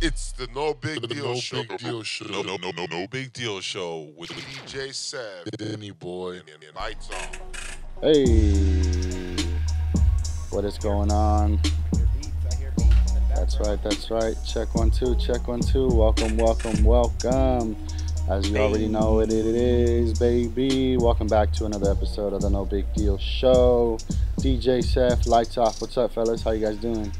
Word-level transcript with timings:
It's 0.00 0.30
the 0.30 0.46
No 0.54 0.74
Big 0.74 1.08
Deal 1.08 1.24
No 1.24 1.34
Show. 1.34 1.64
Big 1.64 1.78
Deal 1.78 2.04
Show. 2.04 2.24
No, 2.26 2.42
no, 2.42 2.56
no, 2.56 2.70
no, 2.70 2.86
no 2.86 3.08
big 3.08 3.32
deal 3.32 3.58
show 3.60 4.08
with 4.16 4.30
DJ 4.30 4.94
Seph. 4.94 5.44
Danny 5.56 5.90
boy. 5.90 6.36
And 6.36 6.76
lights 6.76 7.10
on. 7.10 7.26
Hey, 8.00 9.34
what 10.50 10.64
is 10.64 10.78
going 10.78 11.10
on? 11.10 11.58
That's 13.34 13.58
right, 13.58 13.82
that's 13.82 14.08
right. 14.08 14.36
Check 14.46 14.72
one, 14.76 14.92
two, 14.92 15.16
check 15.16 15.48
one, 15.48 15.58
two. 15.58 15.88
Welcome, 15.88 16.36
welcome, 16.36 16.84
welcome. 16.84 17.76
As 18.30 18.48
you 18.48 18.56
already 18.58 18.86
know 18.86 19.14
what 19.14 19.32
it 19.32 19.46
is, 19.46 20.16
baby. 20.16 20.96
Welcome 20.96 21.26
back 21.26 21.52
to 21.54 21.64
another 21.64 21.90
episode 21.90 22.34
of 22.34 22.42
the 22.42 22.50
No 22.50 22.64
Big 22.64 22.84
Deal 22.94 23.18
Show. 23.18 23.98
DJ 24.38 24.84
Seph, 24.84 25.26
lights 25.26 25.58
off. 25.58 25.80
What's 25.80 25.98
up, 25.98 26.12
fellas? 26.12 26.42
How 26.42 26.52
you 26.52 26.64
guys 26.64 26.76
doing? 26.76 27.12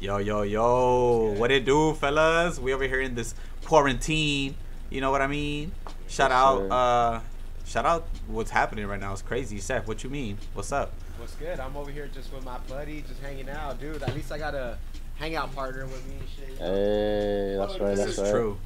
Yo, 0.00 0.18
yo, 0.18 0.42
yo. 0.42 1.34
What 1.36 1.50
it 1.50 1.64
do, 1.64 1.92
fellas? 1.94 2.58
We 2.60 2.72
over 2.72 2.84
here 2.84 3.00
in 3.00 3.14
this 3.14 3.34
quarantine. 3.64 4.54
You 4.90 5.00
know 5.00 5.10
what 5.10 5.20
I 5.22 5.26
mean? 5.26 5.72
Shout 6.06 6.30
Yes, 6.30 6.38
out, 6.38 6.58
sir. 6.58 6.68
uh, 6.70 7.20
shout 7.66 7.84
out 7.86 8.06
what's 8.28 8.50
happening 8.50 8.86
right 8.86 9.00
now. 9.00 9.12
It's 9.12 9.22
crazy. 9.22 9.58
Seph, 9.58 9.86
what 9.88 10.04
you 10.04 10.10
mean? 10.10 10.38
What's 10.54 10.70
up? 10.72 10.92
What's 11.18 11.34
good? 11.34 11.58
I'm 11.58 11.76
over 11.76 11.90
here 11.90 12.08
just 12.14 12.32
with 12.32 12.44
my 12.44 12.58
buddy, 12.68 13.02
just 13.08 13.20
hanging 13.20 13.48
out, 13.48 13.80
dude. 13.80 14.02
At 14.02 14.14
least 14.14 14.30
I 14.30 14.38
got 14.38 14.54
a 14.54 14.78
hangout 15.16 15.52
partner 15.54 15.84
with 15.86 16.06
me 16.08 16.14
and 16.20 16.28
shit. 16.28 16.48
you 16.54 16.60
know? 16.60 16.72
Hey, 16.72 17.56
that's 17.58 17.80
right, 17.80 17.96
This 17.96 17.98
that's 17.98 18.12
is 18.12 18.18
right. 18.20 18.30
true. 18.30 18.58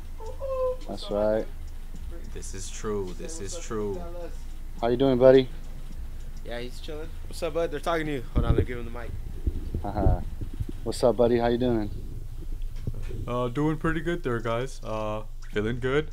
That's 0.88 1.10
right. 1.10 1.46
This 2.34 2.54
is 2.54 2.70
true. 2.70 3.14
This 3.18 3.40
is 3.40 3.58
true. 3.58 4.00
How 4.80 4.88
you 4.88 4.96
doing, 4.98 5.18
buddy? 5.18 5.48
Yeah, 6.44 6.58
he's 6.60 6.78
chilling. 6.80 7.08
What's 7.26 7.42
up, 7.42 7.54
bud? 7.54 7.70
They're 7.70 7.80
talking 7.80 8.04
to 8.06 8.12
you. 8.12 8.24
Hold 8.34 8.44
on, 8.44 8.54
let 8.54 8.60
me 8.60 8.64
give 8.66 8.78
him 8.78 8.84
the 8.84 8.90
mic. 8.90 9.10
Haha. 9.82 10.20
What's 10.84 11.04
up, 11.04 11.16
buddy? 11.16 11.38
How 11.38 11.46
you 11.46 11.58
doing? 11.58 11.90
Uh, 13.28 13.46
doing 13.46 13.76
pretty 13.76 14.00
good 14.00 14.24
there, 14.24 14.40
guys. 14.40 14.80
Uh, 14.82 15.22
feeling 15.52 15.78
good. 15.78 16.10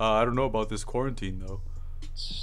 Uh, 0.00 0.12
I 0.12 0.24
don't 0.24 0.34
know 0.34 0.46
about 0.46 0.70
this 0.70 0.82
quarantine 0.82 1.42
though. 1.46 1.60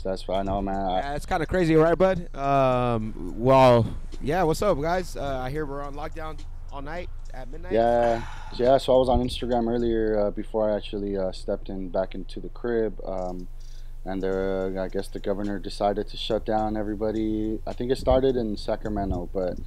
That's 0.04 0.30
right. 0.30 0.42
I 0.42 0.44
know, 0.44 0.62
man. 0.62 0.76
I, 0.76 1.00
Yeah, 1.00 1.16
it's 1.16 1.26
kind 1.26 1.42
of 1.42 1.50
crazy, 1.50 1.74
right, 1.74 1.98
bud? 1.98 2.36
Um, 2.36 3.34
well, 3.36 3.88
yeah. 4.22 4.44
What's 4.44 4.62
up, 4.62 4.80
guys? 4.80 5.18
Uh, 5.18 5.40
I 5.40 5.50
hear 5.50 5.66
we're 5.66 5.82
on 5.82 5.96
lockdown 5.96 6.40
all 6.72 6.84
night 6.84 7.10
at 7.34 7.50
midnight. 7.52 7.72
Yeah, 7.72 8.22
yeah. 8.54 8.78
So 8.78 8.94
I 8.94 8.98
was 9.00 9.10
on 9.10 9.20
Instagram 9.20 9.68
earlier 9.68 10.20
uh, 10.20 10.30
before 10.30 10.70
I 10.70 10.76
actually 10.76 11.18
uh, 11.18 11.32
stepped 11.32 11.70
in 11.70 11.90
back 11.90 12.14
into 12.14 12.40
the 12.40 12.50
crib, 12.50 13.00
um, 13.04 13.48
and 14.06 14.22
there, 14.22 14.78
uh, 14.78 14.84
I 14.84 14.88
guess 14.88 15.08
the 15.08 15.20
governor 15.20 15.58
decided 15.58 16.10
to 16.10 16.18
shut 16.18 16.46
down 16.46 16.78
everybody. 16.78 17.60
I 17.66 17.74
think 17.74 17.92
it 17.92 17.98
started 17.98 18.36
in 18.36 18.56
Sacramento, 18.56 19.32
but 19.34 19.58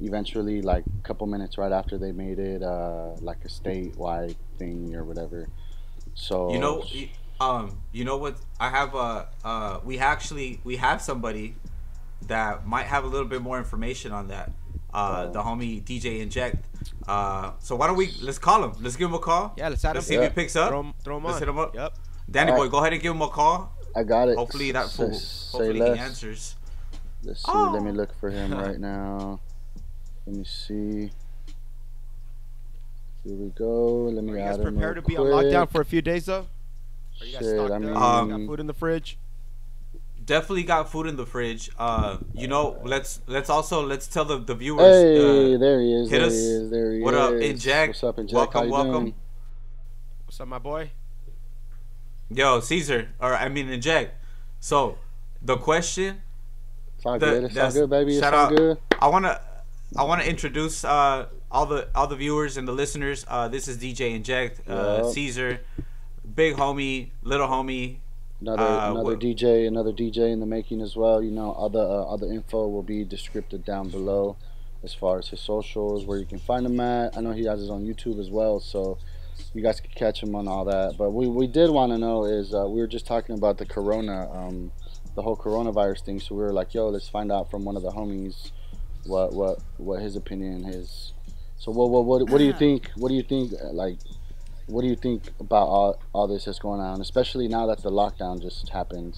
eventually, 0.00 0.62
like 0.62 0.84
a 0.86 1.02
couple 1.02 1.26
minutes 1.26 1.58
right 1.58 1.72
after, 1.72 1.98
they 1.98 2.12
made 2.12 2.38
it 2.38 2.62
uh, 2.62 3.12
like 3.20 3.38
a 3.44 3.48
statewide 3.48 4.36
thing 4.58 4.94
or 4.94 5.04
whatever. 5.04 5.48
So 6.14 6.52
You 6.52 6.58
know, 6.58 6.84
um, 7.40 7.80
you 7.92 8.04
know 8.04 8.16
what? 8.16 8.36
I 8.58 8.68
have 8.70 8.94
uh, 8.94 9.26
uh, 9.44 9.80
we 9.84 9.98
actually 9.98 10.60
we 10.64 10.76
have 10.76 11.00
somebody 11.00 11.54
that 12.26 12.66
might 12.66 12.86
have 12.86 13.04
a 13.04 13.06
little 13.06 13.28
bit 13.28 13.40
more 13.42 13.58
information 13.58 14.12
on 14.12 14.28
that. 14.28 14.50
Uh, 14.92 15.26
Oh. 15.28 15.32
the 15.32 15.40
homie 15.42 15.82
DJ 15.84 16.24
Injekt. 16.26 16.58
Uh, 17.06 17.52
so 17.60 17.76
why 17.76 17.86
don't 17.86 17.96
we 17.96 18.10
let's 18.22 18.38
call 18.38 18.64
him? 18.64 18.72
Let's 18.80 18.96
give 18.96 19.08
him 19.08 19.14
a 19.14 19.18
call. 19.18 19.54
Yeah, 19.56 19.68
let's 19.68 19.84
add 19.84 19.94
Let's 19.94 20.08
him. 20.08 20.18
see 20.18 20.24
if 20.24 20.32
he 20.32 20.34
picks 20.34 20.56
up. 20.56 20.68
Throw 20.70 20.80
him, 20.80 20.94
throw 21.04 21.16
him 21.18 21.24
Let's 21.24 21.34
on. 21.36 21.40
hit 21.42 21.48
him 21.48 21.58
up. 21.58 21.74
Yep. 21.74 21.94
Danny 22.30 22.50
Alright. 22.52 22.66
boy, 22.66 22.70
go 22.70 22.78
ahead 22.78 22.92
and 22.94 23.02
give 23.02 23.14
him 23.14 23.22
a 23.22 23.28
call. 23.28 23.72
I 23.94 24.02
got 24.02 24.28
it. 24.28 24.36
Hopefully 24.36 24.72
that 24.72 24.86
S- 24.86 24.96
fool. 24.96 25.12
say 25.14 25.58
Hopefully 25.58 25.80
less. 25.80 25.96
he 25.96 26.02
answers. 26.04 26.56
Let's 27.22 27.44
see. 27.44 27.52
Let 27.52 27.82
me 27.82 27.90
Oh. 27.90 27.94
look 27.94 28.14
for 28.18 28.30
him 28.30 28.52
right 28.64 28.78
now. 28.78 29.40
Let 30.28 30.36
me 30.36 30.44
see. 30.44 31.10
Here 33.24 33.34
we 33.34 33.48
go. 33.56 34.10
Let 34.12 34.22
me 34.22 34.32
Are 34.32 34.36
you 34.36 34.42
guys 34.44 34.56
him 34.58 34.62
prepared 34.64 34.96
to 34.96 35.00
real 35.00 35.08
be 35.08 35.16
on 35.16 35.26
lockdown 35.44 35.70
for 35.70 35.80
a 35.80 35.86
few 35.86 36.02
days 36.02 36.26
though? 36.26 36.46
Are 37.20 37.24
you 37.24 37.32
guys 37.32 37.40
Shit, 37.40 37.56
stocked 37.56 37.70
I 37.72 37.76
up? 37.76 37.80
mean- 37.80 37.94
got 37.94 38.20
Um, 38.34 38.46
food 38.46 38.60
in 38.60 38.66
the 38.66 38.74
fridge. 38.74 39.16
Definitely 40.26 40.64
got 40.64 40.90
food 40.92 41.06
in 41.06 41.16
the 41.16 41.24
fridge. 41.24 41.70
Uh, 41.78 42.18
you 42.34 42.46
know, 42.46 42.78
let's 42.84 43.22
let's 43.26 43.48
also 43.48 43.82
let's 43.86 44.06
tell 44.06 44.26
the 44.26 44.36
the 44.36 44.54
viewers. 44.54 44.82
Hey, 44.82 45.54
uh, 45.54 45.58
there 45.58 45.80
he 45.80 45.94
is. 45.94 46.10
hit 46.10 46.18
There 46.18 46.26
us. 46.26 46.34
he 46.34 46.38
is. 46.40 46.70
There 46.70 46.92
he 46.92 47.00
What 47.00 47.14
is. 47.14 47.20
up, 47.20 47.32
Injekt? 47.32 47.86
What's 47.88 48.04
up, 48.04 48.16
Injekt? 48.18 48.32
Welcome, 48.34 48.58
How 48.60 48.66
you 48.66 48.72
welcome. 48.72 48.92
doing? 49.04 49.14
What's 50.26 50.40
up, 50.42 50.48
my 50.48 50.58
boy? 50.58 50.90
yo, 52.30 52.60
Caesar, 52.60 53.08
or 53.18 53.34
I 53.34 53.48
mean 53.48 53.68
Injekt. 53.68 54.10
So, 54.60 54.98
the 55.40 55.56
question 55.56 56.20
It's 56.98 57.06
all 57.06 57.18
The- 57.18 57.26
good. 57.26 57.44
It's 57.44 57.56
all 57.56 57.72
good, 57.72 57.88
baby. 57.88 58.12
It's 58.12 58.20
shout 58.20 58.34
all 58.34 58.46
out. 58.46 58.56
good. 58.56 58.78
I 59.00 59.06
wanna 59.08 59.40
I 59.96 60.04
wanna 60.04 60.24
introduce 60.24 60.84
uh 60.84 61.26
all 61.50 61.66
the 61.66 61.88
all 61.94 62.06
the 62.06 62.16
viewers 62.16 62.56
and 62.56 62.68
the 62.68 62.72
listeners. 62.72 63.24
Uh, 63.28 63.48
this 63.48 63.68
is 63.68 63.78
DJ 63.78 64.20
Injekt, 64.20 64.60
uh, 64.68 65.04
Yup. 65.04 65.14
Caesar, 65.14 65.60
big 66.34 66.56
homie, 66.56 67.08
little 67.22 67.48
homie. 67.48 67.98
Another 68.40 68.62
Uh, 68.62 68.90
another 68.92 69.04
what- 69.12 69.18
DJ, 69.20 69.66
another 69.66 69.92
DJ 69.92 70.30
in 70.30 70.40
the 70.40 70.46
making 70.46 70.80
as 70.82 70.94
well. 70.94 71.22
You 71.22 71.30
know, 71.30 71.52
other 71.52 71.80
uh, 71.80 72.04
other 72.04 72.26
info 72.30 72.68
will 72.68 72.82
be 72.82 73.02
descriptive 73.04 73.64
down 73.64 73.88
below, 73.88 74.36
as 74.84 74.92
far 74.94 75.18
as 75.18 75.28
his 75.28 75.40
socials, 75.40 76.04
where 76.04 76.18
you 76.18 76.26
can 76.26 76.38
find 76.38 76.66
him 76.66 76.78
at. 76.80 77.16
I 77.16 77.20
know 77.22 77.32
he 77.32 77.44
has 77.44 77.58
his 77.60 77.70
own 77.70 77.84
YouTube 77.86 78.20
as 78.20 78.30
well, 78.30 78.60
so 78.60 78.98
you 79.54 79.62
guys 79.62 79.80
can 79.80 79.90
catch 79.92 80.22
him 80.22 80.34
on 80.34 80.46
all 80.46 80.64
that. 80.66 80.96
But 80.98 81.10
we 81.12 81.26
we 81.28 81.46
did 81.46 81.70
want 81.70 81.92
to 81.92 81.98
know 81.98 82.24
is 82.26 82.52
uh, 82.54 82.66
we 82.68 82.80
were 82.80 82.86
just 82.86 83.06
talking 83.06 83.34
about 83.36 83.56
the 83.56 83.64
corona, 83.66 84.30
um, 84.32 84.70
the 85.14 85.22
whole 85.22 85.36
coronavirus 85.36 86.02
thing. 86.02 86.20
So 86.20 86.34
we 86.34 86.42
were 86.42 86.52
like, 86.52 86.74
yo, 86.74 86.88
let's 86.90 87.08
find 87.08 87.32
out 87.32 87.50
from 87.50 87.64
one 87.64 87.74
of 87.76 87.82
the 87.82 87.90
homies 87.90 88.52
what 89.04 89.32
what 89.32 89.58
what 89.78 90.00
his 90.02 90.16
opinion 90.16 90.64
is. 90.66 91.12
So 91.58 91.70
what 91.72 91.90
what 91.90 92.04
what, 92.04 92.28
what 92.28 92.38
do 92.38 92.44
you 92.44 92.52
think? 92.52 92.90
What 92.96 93.08
do 93.08 93.14
you 93.14 93.22
think? 93.22 93.52
uh, 93.54 93.72
Like, 93.72 93.98
what 94.66 94.82
do 94.82 94.88
you 94.88 94.96
think 94.96 95.22
about 95.40 95.66
all 95.68 95.98
all 96.12 96.26
this 96.28 96.44
that's 96.44 96.58
going 96.58 96.80
on, 96.80 97.00
especially 97.00 97.48
now 97.48 97.66
that 97.66 97.82
the 97.82 97.90
lockdown 97.90 98.40
just 98.40 98.68
happened? 98.68 99.16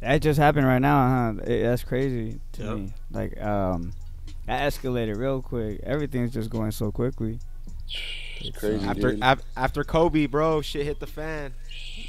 That 0.00 0.20
just 0.20 0.38
happened 0.38 0.66
right 0.66 0.78
now, 0.80 1.32
huh? 1.36 1.42
It, 1.44 1.62
that's 1.62 1.82
crazy 1.82 2.40
to 2.52 2.62
Yep. 2.62 2.76
me. 2.76 2.92
Like, 3.10 3.40
um, 3.40 3.94
that 4.46 4.70
escalated 4.70 5.16
real 5.16 5.40
quick. 5.40 5.80
Everything's 5.82 6.32
just 6.34 6.50
going 6.50 6.70
so 6.72 6.92
quickly. 6.92 7.38
It's 8.40 8.56
crazy, 8.58 8.84
After 8.86 9.12
dude. 9.12 9.20
af- 9.22 9.42
after 9.56 9.82
Kobe, 9.84 10.26
bro, 10.26 10.60
shit 10.60 10.84
hit 10.84 11.00
the 11.00 11.06
fan. 11.06 11.54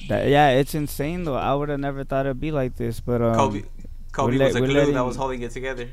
That 0.09 0.27
yeah, 0.27 0.49
it's 0.49 0.75
insane 0.75 1.23
though. 1.23 1.35
I 1.35 1.53
would 1.55 1.69
have 1.69 1.79
never 1.79 2.03
thought 2.03 2.25
it'd 2.25 2.41
be 2.41 2.51
like 2.51 2.75
this, 2.75 2.99
but 2.99 3.21
um, 3.21 3.35
Kobe 3.35 3.63
Kobe 4.11 4.33
we're 4.33 4.39
let- 4.39 4.45
was 4.47 4.55
a 4.57 4.61
we're 4.61 4.67
glue 4.67 4.93
that 4.93 5.05
was 5.05 5.15
holding 5.15 5.41
it 5.41 5.51
together. 5.51 5.87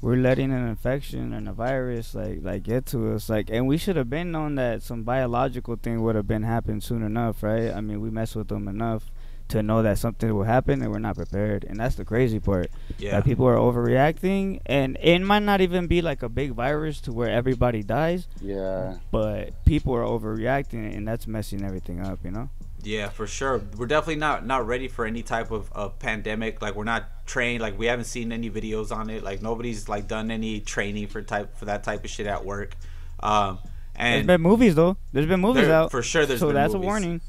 We're 0.00 0.16
letting 0.16 0.50
an 0.52 0.66
infection 0.66 1.32
and 1.32 1.48
a 1.48 1.52
virus 1.52 2.14
like 2.14 2.38
like 2.42 2.62
get 2.62 2.86
to 2.86 3.12
us. 3.12 3.28
Like, 3.28 3.50
and 3.50 3.66
we 3.66 3.76
should 3.76 3.96
have 3.96 4.08
been 4.08 4.30
known 4.32 4.54
that 4.54 4.82
some 4.82 5.02
biological 5.02 5.76
thing 5.76 6.02
would 6.02 6.14
have 6.16 6.26
been 6.26 6.42
happened 6.42 6.82
soon 6.82 7.02
enough, 7.02 7.42
right? 7.42 7.70
I 7.70 7.80
mean, 7.80 8.00
we 8.00 8.10
mess 8.10 8.34
with 8.34 8.48
them 8.48 8.68
enough 8.68 9.10
to 9.48 9.62
know 9.64 9.82
that 9.82 9.98
something 9.98 10.32
will 10.32 10.44
happen 10.44 10.80
and 10.80 10.92
we're 10.92 11.00
not 11.00 11.16
prepared, 11.16 11.64
and 11.64 11.78
that's 11.80 11.96
the 11.96 12.04
crazy 12.04 12.38
part. 12.38 12.70
Yeah. 12.98 13.10
That 13.12 13.24
people 13.24 13.46
are 13.46 13.56
overreacting, 13.56 14.60
and 14.64 14.96
it 15.02 15.18
might 15.20 15.42
not 15.42 15.60
even 15.60 15.88
be 15.88 16.02
like 16.02 16.22
a 16.22 16.28
big 16.28 16.52
virus 16.52 17.00
to 17.02 17.12
where 17.12 17.28
everybody 17.28 17.82
dies. 17.82 18.28
yeah, 18.40 18.98
but 19.10 19.64
people 19.64 19.92
are 19.94 20.04
overreacting 20.04 20.96
and 20.96 21.06
that's 21.06 21.26
messing 21.26 21.64
everything 21.64 22.00
up 22.00 22.20
you 22.24 22.30
know 22.30 22.48
Yeah, 22.82 23.08
for 23.08 23.26
sure. 23.26 23.60
We're 23.76 23.86
definitely 23.86 24.16
not 24.16 24.46
not 24.46 24.66
ready 24.66 24.88
for 24.88 25.04
any 25.04 25.22
type 25.22 25.50
of, 25.50 25.70
of 25.72 25.98
pandemic. 25.98 26.62
Like 26.62 26.74
we're 26.74 26.84
not 26.84 27.26
trained. 27.26 27.60
Like 27.60 27.78
we 27.78 27.86
haven't 27.86 28.06
seen 28.06 28.32
any 28.32 28.50
videos 28.50 28.94
on 28.94 29.10
it. 29.10 29.22
Like 29.22 29.42
nobody's 29.42 29.88
like 29.88 30.08
done 30.08 30.30
any 30.30 30.60
training 30.60 31.08
for 31.08 31.22
type 31.22 31.56
for 31.56 31.66
that 31.66 31.84
type 31.84 32.04
of 32.04 32.10
shit 32.10 32.26
at 32.26 32.44
work. 32.44 32.74
Um, 33.20 33.58
there's 33.94 34.18
and 34.18 34.26
been 34.26 34.40
movies 34.40 34.74
though 34.74 34.96
there's 35.12 35.26
been 35.26 35.40
movies 35.40 35.66
There- 35.66 35.74
out 35.74 35.90
for 35.90 36.02
sure 36.02 36.24
there's 36.24 36.40
so 36.40 36.46
been 36.46 36.54
that's 36.54 36.72
movies. 36.72 36.84
a 36.84 36.88
warning 36.88 37.20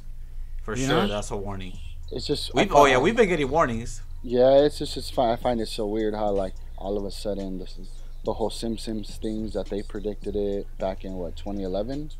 for 0.64 0.76
you 0.78 0.86
sure 0.86 1.02
know? 1.02 1.08
that's 1.08 1.32
a 1.32 1.36
warning. 1.36 1.78
it's 2.12 2.26
just. 2.26 2.54
We've 2.54 2.72
oh 2.74 2.86
yeah 2.86 2.98
we've 2.98 3.16
been 3.16 3.28
getting 3.28 3.50
warnings. 3.50 4.02
Yeah, 4.24 4.60
it's 4.64 4.78
just 4.78 4.96
it's 4.96 5.10
fine. 5.10 5.32
I 5.32 5.36
find 5.36 5.60
it 5.60 5.68
so 5.68 5.86
weird 5.88 6.14
how 6.14 6.30
like 6.32 6.54
all 6.78 6.98
of 6.98 7.04
a 7.04 7.12
sudden 7.12 7.60
this 7.60 7.78
is 7.78 7.90
the 8.24 8.34
whole 8.34 8.52
Simpsons 8.52 9.18
things 9.18 9.54
that 9.54 9.68
they 9.70 9.82
predicted 9.82 10.36
it 10.36 10.68
back 10.78 11.04
in 11.04 11.14
what 11.14 11.36
2011. 11.36 12.12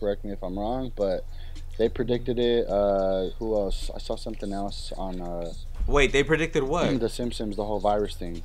Correct 0.00 0.24
me 0.24 0.30
if 0.32 0.42
I'm 0.42 0.56
wrong, 0.58 0.92
but 0.96 1.24
they 1.78 1.88
predicted 1.88 2.38
it. 2.38 2.68
Uh, 2.68 3.30
who 3.38 3.54
else? 3.56 3.90
I 3.94 3.98
saw 3.98 4.16
something 4.16 4.52
else 4.52 4.92
on 4.96 5.20
uh, 5.20 5.52
Wait, 5.86 6.12
they 6.12 6.22
predicted 6.22 6.64
what? 6.64 7.00
the 7.00 7.08
Simpsons, 7.08 7.56
the 7.56 7.64
whole 7.64 7.80
virus 7.80 8.14
thing. 8.14 8.42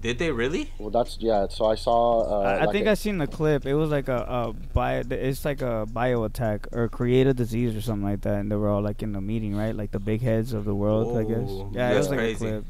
Did 0.00 0.18
they 0.18 0.32
really? 0.32 0.72
Well, 0.78 0.90
that's 0.90 1.18
yeah. 1.20 1.46
So 1.48 1.66
I 1.66 1.76
saw. 1.76 2.22
Uh, 2.22 2.40
I, 2.40 2.52
I 2.52 2.64
like 2.64 2.72
think 2.72 2.86
a- 2.86 2.90
I 2.90 2.94
seen 2.94 3.18
the 3.18 3.28
clip 3.28 3.66
it 3.66 3.74
was 3.74 3.90
like 3.90 4.08
a, 4.08 4.16
a 4.28 4.52
bio 4.72 5.02
it's 5.08 5.44
like 5.44 5.62
a 5.62 5.86
bio 5.92 6.24
attack 6.24 6.66
or 6.72 6.88
create 6.88 7.28
a 7.28 7.34
disease 7.34 7.76
or 7.76 7.80
something 7.82 8.08
like 8.08 8.22
that 8.22 8.40
and 8.40 8.50
they 8.50 8.56
were 8.56 8.68
all 8.68 8.82
like 8.82 9.02
in 9.04 9.12
the 9.12 9.20
meeting 9.20 9.54
right 9.54 9.76
like 9.76 9.92
the 9.92 10.00
big 10.00 10.20
heads 10.20 10.54
of 10.54 10.64
the 10.64 10.74
world 10.74 11.16
i 11.16 11.22
guess 11.22 11.48
Whoa, 11.48 11.70
yeah 11.72 11.90
it 11.90 11.94
that's 11.94 12.08
was 12.08 12.08
like 12.08 12.18
crazy. 12.18 12.46
a 12.48 12.50
clip 12.50 12.64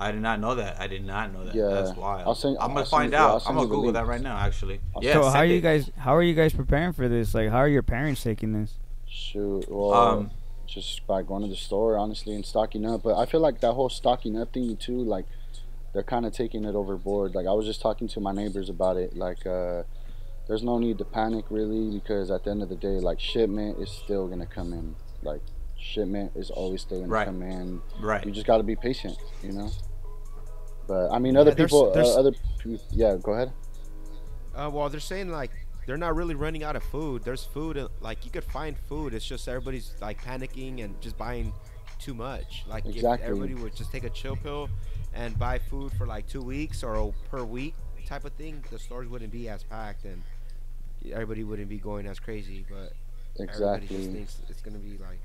I 0.00 0.12
did 0.12 0.22
not 0.22 0.40
know 0.40 0.54
that. 0.54 0.80
I 0.80 0.86
did 0.86 1.04
not 1.04 1.32
know 1.32 1.44
that. 1.44 1.54
Yeah. 1.54 1.68
That's 1.68 1.96
wild. 1.96 2.22
I'll 2.26 2.34
send- 2.34 2.56
I'm 2.58 2.68
gonna 2.68 2.80
I'll 2.80 2.86
find 2.86 3.12
you- 3.12 3.18
out. 3.18 3.42
send 3.42 3.50
I'm 3.50 3.56
gonna 3.56 3.68
Google 3.76 3.92
that 3.92 4.06
right 4.06 4.20
now. 4.20 4.36
Actually. 4.36 4.80
I'll 4.96 5.04
Yeah. 5.04 5.12
so 5.14 5.24
how 5.28 5.38
are 5.40 5.44
you 5.44 5.56
it. 5.58 5.60
guys 5.60 5.90
how 5.98 6.16
are 6.16 6.22
you 6.22 6.34
guys 6.34 6.52
preparing 6.54 6.92
for 6.92 7.08
this 7.08 7.34
like 7.34 7.50
how 7.50 7.58
are 7.58 7.68
your 7.68 7.82
parents 7.82 8.22
taking 8.22 8.52
this 8.52 8.74
Shoot. 9.06 9.66
Well, 9.70 9.92
Um, 9.92 10.30
just 10.66 11.04
by 11.06 11.22
going 11.22 11.42
to 11.42 11.48
the 11.48 11.56
store, 11.56 11.96
honestly, 11.98 12.32
and 12.34 12.46
stocking 12.46 12.86
up. 12.86 13.02
But 13.02 13.16
I 13.18 13.26
feel 13.26 13.40
like 13.40 13.60
that 13.60 13.72
whole 13.72 13.88
stocking 13.88 14.38
up 14.40 14.52
thing 14.52 14.76
too, 14.76 15.02
like 15.02 15.26
they're 15.92 16.04
kind 16.04 16.24
of 16.24 16.32
taking 16.32 16.64
it 16.64 16.74
overboard. 16.76 17.34
Like 17.34 17.46
I 17.46 17.52
was 17.52 17.66
just 17.66 17.80
talking 17.82 18.06
to 18.08 18.20
my 18.20 18.30
neighbors 18.32 18.68
about 18.68 18.96
it. 18.96 19.16
Like 19.16 19.44
uh, 19.46 19.82
there's 20.46 20.62
no 20.62 20.78
need 20.78 20.98
to 20.98 21.04
panic 21.04 21.44
really 21.50 21.90
because 21.98 22.30
at 22.30 22.44
the 22.44 22.50
end 22.52 22.62
of 22.62 22.68
the 22.68 22.76
day, 22.76 23.00
like 23.00 23.18
shipment 23.20 23.78
is 23.80 23.90
still 23.90 24.28
gonna 24.28 24.46
come 24.46 24.72
in. 24.72 24.94
Like 25.22 25.40
shipment 25.76 26.30
is 26.36 26.50
always 26.50 26.82
still 26.82 27.00
gonna 27.00 27.10
Right. 27.12 27.26
come 27.26 27.42
in. 27.42 27.80
Right. 28.00 28.24
You 28.24 28.30
just 28.30 28.46
got 28.46 28.58
to 28.58 28.62
be 28.62 28.76
patient, 28.76 29.16
you 29.42 29.52
know. 29.52 29.70
But 30.90 31.12
I 31.12 31.20
mean, 31.20 31.36
other 31.36 31.50
Yeah, 31.50 31.54
there's- 31.54 31.70
people, 31.70 31.92
there's- 31.92 32.08
uh, 32.16 32.18
other, 32.18 32.32
yeah. 32.90 33.16
Go 33.22 33.32
ahead. 33.34 33.52
Uh, 34.56 34.68
well, 34.72 34.88
they're 34.88 34.98
saying 34.98 35.28
like 35.30 35.52
they're 35.86 35.96
not 35.96 36.16
really 36.16 36.34
running 36.34 36.64
out 36.64 36.74
of 36.74 36.82
food. 36.82 37.22
There's 37.22 37.44
food, 37.44 37.78
uh, 37.78 37.86
like 38.00 38.24
you 38.24 38.32
could 38.32 38.42
find 38.42 38.76
food. 38.76 39.14
It's 39.14 39.24
just 39.24 39.46
everybody's 39.46 39.92
like 40.00 40.20
panicking 40.20 40.82
and 40.82 41.00
just 41.00 41.16
buying 41.16 41.52
too 42.00 42.12
much. 42.14 42.64
Like 42.68 42.86
Exactly. 42.86 43.24
if 43.24 43.30
everybody 43.30 43.54
would 43.54 43.76
just 43.76 43.92
take 43.92 44.02
a 44.02 44.10
chill 44.10 44.34
pill 44.34 44.68
and 45.14 45.38
buy 45.38 45.60
food 45.60 45.92
for 45.92 46.06
like 46.08 46.26
two 46.28 46.42
weeks 46.42 46.82
or 46.82 47.14
per 47.30 47.44
week 47.44 47.74
type 48.04 48.24
of 48.24 48.32
thing, 48.32 48.64
the 48.72 48.78
stores 48.80 49.06
wouldn't 49.06 49.30
be 49.30 49.48
as 49.48 49.62
packed 49.62 50.04
and 50.04 50.20
everybody 51.12 51.44
wouldn't 51.44 51.68
be 51.68 51.78
going 51.78 52.04
as 52.08 52.18
crazy. 52.18 52.66
But 52.68 52.94
everybody 53.40 53.86
just 53.86 54.10
thinks 54.10 54.38
it's 54.48 54.60
gonna 54.60 54.78
be 54.78 54.98
like 54.98 55.20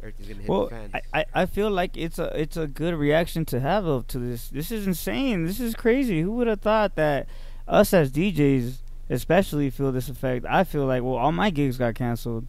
everything's 0.00 0.28
gonna 0.28 0.40
hit 0.40 0.48
Well, 0.48 0.64
the 0.64 0.70
fan. 0.70 1.00
I, 1.12 1.24
I, 1.34 1.46
feel 1.46 1.70
like 1.70 1.96
it's 1.96 2.18
a 2.18 2.26
it's 2.40 2.56
a 2.56 2.66
good 2.66 2.94
reaction 2.94 3.44
to 3.46 3.60
have 3.60 4.06
to 4.08 4.18
this. 4.18 4.48
This 4.48 4.70
is 4.70 4.86
insane. 4.86 5.46
This 5.46 5.60
is 5.60 5.74
crazy. 5.74 6.22
Who 6.22 6.32
would 6.32 6.46
have 6.46 6.60
thought 6.60 6.94
that 6.96 7.26
us 7.68 7.92
as 7.94 8.10
DJs, 8.10 8.78
especially, 9.08 9.70
feel 9.70 9.92
this 9.92 10.08
effect? 10.08 10.46
I 10.48 10.64
feel 10.64 10.86
like 10.86 11.02
well, 11.02 11.14
all 11.14 11.32
my 11.32 11.50
gigs 11.50 11.76
got 11.78 11.94
canceled, 11.94 12.46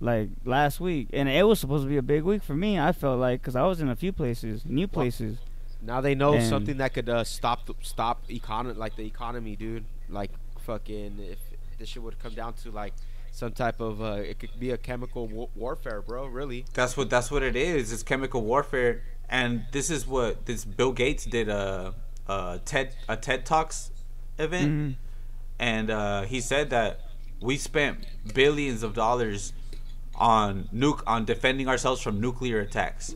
like 0.00 0.28
last 0.44 0.80
week, 0.80 1.08
and 1.12 1.28
it 1.28 1.46
was 1.46 1.60
supposed 1.60 1.84
to 1.84 1.88
be 1.88 1.96
a 1.96 2.02
big 2.02 2.22
week 2.22 2.42
for 2.42 2.54
me. 2.54 2.78
I 2.78 2.92
felt 2.92 3.18
like 3.18 3.40
because 3.40 3.56
I 3.56 3.62
was 3.62 3.80
in 3.80 3.88
a 3.88 3.96
few 3.96 4.12
places, 4.12 4.62
new 4.64 4.88
places. 4.88 5.38
Now 5.82 6.00
they 6.00 6.14
know 6.14 6.34
And- 6.34 6.46
something 6.46 6.76
that 6.76 6.92
could 6.92 7.08
uh, 7.08 7.24
stop 7.24 7.66
the, 7.66 7.74
stop 7.80 8.22
economy 8.30 8.74
like 8.78 8.96
the 8.96 9.06
economy, 9.06 9.56
dude. 9.56 9.84
Like 10.08 10.30
fucking 10.60 11.18
if 11.20 11.38
this 11.78 11.88
shit 11.88 12.02
would 12.02 12.18
come 12.18 12.34
down 12.34 12.52
to 12.52 12.70
like 12.70 12.92
some 13.40 13.52
type 13.52 13.80
of 13.80 14.00
uh, 14.02 14.20
it 14.30 14.38
could 14.38 14.54
be 14.60 14.70
a 14.70 14.76
chemical 14.78 15.26
wa- 15.26 15.48
warfare, 15.56 16.00
bro. 16.02 16.26
Really. 16.26 16.64
That's 16.74 16.96
what 16.96 17.08
that's 17.10 17.30
what 17.30 17.42
it 17.42 17.56
is. 17.56 17.90
It's 17.92 18.02
chemical 18.04 18.42
warfare, 18.42 19.02
and 19.28 19.64
this 19.72 19.90
is 19.90 20.06
what 20.06 20.46
this 20.46 20.64
Bill 20.64 20.92
Gates 20.92 21.24
did 21.24 21.48
a 21.48 21.94
a 22.28 22.60
TED 22.64 22.94
a 23.08 23.16
TED 23.16 23.44
Talks 23.46 23.90
event, 24.38 24.70
Mhm. 24.70 24.94
and 25.58 25.90
uh, 25.90 26.22
he 26.22 26.40
said 26.40 26.70
that 26.70 27.00
we 27.40 27.56
spent 27.56 28.06
billions 28.34 28.82
of 28.82 28.92
dollars 28.94 29.52
on 30.14 30.68
nuke 30.74 31.02
on 31.06 31.24
defending 31.24 31.66
ourselves 31.66 32.00
from 32.02 32.20
nuclear 32.20 32.60
attacks, 32.60 33.14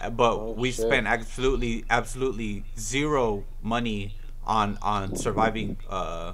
Uh, 0.00 0.10
but 0.10 0.32
Oh, 0.34 0.52
we 0.56 0.70
shit. 0.72 0.86
spent 0.86 1.06
absolutely 1.06 1.84
absolutely 1.90 2.64
zero 2.78 3.44
money 3.62 4.14
on 4.46 4.78
on 4.82 5.16
surviving 5.16 5.76
uh, 5.88 6.32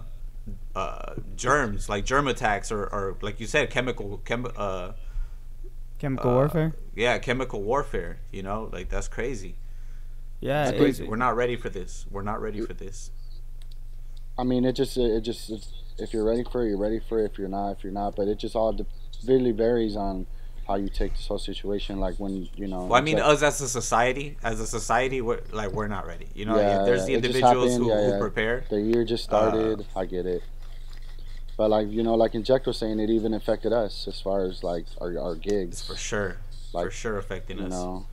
uh, 0.75 1.15
germs 1.37 1.89
like 1.89 2.05
germ 2.05 2.29
attacks 2.29 2.71
or, 2.71 2.85
or 2.85 3.17
like 3.23 3.41
you 3.41 3.47
said 3.47 3.71
chemical 3.71 4.19
chem 4.25 4.47
uh, 4.57 4.93
Chemical 5.99 6.31
uh, 6.31 6.35
warfare. 6.35 6.75
Yeah, 6.95 7.19
chemical 7.19 7.63
warfare. 7.63 8.21
You 8.33 8.43
know, 8.43 8.71
like 8.73 8.89
that's 8.89 9.07
crazy. 9.09 9.57
Yeah, 10.41 10.65
That's 10.65 10.79
crazy. 10.79 11.05
We're 11.07 11.17
not 11.17 11.37
ready 11.37 11.57
for 11.57 11.69
this. 11.69 12.07
We're 12.11 12.23
not 12.23 12.41
ready 12.41 12.63
for 12.63 12.73
this. 12.73 13.11
I 14.39 14.43
mean, 14.43 14.65
it 14.65 14.73
just, 14.73 14.97
it 14.97 15.21
just, 15.21 15.51
it's, 15.51 15.71
if 15.99 16.15
you're 16.15 16.25
ready 16.25 16.45
for 16.51 16.65
it, 16.65 16.71
you're 16.71 16.79
ready 16.79 16.99
for 17.07 17.21
it. 17.21 17.33
If 17.33 17.39
you're 17.39 17.49
not, 17.49 17.73
if 17.73 17.85
you're 17.85 17.93
not, 17.93 18.17
but 18.17 18.27
it 18.27 18.39
just 18.39 18.57
all 18.57 18.73
de- 18.73 18.87
really 19.27 19.53
varies 19.53 19.97
on 19.97 20.27
how 20.67 20.77
you 20.77 20.89
take 20.89 21.13
this 21.13 21.27
whole 21.27 21.39
situation. 21.39 22.01
Like 22.01 22.15
when 22.19 22.49
you 22.57 22.67
know. 22.67 22.85
Well, 22.85 22.95
I 22.95 23.03
mean, 23.03 23.17
like- 23.17 23.27
us 23.27 23.43
as 23.43 23.61
a 23.61 23.69
society, 23.69 24.39
as 24.43 24.61
a 24.61 24.67
society, 24.67 25.21
we're 25.21 25.43
like 25.53 25.73
we're 25.73 25.89
not 25.89 26.07
ready. 26.07 26.29
You 26.35 26.47
know, 26.47 26.57
Yeah, 26.57 26.81
if 26.81 26.87
there's 26.87 27.05
the 27.05 27.13
yeah, 27.13 27.19
it 27.19 27.23
just 27.25 27.35
individuals 27.37 27.73
happened, 27.73 27.91
who, 27.91 27.91
yeah, 27.95 28.07
who 28.07 28.13
yeah. 28.13 28.19
prepare. 28.19 28.65
the 28.71 28.81
year 28.81 29.05
just 29.05 29.25
started. 29.25 29.87
I 29.95 30.07
get 30.07 30.25
it. 30.25 30.43
But 31.61 31.69
like 31.69 31.91
you 31.91 32.03
know, 32.03 32.15
like 32.15 32.33
Injekt 32.33 32.65
was 32.65 32.79
saying, 32.79 33.01
it 33.01 33.11
even 33.11 33.35
affected 33.35 33.71
us 33.71 34.09
as 34.09 34.19
far 34.19 34.47
as 34.47 34.65
like 34.65 34.87
our 34.99 35.19
our 35.21 35.35
gigs. 35.35 35.81
It's 35.81 35.87
for 35.87 35.95
sure, 35.95 36.39
for 36.73 36.91
sure 36.91 37.19
affecting 37.19 37.59
You 37.59 37.65
us. 37.67 37.71
know, 37.73 38.07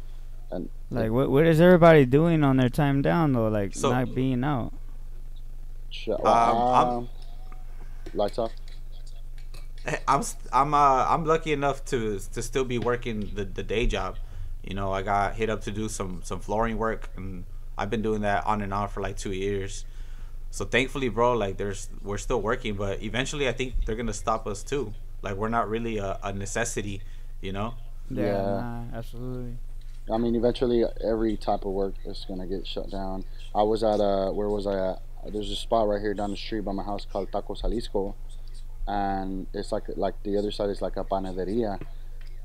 Like 0.92 1.12
what 1.12 1.32
what 1.32 1.46
is 1.46 1.62
everybody 1.62 2.06
doing 2.06 2.44
on 2.44 2.58
their 2.58 2.68
time 2.68 3.02
down 3.02 3.32
though? 3.32 3.48
Like 3.48 3.74
So- 3.74 3.92
not 3.94 4.14
being 4.14 4.44
out. 4.44 4.74
Sh- 5.90 6.10
Um, 6.10 6.28
I'm- 6.28 6.88
um, 6.90 7.10
lights 8.14 8.38
off. 8.38 8.52
I'm 10.06 10.24
I'm 10.52 10.74
uh 10.74 11.06
I'm 11.08 11.24
lucky 11.24 11.54
enough 11.54 11.86
to 11.86 12.20
to 12.34 12.42
still 12.44 12.66
be 12.66 12.78
working 12.78 13.32
the, 13.34 13.46
the 13.46 13.64
day 13.64 13.88
job. 13.88 14.18
You 14.62 14.74
know, 14.76 14.92
I 14.92 15.04
got 15.04 15.36
hit 15.36 15.50
up 15.50 15.62
to 15.62 15.72
do 15.72 15.88
some 15.88 16.20
some 16.26 16.42
flooring 16.42 16.78
work, 16.78 17.10
and 17.16 17.46
I've 17.78 17.90
been 17.90 18.02
doing 18.02 18.24
that 18.24 18.46
on 18.46 18.62
and 18.62 18.74
off 18.74 18.94
for 18.94 19.00
like 19.00 19.16
two 19.16 19.32
years. 19.32 19.86
So 20.52 20.66
thankfully, 20.66 21.10
bro, 21.10 21.34
like 21.34 21.58
there's 21.58 21.90
we're 22.02 22.18
still 22.18 22.42
working, 22.42 22.76
but 22.76 23.02
eventually 23.04 23.48
I 23.48 23.52
think 23.52 23.86
they're 23.86 23.96
gonna 23.96 24.14
stop 24.14 24.48
us 24.48 24.64
too. 24.64 24.94
Like 25.22 25.36
we're 25.36 25.50
not 25.50 25.70
really 25.70 25.98
a, 25.98 26.18
a 26.24 26.34
necessity, 26.34 27.02
you 27.42 27.52
know. 27.52 27.76
Yeah, 28.10 28.24
Yeah. 28.24 28.42
nah, 28.42 28.84
absolutely. 28.98 29.58
I 30.12 30.18
mean, 30.18 30.36
eventually 30.36 30.86
every 31.04 31.36
type 31.38 31.66
of 31.66 31.72
work 31.74 31.96
is 32.06 32.26
gonna 32.28 32.48
get 32.48 32.66
shut 32.66 32.90
down. 32.90 33.26
I 33.54 33.64
was 33.64 33.84
at 33.84 34.00
uh, 34.00 34.32
where 34.32 34.48
was 34.50 34.66
I 34.66 34.92
at? 34.92 35.02
There's 35.34 35.52
a 35.52 35.56
spot 35.56 35.88
right 35.88 36.00
here 36.02 36.14
down 36.14 36.32
the 36.32 36.38
street 36.38 36.64
by 36.64 36.72
my 36.72 36.84
house 36.84 37.06
called 37.12 37.30
Tacos 37.32 37.62
Jalisco, 37.62 38.16
and 38.88 39.48
it's 39.54 39.72
like 39.72 39.84
like 39.98 40.16
the 40.24 40.38
other 40.38 40.52
side 40.52 40.70
is 40.70 40.82
like 40.82 40.96
a 40.96 41.04
panaderia, 41.04 41.80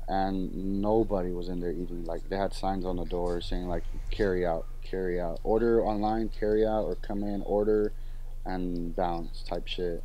and 0.09 0.81
nobody 0.81 1.31
was 1.31 1.47
in 1.47 1.61
there 1.61 1.71
eating. 1.71 2.03
Like 2.03 2.27
they 2.29 2.35
had 2.37 2.53
signs 2.53 2.83
on 2.85 2.97
the 2.97 3.05
door 3.05 3.39
saying 3.39 3.67
like 3.67 3.83
carry 4.11 4.45
out, 4.45 4.67
carry 4.83 5.19
out, 5.19 5.39
order 5.43 5.83
online, 5.85 6.29
carry 6.29 6.65
out, 6.65 6.83
or 6.85 6.95
come 6.95 7.23
in, 7.23 7.41
order, 7.43 7.93
and 8.45 8.95
bounce 8.95 9.43
type 9.43 9.67
shit. 9.67 10.03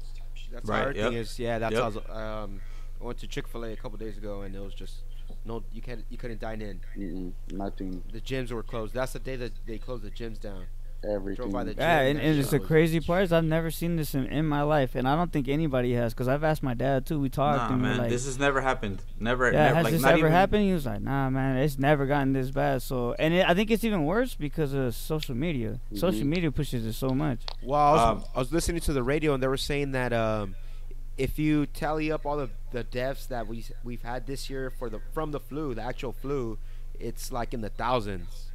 That's 0.53 0.67
Right, 0.67 0.79
the 0.79 0.83
hard 0.83 0.97
yep. 0.97 1.09
thing 1.11 1.19
is, 1.19 1.39
yeah, 1.39 1.59
that's 1.59 1.73
Yep. 1.75 1.81
how 1.83 1.85
I 1.85 1.89
was, 1.89 2.45
um, 2.45 2.61
I 3.01 3.05
went 3.05 3.19
to 3.19 3.27
Chick 3.27 3.47
Fil 3.49 3.65
A 3.65 3.73
a 3.73 3.77
couple 3.77 3.99
days 3.99 4.17
ago, 4.17 4.43
and 4.43 4.55
it 4.55 4.61
was 4.61 4.75
just 4.75 5.03
no, 5.45 5.63
you 5.73 5.81
can't, 5.83 6.05
you 6.11 6.19
couldn't 6.19 6.41
dine 6.41 6.61
in. 6.61 6.81
Mm-mm, 6.97 7.33
nothing, 7.53 8.03
The 8.13 8.21
gyms 8.21 8.51
were 8.51 8.63
closed. 8.63 8.95
That's 8.95 9.13
the 9.13 9.19
day 9.19 9.37
that 9.37 9.53
they 9.67 9.79
closed 9.79 10.03
the 10.05 10.11
gyms 10.11 10.39
down. 10.41 10.67
Everything. 11.05 11.51
by 11.51 11.65
the 11.65 11.75
Yeah, 11.75 12.01
and, 12.01 12.19
and 12.19 12.39
it's 12.39 12.51
the 12.51 12.59
crazy 12.59 13.01
part 13.01 13.25
is 13.25 13.33
I've 13.33 13.45
never 13.45 13.71
seen 13.71 13.97
this 13.97 14.15
in, 14.15 14.27
in 14.27 14.47
my 14.47 14.63
life, 14.63 14.95
and 14.95 15.09
I 15.09 15.15
don't 15.17 15.33
think 15.33 15.49
anybody 15.49 15.93
has, 15.95 16.15
cause 16.15 16.29
I've 16.29 16.45
asked 16.45 16.63
my 16.63 16.75
dad 16.75 17.07
too. 17.07 17.19
We 17.21 17.29
talked, 17.29 17.59
Nah, 17.71 17.73
and 17.75 17.83
man, 17.83 17.99
like, 17.99 18.11
this 18.11 18.25
has 18.27 18.39
never 18.39 18.61
happened. 18.61 19.03
Never. 19.21 19.53
yeah, 19.53 19.65
never 19.65 19.75
has 19.77 19.85
like, 19.85 19.93
this 19.93 20.03
not 20.03 20.09
ever 20.13 20.19
even- 20.19 20.33
happened? 20.33 20.65
He 20.65 20.73
was 20.73 20.87
like, 20.87 21.01
nah, 21.01 21.31
man, 21.31 21.57
it's 21.59 21.79
never 21.79 22.07
gotten 22.07 22.33
this 22.33 22.51
bad. 22.51 22.83
So, 22.83 23.15
and 23.19 23.35
it, 23.35 23.49
I 23.49 23.55
think 23.55 23.71
it's 23.71 23.85
even 23.85 24.05
worse 24.05 24.35
because 24.35 24.73
of 24.73 24.95
social 24.95 25.35
media. 25.35 25.81
Social 25.95 26.23
Mhm. 26.23 26.27
media 26.27 26.51
pushes 26.53 26.85
it 26.87 26.93
so 26.95 27.11
much. 27.11 27.41
Well, 27.63 27.81
I 27.81 27.93
was, 27.93 28.01
Um, 28.01 28.25
I 28.35 28.39
was 28.39 28.53
listening 28.53 28.81
to 28.83 28.93
the 28.93 29.03
radio, 29.03 29.35
and 29.35 29.43
they 29.43 29.49
were 29.49 29.57
saying 29.57 29.93
that 29.93 30.13
um, 30.13 30.55
if 31.17 31.39
you 31.39 31.67
tally 31.67 32.11
up 32.13 32.25
all 32.27 32.37
the 32.37 32.51
the 32.71 32.85
deaths 32.85 33.25
that 33.27 33.47
we 33.47 33.65
we've 33.83 34.03
had 34.03 34.27
this 34.27 34.51
year 34.51 34.69
for 34.71 34.91
the 34.91 35.01
from 35.15 35.31
the 35.33 35.41
flu, 35.41 35.75
the 35.75 35.83
actual 35.83 36.13
flu, 36.13 36.59
it's 37.01 37.33
like 37.33 37.55
in 37.55 37.61
the 37.63 37.71
thousands. 37.71 38.48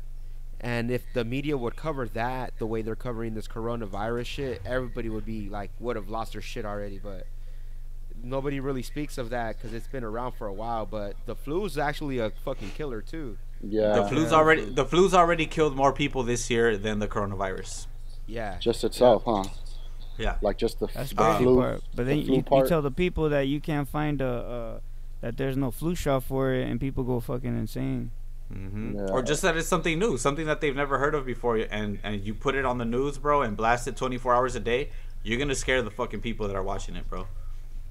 And 0.64 0.90
if 0.90 1.04
the 1.14 1.26
media 1.26 1.58
would 1.58 1.76
cover 1.76 2.08
that 2.10 2.54
the 2.58 2.66
way 2.66 2.82
they're 2.82 2.96
covering 2.96 3.34
this 3.36 3.48
coronavirus 3.50 4.26
shit, 4.26 4.62
everybody 4.66 5.10
would 5.10 5.26
be 5.26 5.50
like 5.50 5.72
would 5.80 5.98
have 5.98 6.08
lost 6.10 6.32
their 6.34 6.42
shit 6.42 6.64
already. 6.66 7.00
But 7.04 7.28
nobody 8.24 8.62
really 8.62 8.82
speaks 8.82 9.18
of 9.18 9.30
that 9.32 9.58
because 9.58 9.74
it's 9.74 9.88
been 9.88 10.06
around 10.06 10.32
for 10.34 10.48
a 10.48 10.54
while. 10.54 10.86
But 10.86 11.16
the 11.26 11.36
flu 11.36 11.66
is 11.66 11.78
actually 11.78 12.20
a 12.20 12.30
fucking 12.46 12.72
killer 12.72 13.02
too. 13.02 13.38
Yeah, 13.62 13.94
The 13.94 14.08
flu's 14.08 14.32
Yeah. 14.32 14.38
already 14.38 14.66
the 14.66 14.86
flu's 14.86 15.14
already 15.14 15.46
killed 15.46 15.76
more 15.76 15.92
people 15.94 16.24
this 16.24 16.50
year 16.50 16.78
than 16.78 17.00
the 17.00 17.08
coronavirus. 17.08 17.88
Yeah. 18.26 18.58
just 18.60 18.86
itself, 18.86 19.24
huh? 19.26 19.44
Yeah. 20.18 20.38
Like 20.42 20.58
just 20.58 20.80
the, 20.80 20.88
That's 20.88 21.10
the 21.10 21.16
the 21.16 21.24
crazy 21.24 21.44
flu. 21.44 21.58
part. 21.60 21.82
But 21.94 22.06
then 22.06 22.18
the 22.20 22.24
you, 22.36 22.42
flu 22.42 22.60
you 22.62 22.68
tell 22.68 22.82
the 22.82 22.92
people 22.92 23.28
that 23.30 23.48
you 23.48 23.60
can't 23.60 23.88
find 23.90 24.22
a, 24.22 24.28
uh, 24.28 24.80
that 25.20 25.36
there's 25.36 25.58
no 25.58 25.72
flu 25.72 25.94
shot 25.96 26.24
for 26.24 26.54
it, 26.54 26.70
and 26.70 26.80
people 26.80 27.04
go 27.04 27.20
fucking 27.20 27.58
insane. 27.58 28.12
Hmm 28.54 28.94
Yeah. 28.94 29.10
Or 29.12 29.22
just 29.22 29.42
that 29.42 29.58
it's 29.58 29.68
something 29.68 29.98
new, 30.00 30.18
something 30.18 30.46
that 30.46 30.62
they've 30.62 30.76
never 30.76 30.98
heard 31.00 31.16
of 31.16 31.26
before, 31.26 31.58
and 31.58 32.00
and 32.04 32.22
you 32.24 32.34
put 32.34 32.56
it 32.56 32.66
on 32.66 32.78
the 32.78 32.86
news, 32.86 33.18
bro, 33.18 33.42
and 33.42 33.58
blast 33.58 33.88
it 33.88 33.96
24 33.98 34.34
hours 34.34 34.56
a 34.56 34.60
day. 34.60 34.90
You're 35.24 35.40
gonna 35.40 35.56
scare 35.56 35.82
the 35.82 35.92
fucking 35.92 36.22
people 36.22 36.48
that 36.48 36.56
are 36.56 36.64
watching 36.64 36.96
it, 36.96 37.10
bro. 37.10 37.28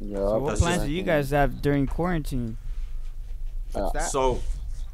Yeah, 0.01 0.19
So 0.27 0.39
what 0.39 0.47
that's 0.47 0.61
plans 0.61 0.83
do 0.85 0.91
you 0.91 1.03
guys 1.03 1.31
have 1.31 1.63
during 1.63 1.87
quarantine? 1.87 2.57
What's? 3.73 4.11
So, 4.11 4.43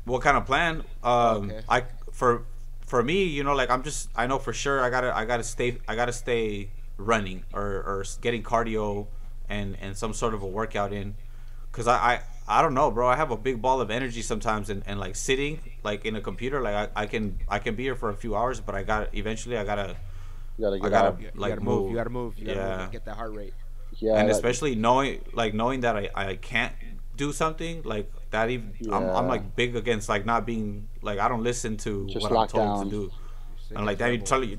what 0.05 0.23
kind 0.23 0.37
of 0.37 0.47
plan? 0.47 0.85
Um, 1.03 1.51
Okay. 1.51 1.63
I 1.69 1.85
for 2.13 2.45
for 2.87 3.03
me, 3.03 3.25
you 3.25 3.43
know, 3.45 3.55
like 3.55 3.71
I'm 3.71 3.83
just 3.83 4.09
I 4.17 4.27
know 4.27 4.39
for 4.39 4.53
sure 4.53 4.83
I 4.83 4.91
gotta 4.91 5.17
I 5.17 5.25
gotta 5.25 5.43
stay 5.43 5.79
I 5.89 5.95
gotta 5.95 6.13
stay 6.13 6.71
running 6.97 7.45
or 7.53 7.63
or 7.65 8.05
getting 8.21 8.43
cardio 8.43 9.07
and 9.49 9.77
and 9.81 9.97
some 9.97 10.13
sort 10.13 10.35
of 10.35 10.43
a 10.43 10.47
workout 10.47 10.93
in, 10.93 11.15
cause 11.73 11.87
I 11.87 11.97
I. 11.97 12.21
I 12.49 12.63
don't 12.63 12.75
know, 12.75 12.91
bro. 12.91 13.07
I 13.09 13.17
have 13.17 13.31
a 13.31 13.37
big 13.37 13.61
ball 13.61 13.81
of 13.81 13.91
energy 13.91 14.23
sometimes, 14.23 14.71
and, 14.71 14.83
and 14.87 14.99
like 14.99 15.15
sitting 15.17 15.61
like 15.85 16.05
in 16.07 16.17
a 16.17 16.21
computer, 16.21 16.61
like 16.63 16.75
I, 16.97 17.03
I 17.03 17.07
can 17.07 17.39
I 17.49 17.59
can 17.59 17.75
be 17.75 17.83
here 17.85 17.95
for 17.95 18.09
a 18.11 18.15
few 18.17 18.35
hours, 18.35 18.61
but 18.61 18.75
I 18.75 18.83
got 18.83 19.15
eventually 19.15 19.57
I 19.59 19.65
gotta 19.65 19.97
You 20.57 20.65
gotta 20.65 20.77
I 20.77 20.89
gotta 20.89 20.97
out. 21.09 21.21
You, 21.21 21.27
you 21.35 21.41
like 21.41 21.51
gotta 21.53 21.61
move. 21.61 21.83
move. 21.83 21.91
You 21.91 21.97
gotta 21.97 22.11
move. 22.11 22.39
You 22.39 22.47
gotta 22.47 22.59
move 22.61 22.69
Yeah. 22.71 22.83
and 22.85 22.93
get 22.93 23.05
that 23.05 23.17
heart 23.17 23.35
rate. 23.35 23.55
Yeah, 23.99 24.15
and 24.15 24.29
like- 24.29 24.35
especially 24.37 24.75
knowing 24.77 25.23
like 25.33 25.53
knowing 25.55 25.81
that 25.81 25.97
I, 25.97 26.09
I 26.15 26.37
can't 26.37 26.73
do 27.17 27.33
something 27.33 27.83
like 27.83 28.11
that 28.31 28.49
even 28.49 28.73
I'm, 28.93 29.05
I'm 29.11 29.27
like 29.29 29.57
big 29.57 29.75
against 29.75 30.09
like 30.09 30.25
not 30.25 30.47
being 30.47 30.89
like 31.03 31.19
I 31.19 31.29
don't 31.29 31.43
listen 31.43 31.77
to 31.79 32.07
Just 32.07 32.23
what 32.31 32.33
I'm 32.33 32.49
told 32.49 32.65
down. 32.65 32.85
to 32.85 32.91
do. 32.91 33.11
Sick 33.69 33.77
I'm 33.77 33.85
like 33.85 33.99
damn 33.99 34.13
you 34.15 34.21
rebel. 34.21 34.45
you 34.45 34.59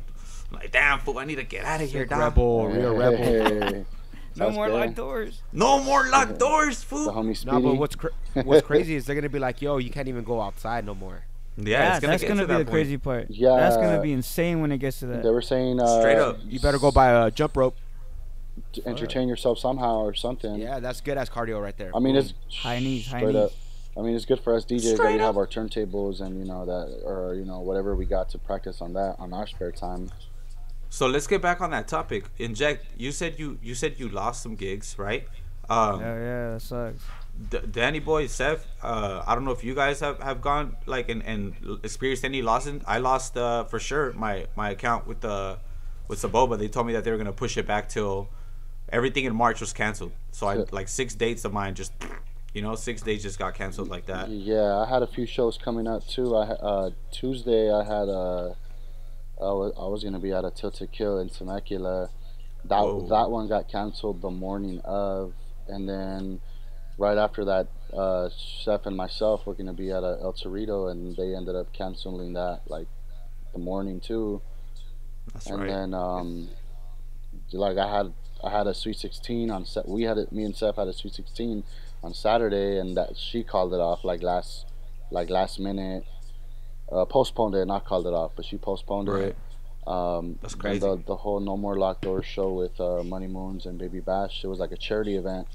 I'm 0.51 0.57
like 0.59 0.71
damn 0.71 0.99
fool 0.99 1.17
I 1.19 1.25
need 1.25 1.35
to 1.35 1.43
get 1.43 1.63
out 1.63 1.81
of 1.81 1.89
here 1.89 2.01
Sick 2.01 2.09
dog. 2.09 2.19
rebel, 2.19 2.67
real 2.67 2.95
rebel. 2.95 3.85
Hey, 4.35 4.39
No 4.43 4.51
more 4.51 4.69
locked 4.69 4.95
doors. 4.95 5.41
No 5.51 5.83
more 5.83 6.07
locked 6.09 6.37
doors, 6.39 6.79
The 6.79 6.85
fool. 6.85 7.11
homie 7.11 7.35
Speedy. 7.35 7.55
No, 7.57 7.61
but 7.61 7.75
what's 7.75 7.95
cra- 7.95 8.11
what's 8.43 8.65
crazy 8.67 8.95
is 8.95 9.05
they're 9.05 9.15
gonna 9.15 9.29
be 9.29 9.39
like, 9.39 9.61
yo, 9.61 9.77
you 9.77 9.89
can't 9.89 10.07
even 10.07 10.23
go 10.23 10.41
outside 10.41 10.85
no 10.85 10.95
more. 10.95 11.23
Yeah, 11.57 11.91
it's 11.95 11.99
gonna 11.99 12.13
that's 12.13 12.23
get 12.23 12.29
gonna 12.29 12.41
to 12.43 12.47
be 12.47 12.53
that 12.53 12.57
the 12.59 12.65
point. 12.65 12.73
crazy 12.73 12.97
part. 12.97 13.25
Yeah. 13.29 13.55
that's 13.57 13.75
gonna 13.75 14.01
be 14.01 14.13
insane 14.13 14.61
when 14.61 14.71
it 14.71 14.77
gets 14.77 14.99
to 14.99 15.07
that. 15.07 15.23
They 15.23 15.29
were 15.29 15.41
saying 15.41 15.79
uh, 15.81 15.99
Straight 15.99 16.17
up. 16.17 16.37
You 16.47 16.59
better 16.59 16.79
go 16.79 16.91
buy 16.91 17.25
a 17.27 17.31
jump 17.31 17.57
rope. 17.57 17.75
to 18.73 18.87
entertain 18.87 19.27
yourself 19.27 19.57
somehow 19.59 19.97
or 19.99 20.13
something. 20.13 20.55
Yeah, 20.55 20.79
that's 20.79 21.01
good 21.01 21.17
as 21.17 21.29
cardio 21.29 21.61
right 21.61 21.77
there. 21.77 21.91
I 21.95 21.99
mean, 21.99 22.15
it's 22.15 22.33
High 22.61 22.79
knees, 22.79 23.07
high 23.07 23.19
straight 23.19 23.33
knees. 23.35 23.43
up. 23.45 23.51
I 23.97 24.01
mean, 24.01 24.15
it's 24.15 24.25
good 24.25 24.39
for 24.39 24.53
us 24.55 24.63
DJs 24.63 24.83
that 24.83 24.95
Straight 24.97 25.13
we 25.15 25.19
have 25.19 25.35
our 25.35 25.47
turntables 25.47 26.21
and 26.21 26.39
you 26.39 26.45
know 26.45 26.65
that, 26.65 27.01
or 27.03 27.33
you 27.35 27.43
know 27.43 27.59
whatever 27.59 27.95
we 27.95 28.05
got 28.05 28.29
to 28.29 28.37
practice 28.37 28.81
on 28.81 28.93
that 28.93 29.15
on 29.19 29.33
our 29.33 29.47
spare 29.47 29.71
time. 29.73 30.11
So 30.89 31.07
let's 31.07 31.27
get 31.27 31.41
back 31.41 31.61
on 31.61 31.69
that 31.71 31.87
topic. 31.87 32.25
Injekt. 32.39 32.79
You 32.97 33.11
said 33.11 33.37
you 33.39 33.59
you 33.61 33.75
said 33.75 33.99
you 33.99 34.09
lost 34.09 34.41
some 34.43 34.55
gigs, 34.55 34.97
right? 34.97 35.27
Um, 35.69 36.01
Yeah, 36.01 36.15
yeah, 36.15 36.53
that 36.53 36.61
sucks. 36.61 37.03
D- 37.49 37.59
Danny 37.71 37.99
Boy, 37.99 38.27
Seph. 38.27 38.65
Uh, 38.81 39.23
I 39.25 39.35
don't 39.35 39.45
know 39.45 39.51
if 39.51 39.63
you 39.63 39.75
guys 39.75 39.99
have, 40.01 40.19
have 40.21 40.41
gone 40.41 40.75
like 40.87 41.07
and, 41.09 41.21
and 41.23 41.53
experienced 41.83 42.25
any 42.25 42.41
losses. 42.41 42.81
I 42.87 42.97
lost 42.97 43.37
uh, 43.37 43.63
for 43.65 43.79
sure 43.79 44.11
my 44.13 44.47
my 44.55 44.71
account 44.71 45.05
with 45.07 45.21
the 45.21 45.59
with 46.07 46.19
Soboba. 46.21 46.57
They 46.57 46.67
told 46.67 46.87
me 46.87 46.93
that 46.93 47.03
they 47.03 47.11
were 47.11 47.17
gonna 47.17 47.31
push 47.31 47.55
it 47.57 47.67
back 47.67 47.87
till 47.87 48.29
everything 48.91 49.25
in 49.25 49.35
March 49.35 49.61
was 49.61 49.71
canceled. 49.73 50.11
So 50.31 50.47
I 50.47 50.65
like 50.71 50.87
six 50.87 51.13
dates 51.13 51.45
of 51.45 51.53
mine 51.53 51.75
just 51.75 51.93
you 52.53 52.61
know 52.63 52.73
six 52.75 53.01
days 53.03 53.21
just 53.21 53.37
got 53.37 53.53
canceled 53.53 53.89
like 53.89 54.07
that. 54.07 54.27
Yeah, 54.29 54.75
I 54.79 54.89
had 54.89 55.03
a 55.03 55.07
few 55.07 55.27
shows 55.27 55.57
coming 55.57 55.87
up 55.87 56.05
too. 56.07 56.35
I 56.35 56.45
ha- 56.47 56.53
uh, 56.53 56.89
Tuesday 57.11 57.71
I 57.71 57.83
had 57.83 58.09
a. 58.09 58.55
I 59.39 59.51
was, 59.51 59.73
I 59.77 59.85
was 59.85 60.03
gonna 60.03 60.19
be 60.19 60.31
at 60.33 60.43
a 60.43 60.51
Tilted 60.51 60.91
Kilt 60.91 61.21
in 61.21 61.29
Temecula. 61.29 62.09
That 62.65 62.81
Whoa. 62.81 63.07
that 63.07 63.29
one 63.29 63.47
got 63.47 63.69
canceled 63.69 64.21
the 64.21 64.29
morning 64.29 64.81
of, 64.83 65.33
and 65.67 65.87
then 65.87 66.41
right 66.97 67.17
after 67.17 67.45
that, 67.45 67.67
uh, 67.93 68.29
Chef 68.37 68.85
and 68.85 68.97
myself 68.97 69.45
were 69.45 69.53
gonna 69.53 69.73
be 69.73 69.91
at 69.91 70.03
a 70.03 70.17
El 70.21 70.33
Torito, 70.33 70.91
and 70.91 71.15
they 71.15 71.35
ended 71.35 71.55
up 71.55 71.71
canceling 71.71 72.33
that 72.33 72.61
like 72.67 72.87
the 73.53 73.59
morning 73.59 73.99
too. 73.99 74.41
That's 75.33 75.47
and 75.47 75.61
right. 75.61 75.69
then 75.69 75.93
um, 75.93 76.49
like 77.53 77.77
I 77.77 77.97
had 77.97 78.13
I 78.43 78.49
had 78.49 78.67
a 78.67 78.73
Sweet 78.73 78.97
16 78.97 79.49
on 79.51 79.65
set. 79.65 79.87
We 79.87 80.03
had 80.03 80.17
it. 80.17 80.31
Me 80.31 80.43
and 80.43 80.55
Seph 80.55 80.75
had 80.75 80.87
a 80.87 80.93
Sweet 80.93 81.13
16 81.13 81.63
on 82.03 82.13
Saturday, 82.13 82.77
and 82.79 82.95
that 82.97 83.17
she 83.17 83.43
called 83.43 83.73
it 83.73 83.79
off 83.79 84.03
like 84.03 84.21
last 84.21 84.65
like 85.11 85.29
last 85.29 85.59
minute. 85.59 86.03
Uh, 86.91 87.05
postponed 87.05 87.53
it, 87.55 87.65
not 87.65 87.85
called 87.85 88.07
it 88.07 88.13
off, 88.13 88.31
but 88.35 88.45
she 88.45 88.57
postponed 88.57 89.07
Right. 89.07 89.23
it. 89.25 89.37
Um, 89.87 90.37
That's 90.41 90.53
then 90.55 90.61
crazy. 90.61 90.79
The, 90.79 91.01
the 91.05 91.15
whole 91.15 91.39
No 91.39 91.55
More 91.57 91.77
Locked 91.77 92.01
Doors 92.01 92.25
show 92.25 92.51
with 92.53 92.79
uh, 92.79 93.03
Money 93.03 93.27
Moons 93.27 93.65
and 93.65 93.77
Baby 93.77 93.99
Bash. 93.99 94.43
It 94.43 94.47
was 94.47 94.59
like 94.59 94.71
a 94.71 94.77
charity 94.77 95.15
event. 95.15 95.47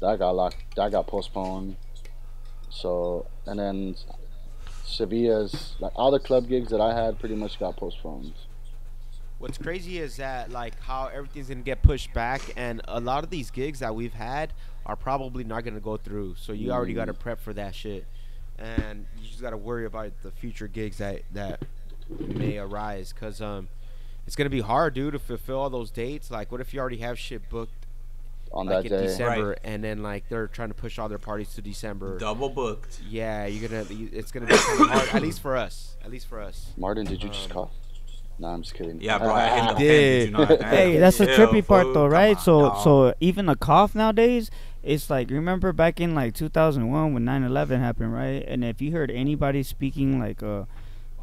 That 0.00 0.18
got 0.18 0.30
locked. 0.34 0.56
That 0.76 0.90
got 0.92 1.06
postponed. 1.06 1.76
So 2.70 3.26
and 3.46 3.58
then 3.58 3.96
Sevilla's 4.84 5.74
like 5.78 5.92
all 5.94 6.10
the 6.10 6.18
club 6.18 6.48
gigs 6.48 6.70
that 6.70 6.80
I 6.80 6.94
had 6.94 7.18
pretty 7.18 7.34
much 7.34 7.58
got 7.58 7.76
postponed. 7.76 8.32
What's 9.38 9.58
crazy 9.58 9.98
is 9.98 10.16
that 10.16 10.50
like 10.50 10.80
how 10.80 11.08
everything's 11.08 11.48
gonna 11.48 11.62
get 11.62 11.82
pushed 11.82 12.12
back, 12.14 12.40
and 12.56 12.80
a 12.86 13.00
lot 13.00 13.24
of 13.24 13.30
these 13.30 13.50
gigs 13.50 13.80
that 13.80 13.94
we've 13.94 14.14
had 14.14 14.52
are 14.86 14.96
probably 14.96 15.44
not 15.44 15.64
gonna 15.64 15.80
go 15.80 15.96
through. 15.96 16.36
So 16.38 16.52
you 16.52 16.70
already 16.72 16.94
got 16.94 17.06
to 17.06 17.14
prep 17.14 17.40
for 17.40 17.52
that 17.54 17.74
shit, 17.74 18.06
and 18.58 19.06
you 19.20 19.28
just 19.28 19.40
got 19.42 19.50
to 19.50 19.56
worry 19.56 19.84
about 19.86 20.12
the 20.22 20.30
future 20.30 20.68
gigs 20.68 20.98
that 20.98 21.22
that 21.32 21.62
may 22.18 22.58
arise. 22.58 23.12
Cause 23.12 23.40
um, 23.40 23.68
it's 24.26 24.36
gonna 24.36 24.50
be 24.50 24.60
hard, 24.60 24.94
dude, 24.94 25.12
to 25.14 25.18
fulfill 25.18 25.58
all 25.58 25.70
those 25.70 25.90
dates. 25.90 26.30
Like, 26.30 26.52
what 26.52 26.60
if 26.60 26.72
you 26.72 26.80
already 26.80 26.98
have 26.98 27.18
shit 27.18 27.48
booked 27.48 27.86
on 28.52 28.66
like 28.66 28.84
that 28.84 28.92
in 28.92 29.00
day. 29.00 29.06
December, 29.06 29.48
Right. 29.50 29.58
and 29.64 29.82
then 29.82 30.02
like 30.02 30.28
they're 30.28 30.46
trying 30.46 30.68
to 30.68 30.74
push 30.74 30.98
all 30.98 31.08
their 31.08 31.18
parties 31.18 31.54
to 31.54 31.62
December? 31.62 32.18
Double 32.18 32.48
booked. 32.50 33.00
Yeah, 33.08 33.46
you're 33.46 33.68
gonna. 33.68 33.86
It's 33.90 34.30
gonna 34.30 34.46
be 34.46 34.54
kind 34.56 34.80
of 34.82 34.88
hard. 34.88 35.08
At 35.14 35.22
least 35.22 35.40
for 35.40 35.56
us. 35.56 35.96
At 36.04 36.10
least 36.10 36.26
for 36.28 36.40
us. 36.40 36.72
Martin, 36.76 37.06
did 37.06 37.22
you 37.22 37.28
just 37.30 37.46
Um, 37.50 37.50
cough? 37.50 37.70
No, 38.38 38.48
I'm 38.48 38.62
just 38.62 38.74
kidding. 38.74 39.00
Yeah, 39.00 39.18
bro. 39.18 39.32
I 39.32 39.48
hit 39.48 39.68
the 39.68 39.74
pen. 39.74 39.76
did. 39.76 40.18
Did 40.18 40.24
you 40.26 40.30
know? 40.32 40.68
Hey, 40.68 40.98
that's 40.98 41.18
the 41.18 41.26
trippy 41.28 41.64
part 41.66 41.92
though, 41.94 42.06
right? 42.06 42.36
on, 42.36 42.42
so 42.42 42.60
dog. 42.62 42.82
so 42.84 43.14
even 43.20 43.48
a 43.48 43.54
cough 43.56 43.94
nowadays, 43.94 44.50
it's 44.82 45.08
like 45.10 45.30
remember 45.30 45.72
back 45.72 46.00
in 46.00 46.14
like 46.14 46.34
2001 46.34 47.14
when 47.14 47.24
9/11 47.24 47.78
happened, 47.78 48.12
right? 48.12 48.44
And 48.46 48.64
if 48.64 48.80
you 48.82 48.92
heard 48.92 49.10
anybody 49.10 49.62
speaking 49.62 50.18
like 50.18 50.42
uh 50.42 50.64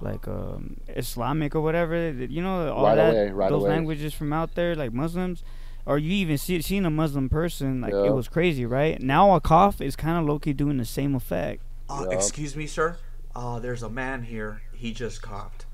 like 0.02 0.28
um 0.28 0.78
Islamic 0.96 1.56
or 1.56 1.62
whatever, 1.62 2.12
you 2.12 2.42
know 2.42 2.72
all 2.74 2.86
Right 2.86 2.96
that 2.96 3.10
away, 3.14 3.30
right 3.32 3.50
those 3.50 3.64
away. 3.64 3.72
languages 3.72 4.14
from 4.14 4.32
out 4.34 4.56
there 4.56 4.76
like 4.76 4.94
Muslims 4.94 5.44
or 5.86 5.98
you 5.98 6.12
even 6.14 6.38
see 6.38 6.62
seen 6.62 6.86
a 6.86 6.90
Muslim 6.90 7.28
person 7.30 7.82
like 7.82 7.94
Yeah. 7.94 8.06
it 8.06 8.14
was 8.14 8.28
crazy, 8.28 8.66
right? 8.66 9.02
Now 9.02 9.36
a 9.36 9.42
cough 9.42 9.82
is 9.82 9.96
kind 9.96 10.18
of 10.18 10.26
low 10.26 10.40
key 10.40 10.54
doing 10.54 10.78
the 10.78 10.86
same 10.86 11.16
effect. 11.16 11.62
Uh, 11.90 12.04
Yup. 12.04 12.14
excuse 12.14 12.56
me, 12.56 12.68
sir. 12.68 12.98
Uh, 13.36 13.60
there's 13.60 13.84
a 13.84 13.90
man 13.90 14.24
here. 14.24 14.62
He 14.74 14.92
just 14.94 15.22
coughed. 15.22 15.66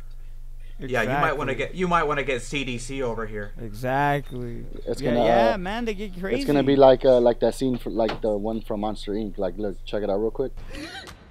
Yeah, 0.78 1.04
you 1.04 1.10
might 1.10 1.38
want 1.38 1.50
to 1.50 1.56
get 1.56 1.74
you 1.74 1.88
might 1.88 2.04
want 2.04 2.20
to 2.20 2.26
get 2.26 2.42
CDC 2.42 3.02
over 3.02 3.26
here. 3.26 3.54
Exactly. 3.62 4.66
It's 4.86 5.02
gonna, 5.02 5.24
yeah, 5.24 5.54
uh, 5.54 5.58
man, 5.58 5.86
they 5.86 5.94
get 5.94 6.20
crazy. 6.20 6.36
It's 6.42 6.46
gonna 6.46 6.64
be 6.64 6.76
like 6.76 7.06
uh, 7.06 7.20
like 7.22 7.40
that 7.40 7.56
scene 7.56 7.78
for 7.78 7.90
like 7.92 8.22
the 8.22 8.36
one 8.38 8.60
from 8.62 8.82
Monster 8.82 9.14
Inc. 9.14 9.38
Like, 9.38 9.58
look, 9.58 9.78
check 9.86 10.04
it 10.04 10.10
out 10.10 10.18
real 10.18 10.32
quick. 10.32 10.52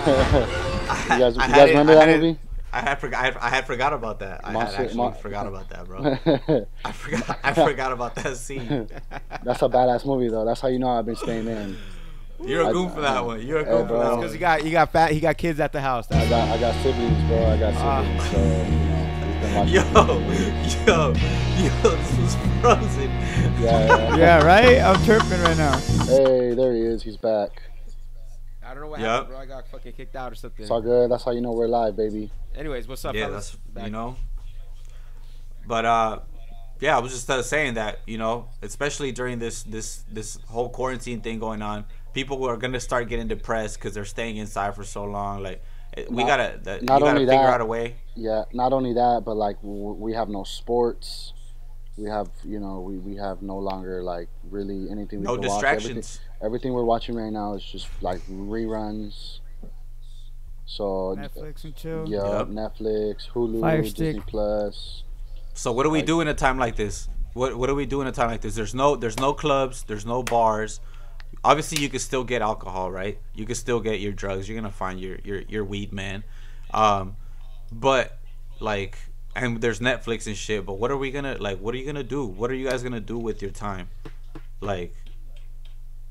You 1.05 1.19
guys, 1.19 1.35
you 1.35 1.41
guys 1.41 1.51
had 1.51 1.69
it- 1.69 1.73
remember 1.73 1.95
that 1.95 2.09
had 2.09 2.19
it- 2.19 2.23
movie? 2.23 2.39
I 2.75 2.81
had 2.81 2.97
forgot. 3.01 3.21
I 3.21 3.25
had, 3.25 3.37
I 3.39 3.49
had 3.51 3.67
forgot 3.67 3.93
about 3.93 4.19
that. 4.21 4.41
I 4.45 4.53
Monster- 4.53 4.77
had 4.77 4.85
actually 4.87 4.97
Mon- 4.99 5.15
forgot 5.15 5.47
about 5.47 5.69
that, 5.71 5.87
bro. 5.87 6.67
I 6.85 6.93
forgot. 6.93 7.39
I 7.45 7.53
forgot 7.55 7.93
about 7.93 8.15
that 8.17 8.37
scene. 8.37 8.89
That's 9.45 9.63
a 9.63 9.69
badass 9.69 10.05
movie 10.05 10.29
though. 10.29 10.45
That's 10.45 10.61
how 10.61 10.69
you 10.69 10.79
know 10.79 10.89
I've 10.89 11.07
been 11.07 11.17
staying 11.17 11.47
in. 11.47 11.77
You're 12.45 12.69
a 12.69 12.73
goon 12.73 12.91
for 12.91 13.01
that 13.01 13.25
one. 13.25 13.47
You're 13.47 13.61
a 13.61 13.65
Hey, 13.65 13.71
goon 13.71 13.83
for 13.83 13.89
bro. 13.89 13.99
that 14.01 14.09
Because 14.17 14.23
one. 14.25 14.33
he 14.33 14.39
got 14.39 14.61
he 14.63 14.71
got 14.73 14.91
fat. 14.93 15.13
He 15.13 15.21
got 15.21 15.37
kids 15.39 15.61
at 15.61 15.73
the 15.73 15.81
house. 15.81 16.11
I 16.11 16.29
got 16.29 16.49
I 16.49 16.59
got 16.59 16.75
siblings, 16.83 17.23
bro. 17.29 17.47
I 17.47 17.57
got 17.59 17.75
Ah. 17.77 18.03
siblings, 18.03 18.31
so 18.31 18.39
you 18.39 18.89
know. 18.91 19.21
we've 19.25 19.41
been 19.41 19.55
watching 19.55 19.75
Yo, 19.75 19.83
yo, 20.87 21.13
yo, 21.63 21.97
this 21.97 22.19
was 22.19 22.37
frozen. 22.61 23.11
Yeah, 23.63 23.87
yeah. 23.87 24.17
yeah, 24.17 24.45
right. 24.45 24.81
I'm 24.81 25.03
chirping 25.05 25.41
right 25.43 25.57
now. 25.57 25.79
Hey, 26.07 26.55
there 26.55 26.75
he 26.75 26.81
is. 26.81 27.03
He's 27.05 27.17
back. 27.17 27.63
I 28.67 28.73
don't 28.75 28.83
know 28.85 28.89
what 28.89 29.01
Yup. 29.01 29.09
happened, 29.11 29.29
bro. 29.31 29.39
I 29.39 29.47
got 29.47 29.69
fucking 29.69 29.93
kicked 29.93 30.17
out 30.17 30.33
or 30.33 30.35
something. 30.35 30.63
It's 30.63 30.71
all 30.71 30.81
good. 30.81 31.11
That's 31.11 31.25
how 31.25 31.31
you 31.33 31.41
know 31.41 31.53
we're 31.53 31.69
live, 31.69 31.97
baby. 31.97 32.31
Anyways, 32.55 32.89
what's 32.89 33.05
up, 33.05 33.15
yeah, 33.15 33.27
fellas? 33.27 33.51
that's 33.51 33.57
Back. 33.75 33.85
you 33.87 33.91
know. 33.91 34.17
But 35.67 35.85
uh, 35.85 36.19
yeah, 36.81 36.97
I 36.97 37.01
was 37.01 37.13
just 37.13 37.29
uh, 37.31 37.43
saying 37.43 37.75
that 37.75 38.01
you 38.07 38.19
know, 38.19 38.49
especially 38.63 39.13
during 39.13 39.39
this 39.39 39.63
this 39.63 40.05
this 40.11 40.39
whole 40.49 40.69
quarantine 40.69 41.21
thing 41.21 41.39
going 41.39 41.63
on, 41.63 41.85
people 42.13 42.45
are 42.49 42.57
gonna 42.57 42.81
start 42.81 43.09
getting 43.09 43.29
depressed 43.29 43.79
because 43.79 43.95
they're 43.95 44.05
staying 44.05 44.37
inside 44.37 44.75
for 44.75 44.85
so 44.85 45.05
long. 45.05 45.43
Like, 45.43 45.63
eh, 45.97 46.05
we 46.11 46.23
Not- 46.25 46.27
gotta 46.29 46.61
that, 46.65 46.81
you 46.83 46.87
not 46.87 47.01
gotta 47.01 47.11
only 47.13 47.23
figure 47.27 47.39
that- 47.39 47.55
out 47.55 47.61
a 47.61 47.67
way. 47.67 47.97
Yeah, 48.15 48.45
not 48.53 48.73
only 48.73 48.93
that, 48.95 49.23
but 49.25 49.37
like 49.37 49.57
w- 49.63 49.93
we 49.95 50.13
have 50.15 50.29
no 50.29 50.45
sports. 50.45 51.33
We 51.97 52.09
have, 52.11 52.29
you 52.43 52.59
know, 52.59 52.81
we, 52.81 52.99
we 52.99 53.15
have 53.17 53.41
no 53.41 53.57
longer 53.57 54.03
like 54.03 54.29
really 54.51 54.91
anything 54.91 55.21
we 55.21 55.27
No 55.27 55.37
can 55.39 55.49
watch. 55.49 56.19
Everything, 56.45 56.73
we're 56.73 56.85
watching 56.85 57.15
right 57.15 57.33
now 57.33 57.55
is 57.55 57.65
just 57.65 57.89
like 58.03 58.21
reruns. 58.29 59.39
So 60.67 61.17
Netflix 61.19 61.65
and 61.65 61.77
chill. 61.77 62.05
yeah, 62.09 62.39
Yep. 62.39 62.49
Netflix, 62.49 63.29
Hulu, 63.31 63.61
Fire 63.61 63.83
Disney 63.83 64.13
Stick. 64.15 64.27
Plus. 64.27 65.03
So 65.55 65.73
what 65.73 65.85
do 65.85 65.91
we 65.91 65.99
Like- 65.99 66.07
do 66.07 66.21
in 66.21 66.29
a 66.29 66.35
time 66.35 66.59
like 66.59 66.77
this? 66.77 67.09
What 67.35 67.57
what 67.57 67.67
do 67.67 67.75
we 67.75 67.87
do 67.87 68.01
in 68.01 68.07
a 68.07 68.13
time 68.13 68.29
like 68.31 68.41
this? 68.41 68.55
There's 68.55 68.75
no 68.75 68.97
there's 68.97 69.19
no 69.19 69.33
clubs, 69.35 69.85
there's 69.85 70.07
no 70.07 70.23
bars. 70.23 70.81
Obviously, 71.43 71.83
you 71.83 71.89
can 71.89 71.99
still 71.99 72.25
get 72.25 72.43
alcohol, 72.43 72.91
right? 72.91 73.19
You 73.35 73.45
can 73.45 73.55
still 73.57 73.81
get 73.81 74.01
your 74.01 74.13
drugs. 74.13 74.49
You're 74.49 74.57
gonna 74.57 74.71
find 74.73 75.01
your 75.01 75.19
your 75.25 75.43
your 75.43 75.65
weed 75.65 75.93
man. 75.93 76.25
Um, 76.73 77.17
but 77.73 78.19
like, 78.61 78.97
and 79.37 79.61
there's 79.61 79.81
Netflix 79.81 80.27
and 80.27 80.37
shit. 80.37 80.65
But 80.65 80.75
what 80.79 80.91
are 80.91 80.97
we 80.97 81.11
gonna 81.11 81.37
like? 81.41 81.59
What 81.61 81.75
are 81.75 81.79
you 81.79 81.87
gonna 81.87 82.03
do? 82.05 82.25
What 82.25 82.51
are 82.51 82.55
you 82.55 82.69
guys 82.69 82.83
gonna 82.83 83.01
do 83.01 83.19
with 83.19 83.43
your 83.43 83.51
time? 83.51 83.89
Like, 84.61 84.95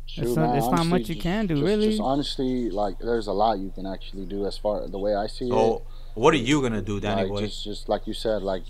Shoot, 0.06 0.36
not- 0.36 0.50
man, 0.50 0.58
it's 0.58 0.68
not 0.68 0.86
much 0.86 1.02
you 1.10 1.16
just- 1.16 1.22
can 1.22 1.48
do, 1.48 1.56
just- 1.56 1.66
really. 1.66 1.88
Just 1.90 2.02
honestly, 2.02 2.70
like 2.70 3.00
there's 3.00 3.28
a 3.28 3.34
lot 3.34 3.60
you 3.60 3.72
can 3.72 3.86
actually 3.86 4.26
do 4.26 4.46
as 4.46 4.58
far 4.58 4.88
the 4.88 5.00
way 5.00 5.16
I 5.16 5.28
see 5.28 5.48
it. 5.48 5.54
oh, 5.54 5.82
what 6.14 6.34
are 6.34 6.38
you 6.38 6.62
gonna 6.62 6.82
do, 6.82 7.00
Danny 7.00 7.22
like 7.24 7.30
boy? 7.32 7.42
just 7.42 7.64
just 7.64 7.90
like 7.90 8.06
you 8.06 8.14
said 8.14 8.44
like 8.44 8.64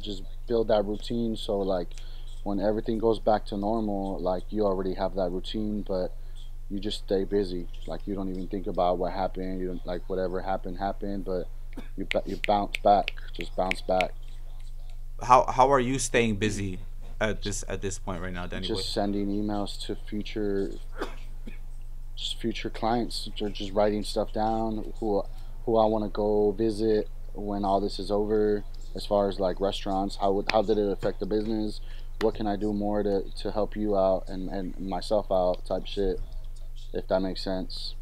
just 0.00 0.22
build 0.48 0.68
that 0.68 0.84
routine 0.84 1.36
so 1.36 1.58
like 1.58 1.88
when 2.42 2.58
everything 2.58 2.98
goes 2.98 3.18
back 3.20 3.44
to 3.46 3.56
normal 3.56 4.18
like 4.18 4.42
you 4.50 4.64
already 4.64 4.94
have 4.94 5.14
that 5.14 5.30
routine 5.30 5.84
but 5.86 6.16
you 6.70 6.80
just 6.80 6.98
stay 7.04 7.22
busy 7.24 7.68
like 7.86 8.00
you 8.06 8.14
don't 8.14 8.28
even 8.30 8.46
think 8.48 8.66
about 8.66 8.98
what 8.98 9.12
happened 9.12 9.60
you 9.60 9.66
don't 9.68 9.86
like 9.86 10.02
whatever 10.08 10.40
happened 10.40 10.78
happened 10.78 11.24
but 11.24 11.46
you 11.96 12.06
you 12.26 12.38
bounce 12.46 12.76
back 12.82 13.12
just 13.34 13.54
bounce 13.54 13.82
back 13.82 14.12
How 15.22 15.44
how 15.46 15.70
are 15.70 15.80
you 15.80 15.98
staying 15.98 16.36
busy 16.36 16.78
at 17.20 17.42
this 17.42 17.64
at 17.68 17.82
this 17.82 17.98
point 17.98 18.22
right 18.22 18.32
now, 18.32 18.46
just 18.46 18.92
sending 18.92 19.28
emails 19.28 19.80
to 19.86 19.96
future 19.96 20.72
just 22.16 22.40
future 22.40 22.70
clients 22.70 23.28
or 23.40 23.48
just 23.48 23.72
writing 23.72 24.02
stuff 24.04 24.32
down 24.32 24.92
who 25.00 25.22
who 25.64 25.76
I 25.76 25.84
want 25.86 26.04
to 26.04 26.10
go 26.10 26.52
visit 26.52 27.08
when 27.34 27.64
all 27.64 27.80
this 27.80 27.98
is 27.98 28.10
over, 28.10 28.64
as 28.94 29.06
far 29.06 29.28
as 29.28 29.38
like 29.38 29.60
restaurants. 29.60 30.16
How 30.16 30.32
would 30.32 30.50
how 30.50 30.62
did 30.62 30.78
it 30.78 30.90
affect 30.90 31.20
the 31.20 31.26
business? 31.26 31.80
What 32.20 32.34
can 32.34 32.46
I 32.48 32.56
do 32.56 32.72
more 32.72 33.02
to, 33.04 33.22
to 33.42 33.52
help 33.52 33.76
you 33.76 33.96
out 33.96 34.28
and, 34.28 34.48
and 34.48 34.78
myself 34.80 35.26
out 35.30 35.64
type 35.64 35.86
shit, 35.86 36.20
if 36.92 37.06
that 37.06 37.20
makes 37.20 37.42
sense. 37.42 37.94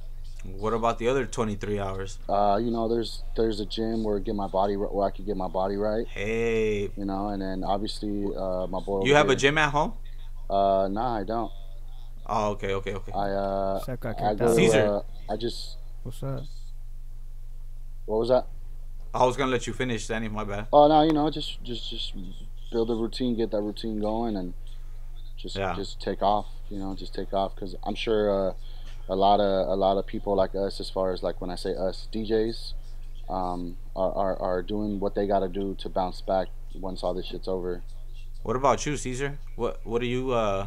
What 0.54 0.72
about 0.72 0.98
the 0.98 1.08
other 1.08 1.26
23 1.26 1.78
hours? 1.78 2.18
Uh, 2.28 2.58
you 2.62 2.70
know, 2.70 2.88
there's 2.88 3.22
there's 3.36 3.60
a 3.60 3.66
gym 3.66 4.04
where 4.04 4.18
get 4.20 4.34
my 4.34 4.46
body 4.46 4.76
where 4.76 5.06
I 5.06 5.10
could 5.10 5.26
get 5.26 5.36
my 5.36 5.48
body 5.48 5.76
right. 5.76 6.06
Hey, 6.06 6.90
You 6.96 7.04
know, 7.04 7.28
and 7.28 7.42
then 7.42 7.64
obviously 7.64 8.26
uh, 8.36 8.66
my 8.66 8.80
boy. 8.80 9.02
you 9.04 9.12
over 9.12 9.14
have 9.16 9.30
a 9.30 9.36
gym 9.36 9.58
at 9.58 9.70
home? 9.70 9.94
Uh, 10.48 10.88
nah, 10.90 11.18
I 11.18 11.24
don't. 11.24 11.50
Oh, 12.26 12.50
okay, 12.50 12.74
okay, 12.74 12.94
okay. 12.94 13.12
I 13.12 13.30
uh, 13.30 13.78
Seph 13.80 14.00
got 14.00 14.20
I 14.22 14.34
go 14.34 14.54
Caesar. 14.54 14.86
uh, 15.28 15.32
I 15.32 15.36
just 15.36 15.76
What's 16.02 16.22
up? 16.22 16.42
what 18.04 18.18
was 18.18 18.28
that? 18.28 18.46
I 19.12 19.24
was 19.24 19.36
gonna 19.36 19.50
let 19.50 19.66
you 19.66 19.72
finish, 19.72 20.06
Danny. 20.06 20.28
My 20.28 20.44
bad. 20.44 20.66
Oh 20.72 20.86
no, 20.88 21.02
you 21.02 21.12
know, 21.12 21.30
just 21.30 21.62
just 21.64 21.90
just 21.90 22.14
build 22.70 22.90
a 22.90 22.94
routine, 22.94 23.36
get 23.36 23.50
that 23.50 23.60
routine 23.60 24.00
going, 24.00 24.36
and 24.36 24.54
just 25.36 25.56
Yeah. 25.56 25.74
just 25.74 26.00
take 26.00 26.22
off. 26.22 26.46
You 26.70 26.78
know, 26.78 26.94
just 26.94 27.14
take 27.14 27.32
off 27.32 27.54
because 27.54 27.74
I'm 27.84 27.94
sure 27.94 28.50
uh, 28.50 28.52
a 29.08 29.16
lot 29.16 29.40
of 29.40 29.68
a 29.68 29.76
lot 29.76 29.96
of 29.98 30.06
people 30.06 30.34
like 30.34 30.54
us, 30.54 30.80
as 30.80 30.90
far 30.90 31.12
as 31.12 31.22
like 31.22 31.40
when 31.40 31.50
I 31.50 31.54
say 31.54 31.74
us 31.74 32.08
DJs, 32.12 32.74
um, 33.28 33.76
are, 33.94 34.12
are 34.12 34.36
are 34.40 34.62
doing 34.62 35.00
what 35.00 35.14
they 35.14 35.26
got 35.26 35.40
to 35.40 35.48
do 35.48 35.74
to 35.78 35.88
bounce 35.88 36.20
back 36.20 36.48
once 36.74 37.02
all 37.02 37.14
this 37.14 37.26
shit's 37.26 37.48
over. 37.48 37.82
What 38.42 38.56
about 38.56 38.86
you, 38.86 38.96
Caesar? 38.96 39.38
What 39.56 39.80
What 39.84 40.02
are 40.02 40.06
you 40.06 40.32
uh, 40.32 40.66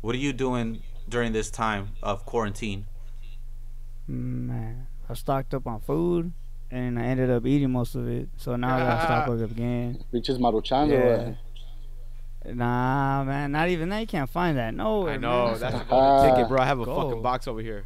What 0.00 0.14
are 0.14 0.18
you 0.18 0.32
doing 0.32 0.82
during 1.08 1.32
this 1.32 1.50
time 1.50 1.90
of 2.02 2.24
quarantine? 2.24 2.86
Man, 4.06 4.86
I 5.08 5.14
stocked 5.14 5.52
up 5.52 5.66
on 5.66 5.80
food, 5.80 6.32
and 6.70 6.98
I 6.98 7.02
ended 7.02 7.30
up 7.30 7.44
eating 7.46 7.70
most 7.70 7.94
of 7.94 8.08
it. 8.08 8.28
So 8.36 8.56
now 8.56 8.76
I 8.76 8.80
gotta 8.80 9.02
stock 9.04 9.28
up 9.28 9.50
again. 9.50 10.04
Bitches 10.12 10.38
maruchando. 10.38 10.92
Yeah. 10.92 11.34
Nah, 12.44 13.24
man, 13.24 13.52
not 13.52 13.68
even 13.68 13.88
that. 13.90 14.00
You 14.00 14.06
can't 14.06 14.30
find 14.30 14.56
that. 14.58 14.74
No, 14.74 15.08
I 15.08 15.16
know. 15.16 15.48
Man. 15.52 15.60
That's 15.60 15.74
a 15.74 15.78
Uh, 15.78 15.84
golden 15.84 16.30
ticket, 16.34 16.48
bro. 16.48 16.60
I 16.62 16.66
have 16.66 16.80
a 16.80 16.84
go. 16.84 16.94
fucking 17.02 17.22
box 17.22 17.46
over 17.48 17.60
here. 17.60 17.84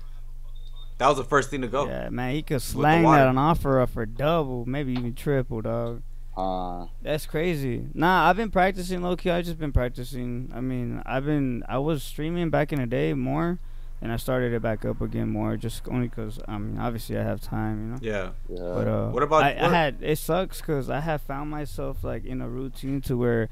That 0.99 1.09
was 1.09 1.17
the 1.17 1.25
first 1.25 1.51
thing 1.51 1.63
to 1.63 1.69
go. 1.69 1.87
Yeah, 1.87 2.11
man, 2.11 2.33
he 2.35 2.43
could 2.43 2.57
the 2.57 2.61
slang 2.61 3.03
that 3.05 3.27
on 3.27 3.39
offer 3.39 3.81
up 3.81 3.91
for 3.91 4.07
double, 4.07 4.65
maybe 4.67 4.93
even 4.93 5.15
triple, 5.15 5.61
dog. 5.63 6.03
Uh, 6.37 6.87
That's 7.03 7.27
crazy. 7.27 7.87
Nah, 7.93 8.29
I've 8.29 8.37
been 8.37 8.51
practicing 8.51 9.03
low 9.03 9.17
key. 9.17 9.31
I've 9.31 9.45
just 9.45 9.59
been 9.59 9.73
practicing. 9.73 10.51
I 10.55 10.61
mean, 10.61 11.03
I've 11.05 11.25
been 11.25 11.65
I 11.69 11.79
was 11.79 12.03
streaming 12.03 12.51
back 12.51 12.73
in 12.73 12.79
the 12.79 12.87
day 12.87 13.13
more, 13.15 13.59
and 14.01 14.13
I 14.13 14.17
started 14.17 14.53
it 14.53 14.63
back 14.63 14.85
up 14.85 15.01
again 15.01 15.29
more, 15.31 15.57
just 15.57 15.87
only 15.89 16.09
cause 16.09 16.39
I 16.47 16.57
mean, 16.59 16.79
obviously 16.79 17.19
I 17.19 17.23
have 17.25 17.41
time, 17.41 17.81
you 17.83 17.91
know. 17.93 17.99
Yeah. 18.01 18.31
yeah. 18.49 18.73
But 18.75 18.87
uh, 18.89 19.09
What 19.11 19.23
about- 19.25 19.43
I, 19.43 19.57
I 19.61 19.69
had 19.71 19.97
it 20.01 20.19
sucks 20.19 20.61
because 20.61 20.89
I 20.89 21.01
have 21.01 21.21
found 21.23 21.51
myself 21.51 22.05
like 22.05 22.25
in 22.25 22.41
a 22.41 22.49
routine 22.49 23.01
to 23.03 23.17
where 23.17 23.49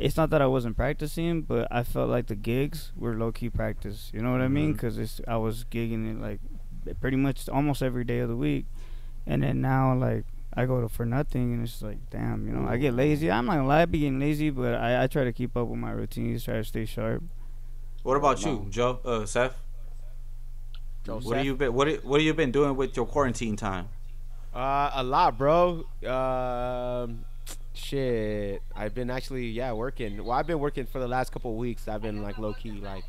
it's 0.00 0.16
not 0.16 0.30
that 0.30 0.40
I 0.42 0.46
wasn't 0.46 0.76
practicing, 0.76 1.42
but 1.42 1.68
I 1.70 1.82
felt 1.82 2.08
like 2.08 2.26
the 2.26 2.36
gigs 2.36 2.92
were 2.96 3.14
low 3.16 3.32
key 3.32 3.50
practice. 3.50 4.10
You 4.14 4.20
know 4.22 4.32
what 4.32 4.40
I 4.40 4.48
mean? 4.48 4.72
Because 4.72 4.98
it's 4.98 5.20
I 5.28 5.36
was 5.36 5.64
gigging 5.70 6.10
it 6.10 6.20
like 6.20 6.40
pretty 7.00 7.16
much 7.16 7.48
almost 7.48 7.82
every 7.82 8.04
day 8.04 8.20
of 8.20 8.28
the 8.28 8.36
week, 8.36 8.66
and 9.26 9.42
then 9.42 9.60
now 9.60 9.94
like 9.94 10.24
I 10.54 10.64
go 10.66 10.80
to 10.80 10.88
for 10.88 11.04
nothing, 11.04 11.52
and 11.52 11.62
it's 11.62 11.82
like 11.82 11.98
damn, 12.10 12.46
you 12.46 12.52
know, 12.52 12.68
I 12.68 12.76
get 12.78 12.94
lazy. 12.94 13.30
I'm 13.30 13.46
not 13.46 13.56
gonna 13.56 13.66
lie, 13.68 13.82
I 13.82 13.84
be 13.86 14.00
getting 14.00 14.20
lazy, 14.20 14.50
but 14.50 14.74
I 14.74 15.02
I 15.04 15.06
try 15.06 15.24
to 15.24 15.32
keep 15.32 15.56
up 15.56 15.68
with 15.68 15.78
my 15.78 15.90
routines, 15.90 16.44
try 16.44 16.54
to 16.54 16.64
stay 16.64 16.84
sharp. 16.84 17.22
What 18.02 18.16
about 18.16 18.44
you, 18.44 18.66
Joe? 18.70 19.00
Uh, 19.04 19.26
Seph? 19.26 19.54
Joe 21.04 21.14
What 21.16 21.24
Seph? 21.24 21.36
have 21.38 21.44
you 21.46 21.54
been 21.56 21.72
What 21.74 21.86
have- 21.88 22.04
What 22.04 22.20
have 22.20 22.26
you 22.26 22.34
been 22.34 22.52
doing 22.52 22.76
with 22.76 22.96
your 22.96 23.06
quarantine 23.06 23.56
time? 23.56 23.88
Uh, 24.54 24.90
a 24.94 25.02
lot, 25.04 25.36
bro. 25.36 25.84
Um, 26.06 27.24
shit. 27.78 28.62
I've 28.74 28.94
been 28.94 29.10
actually, 29.10 29.46
yeah, 29.48 29.72
working. 29.72 30.24
Well, 30.24 30.32
I've 30.38 30.46
been 30.46 30.58
working 30.58 30.86
for 30.86 30.98
the 30.98 31.08
last 31.08 31.32
couple 31.32 31.52
of 31.52 31.56
weeks. 31.56 31.88
I've 31.88 32.02
been 32.02 32.22
like 32.22 32.38
low 32.38 32.52
key, 32.54 32.72
like 32.72 33.04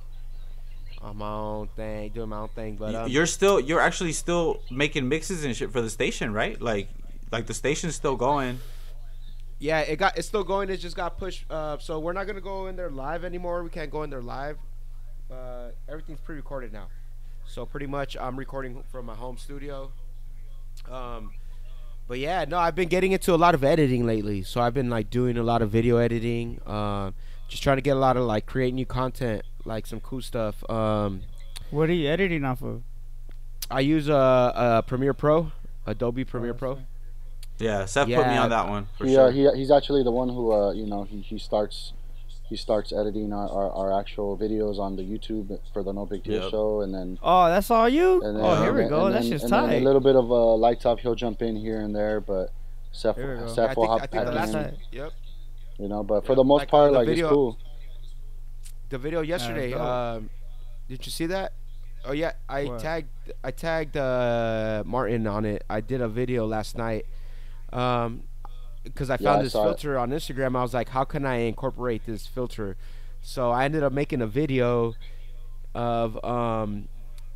on 1.02 1.18
my 1.18 1.30
own 1.30 1.68
thing, 1.76 2.12
doing 2.12 2.30
my 2.30 2.38
own 2.38 2.50
thing. 2.50 2.76
But 2.76 2.96
um, 2.96 3.10
you're 3.10 3.26
still 3.26 3.60
You're 3.60 3.82
actually 3.82 4.14
still 4.14 4.62
making 4.70 5.08
mixes 5.10 5.44
and 5.44 5.56
shit 5.56 5.72
for 5.72 5.82
the 5.82 5.90
station, 5.90 6.34
right? 6.34 6.62
Like, 6.62 6.90
like 7.32 7.48
the 7.48 7.54
station's 7.54 7.96
still 7.96 8.16
going. 8.16 8.60
yeah, 9.60 9.80
it 9.82 9.98
got, 9.98 10.18
it's 10.18 10.28
still 10.28 10.44
going. 10.44 10.70
It 10.70 10.78
just 10.78 10.96
got 10.96 11.18
pushed. 11.18 11.46
Uh, 11.50 11.78
so 11.80 12.00
we're 12.00 12.14
not 12.14 12.28
gonna 12.28 12.42
go 12.42 12.68
in 12.68 12.76
there 12.76 12.90
live 12.90 13.24
anymore. 13.24 13.64
We 13.64 13.70
can't 13.70 13.92
go 13.92 14.04
in 14.04 14.10
there 14.10 14.22
live. 14.22 14.58
Uh, 15.32 15.70
everything's 15.88 16.20
pre-recorded 16.22 16.74
now. 16.74 16.88
So 17.46 17.66
pretty 17.66 17.88
much, 17.88 18.16
I'm 18.18 18.38
recording 18.38 18.84
from 18.92 19.06
my 19.06 19.16
home 19.16 19.38
studio. 19.38 19.92
Um, 20.90 21.32
but 22.10 22.18
yeah, 22.18 22.44
no, 22.46 22.58
I've 22.58 22.74
been 22.74 22.88
getting 22.88 23.12
into 23.12 23.36
a 23.36 23.38
lot 23.38 23.54
of 23.54 23.64
editing 23.64 24.08
lately. 24.08 24.42
So 24.42 24.60
I've 24.60 24.74
been 24.74 24.90
like 24.90 25.12
doing 25.12 25.38
a 25.38 25.44
lot 25.44 25.62
of 25.62 25.70
video 25.70 25.98
editing. 25.98 26.60
Um, 26.66 27.14
just 27.48 27.62
trying 27.62 27.78
to 27.78 27.84
get 27.84 27.96
a 27.96 28.00
lot 28.00 28.18
of 28.18 28.24
like 28.24 28.48
create 28.48 28.74
new 28.74 28.86
content, 28.86 29.44
like 29.64 29.86
some 29.86 30.00
cool 30.00 30.22
stuff. 30.22 30.68
Um, 30.70 31.22
What 31.70 31.88
are 31.88 31.94
you 31.94 32.10
editing 32.10 32.44
off 32.44 32.64
of? 32.64 32.82
I 33.70 33.82
use 33.82 34.10
uh, 34.10 34.18
uh 34.18 34.82
Premiere 34.82 35.14
Pro, 35.14 35.52
Adobe 35.86 36.26
Premiere 36.26 36.56
Pro. 36.56 36.80
Yeah, 37.60 37.86
Seph 37.86 38.08
put 38.08 38.26
me 38.28 38.38
on 38.38 38.50
that 38.50 38.68
one 38.68 38.88
for 38.98 39.06
he, 39.06 39.14
sure. 39.14 39.28
uh, 39.28 39.32
he 39.32 39.48
he's 39.56 39.70
actually 39.70 40.04
the 40.04 40.12
one 40.12 40.30
who 40.30 40.52
uh 40.52 40.72
you 40.72 40.88
know 40.88 41.04
he, 41.04 41.22
he 41.22 41.38
starts 41.38 41.94
he 42.50 42.56
starts 42.56 42.92
editing 42.92 43.32
our, 43.32 43.48
our, 43.48 43.72
our 43.72 44.00
actual 44.00 44.36
videos 44.38 44.80
on 44.80 44.96
the 44.96 45.04
YouTube 45.04 45.58
for 45.72 45.84
the 45.84 45.94
No 45.94 46.06
Big 46.06 46.24
Deal 46.24 46.42
Yep. 46.42 46.52
show, 46.52 46.82
and 46.82 46.94
then 46.94 47.20
Oh, 47.22 47.48
that's 47.48 47.70
all 47.70 47.88
you? 47.88 48.22
and 48.24 48.36
then 48.38 48.44
oh, 48.44 48.62
here 48.62 48.74
we 48.74 48.82
and 48.82 48.90
go. 48.90 49.04
then- 49.06 49.14
That's 49.14 49.26
and 49.26 49.34
just 49.40 49.50
then 49.50 49.68
tight. 49.68 49.74
A 49.76 49.80
little 49.86 50.02
bit 50.02 50.16
of 50.16 50.32
uh, 50.32 50.56
light 50.56 50.82
top, 50.82 51.00
he'll 51.00 51.16
jump 51.16 51.42
in 51.42 51.56
here 51.56 51.80
and 51.82 51.96
there, 51.96 52.20
but 52.20 52.50
Seph, 52.92 53.16
Here 53.18 53.36
we 53.36 53.42
go. 53.42 53.54
Seph 53.54 53.70
I 53.70 53.74
will 53.76 53.88
hop 53.88 54.10
back 54.12 54.14
in, 54.16 54.52
Tight. 54.52 54.74
Yep. 54.92 55.12
you 55.78 55.88
know. 55.88 56.04
But 56.04 56.26
for 56.26 56.34
the 56.34 56.44
most 56.44 56.62
like, 56.62 56.70
part, 56.72 56.92
the 56.92 56.98
like 56.98 57.08
video- 57.08 57.28
it's 57.28 57.34
cool. 57.34 57.58
The 58.90 58.98
video 58.98 59.22
yesterday. 59.22 59.70
dope. 59.72 59.82
um, 59.82 60.30
did 60.88 61.06
you 61.06 61.12
see 61.12 61.28
that? 61.28 61.54
Oh 62.06 62.14
yeah, 62.14 62.32
I 62.50 62.64
What? 62.66 62.80
tagged 62.80 63.10
I 63.44 63.52
tagged 63.52 63.96
uh, 63.96 64.82
Martin 64.88 65.28
on 65.28 65.46
it. 65.46 65.64
I 65.70 65.82
did 65.82 66.02
a 66.02 66.08
video 66.08 66.48
last 66.48 66.76
night. 66.78 67.06
Um, 67.72 68.24
because 68.94 69.10
I 69.10 69.18
Yeah, 69.18 69.18
found 69.18 69.42
I 69.42 69.44
this 69.44 69.56
saw 69.56 69.72
it. 69.72 69.80
filter 69.80 69.98
on 69.98 70.12
Instagram. 70.12 70.56
I 70.58 70.62
was 70.62 70.74
like, 70.74 70.90
how 70.90 71.04
can 71.04 71.26
I 71.26 71.38
incorporate 71.38 72.06
this 72.06 72.28
filter? 72.28 72.78
So 73.22 73.52
I 73.52 73.66
ended 73.66 73.84
up 73.84 73.94
making 73.94 74.22
a 74.22 74.28
video 74.28 74.96
of 75.76 76.24
um 76.26 76.88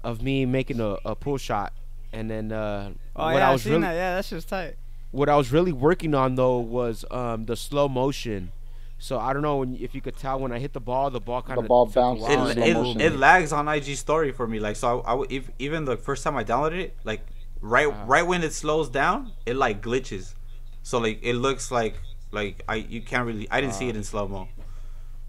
of 0.04 0.22
me 0.22 0.46
making 0.46 0.80
a, 0.80 0.98
a 1.06 1.16
pull 1.16 1.38
shot, 1.38 1.74
and 2.14 2.30
then 2.30 2.52
uh, 2.52 2.94
oh 3.16 3.30
what 3.30 3.30
yeah, 3.30 3.48
I 3.48 3.50
I 3.50 3.52
was 3.52 3.66
seen 3.66 3.82
really 3.82 3.82
that. 3.82 3.94
Yeah, 3.94 4.16
that's 4.16 4.30
just 4.30 4.50
tight. 4.50 4.78
what 5.12 5.30
I 5.30 5.36
was 5.38 5.52
really 5.52 5.72
working 5.72 6.14
on 6.16 6.36
though 6.36 6.60
was 6.60 7.06
um, 7.12 7.46
the 7.46 7.56
slow 7.56 7.88
motion. 7.88 8.52
So 8.98 9.20
I 9.20 9.34
don't 9.34 9.42
know 9.42 9.58
when, 9.58 9.76
if 9.76 9.94
you 9.94 10.02
could 10.02 10.16
tell 10.18 10.40
when 10.40 10.52
I 10.52 10.60
hit 10.60 10.74
the 10.74 10.80
ball, 10.80 11.10
the 11.10 11.20
ball 11.20 11.42
kind 11.42 11.62
of 11.62 11.64
the 11.64 11.68
ball 11.68 11.86
bounces 11.88 12.28
it, 12.30 12.58
it, 12.58 12.78
it 13.00 13.16
lags 13.16 13.52
on 13.52 13.68
IG 13.68 13.96
story 13.96 14.32
for 14.32 14.48
me. 14.48 14.60
Like 14.60 14.76
so, 14.76 15.02
I, 15.02 15.14
I 15.16 15.24
if, 15.30 15.50
even 15.60 15.86
the 15.86 15.98
first 15.98 16.24
time 16.24 16.36
I 16.36 16.44
downloaded 16.44 16.80
it, 16.80 16.98
like 17.04 17.28
right 17.62 17.88
Uh-huh. 17.90 18.06
right 18.06 18.26
when 18.26 18.44
it 18.44 18.54
slows 18.54 18.90
down, 18.90 19.34
it 19.46 19.56
like 19.56 19.82
glitches. 19.82 20.36
So 20.84 21.00
like 21.00 21.20
it 21.24 21.34
looks 21.34 21.72
like 21.72 21.96
like 22.32 22.64
I 22.68 22.76
you 22.76 23.02
can't 23.02 23.26
really 23.26 23.48
I 23.50 23.60
didn't 23.62 23.74
see 23.76 23.86
Uh. 23.88 23.90
it 23.90 23.96
in 23.96 24.04
slow 24.04 24.28
mo. 24.28 24.48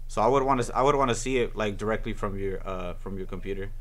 So 0.07 0.21
I 0.21 0.27
would 0.27 0.43
want 0.43 0.61
to 0.61 0.75
I 0.75 0.81
would 0.83 0.95
want 0.95 1.09
to 1.09 1.15
see 1.15 1.37
it 1.37 1.55
like 1.55 1.77
directly 1.77 2.13
from 2.13 2.37
your 2.37 2.59
uh 2.67 2.93
from 2.95 3.17
your 3.17 3.25
computer. 3.25 3.71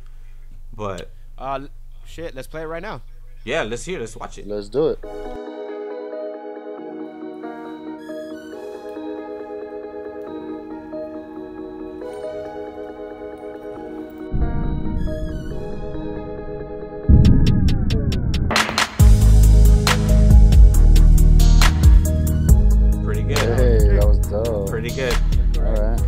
But 0.74 1.10
Uh, 1.36 1.66
shit, 2.06 2.34
let's 2.34 2.46
play 2.48 2.62
it 2.62 2.66
right 2.66 2.82
now. 2.82 3.02
yeah, 3.44 3.62
let's 3.62 3.84
hear, 3.84 3.98
let's 4.00 4.16
watch 4.16 4.38
it. 4.38 4.46
Let's 4.46 4.68
do 4.68 4.88
it. 4.88 4.98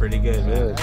Pretty 0.09 0.19
good, 0.23 0.47
man. 0.47 0.69
Good. 0.77 0.79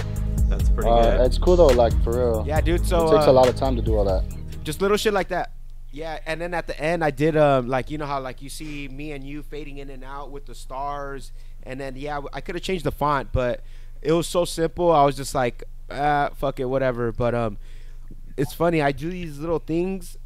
That's 0.50 0.68
pretty 0.70 0.90
Uh, 0.90 1.18
good. 1.18 1.26
it's 1.28 1.38
cool 1.38 1.56
though, 1.56 1.68
like 1.68 1.94
for 2.04 2.12
real. 2.18 2.44
Yeah, 2.46 2.60
dude. 2.60 2.86
So 2.86 3.08
it 3.08 3.16
takes 3.16 3.28
uh, 3.28 3.32
a 3.32 3.34
lot 3.34 3.48
of 3.48 3.56
time 3.56 3.78
to 3.78 3.82
do 3.82 3.96
all 3.96 4.04
that. 4.04 4.24
just 4.66 4.82
little 4.82 4.98
shit 4.98 5.14
like 5.14 5.30
that. 5.30 5.52
Yeah, 5.92 6.20
and 6.26 6.42
then 6.42 6.54
at 6.54 6.68
the 6.68 6.78
end, 6.78 7.04
I 7.06 7.10
did 7.12 7.38
um 7.38 7.70
like 7.70 7.90
you 7.90 7.98
know 7.98 8.06
how 8.06 8.20
like 8.20 8.42
you 8.42 8.50
see 8.50 8.90
me 8.90 9.14
and 9.14 9.24
you 9.24 9.42
fading 9.44 9.78
in 9.78 9.90
and 9.90 10.04
out 10.04 10.30
with 10.32 10.46
the 10.46 10.54
stars, 10.56 11.32
and 11.64 11.80
then 11.80 11.96
yeah, 11.96 12.20
I 12.34 12.42
could 12.42 12.56
have 12.56 12.64
changed 12.66 12.84
the 12.84 12.92
font, 12.92 13.30
but 13.32 13.62
it 14.02 14.12
was 14.12 14.28
so 14.28 14.44
simple. 14.44 14.92
I 14.92 15.06
was 15.06 15.16
just 15.16 15.34
like, 15.34 15.64
ah, 15.90 16.30
fuck 16.36 16.60
it, 16.60 16.66
whatever. 16.66 17.14
But 17.14 17.34
um, 17.34 17.58
it's 18.36 18.54
funny. 18.54 18.82
I 18.82 18.92
do 18.92 19.10
these 19.10 19.40
little 19.40 19.60
things, 19.60 20.18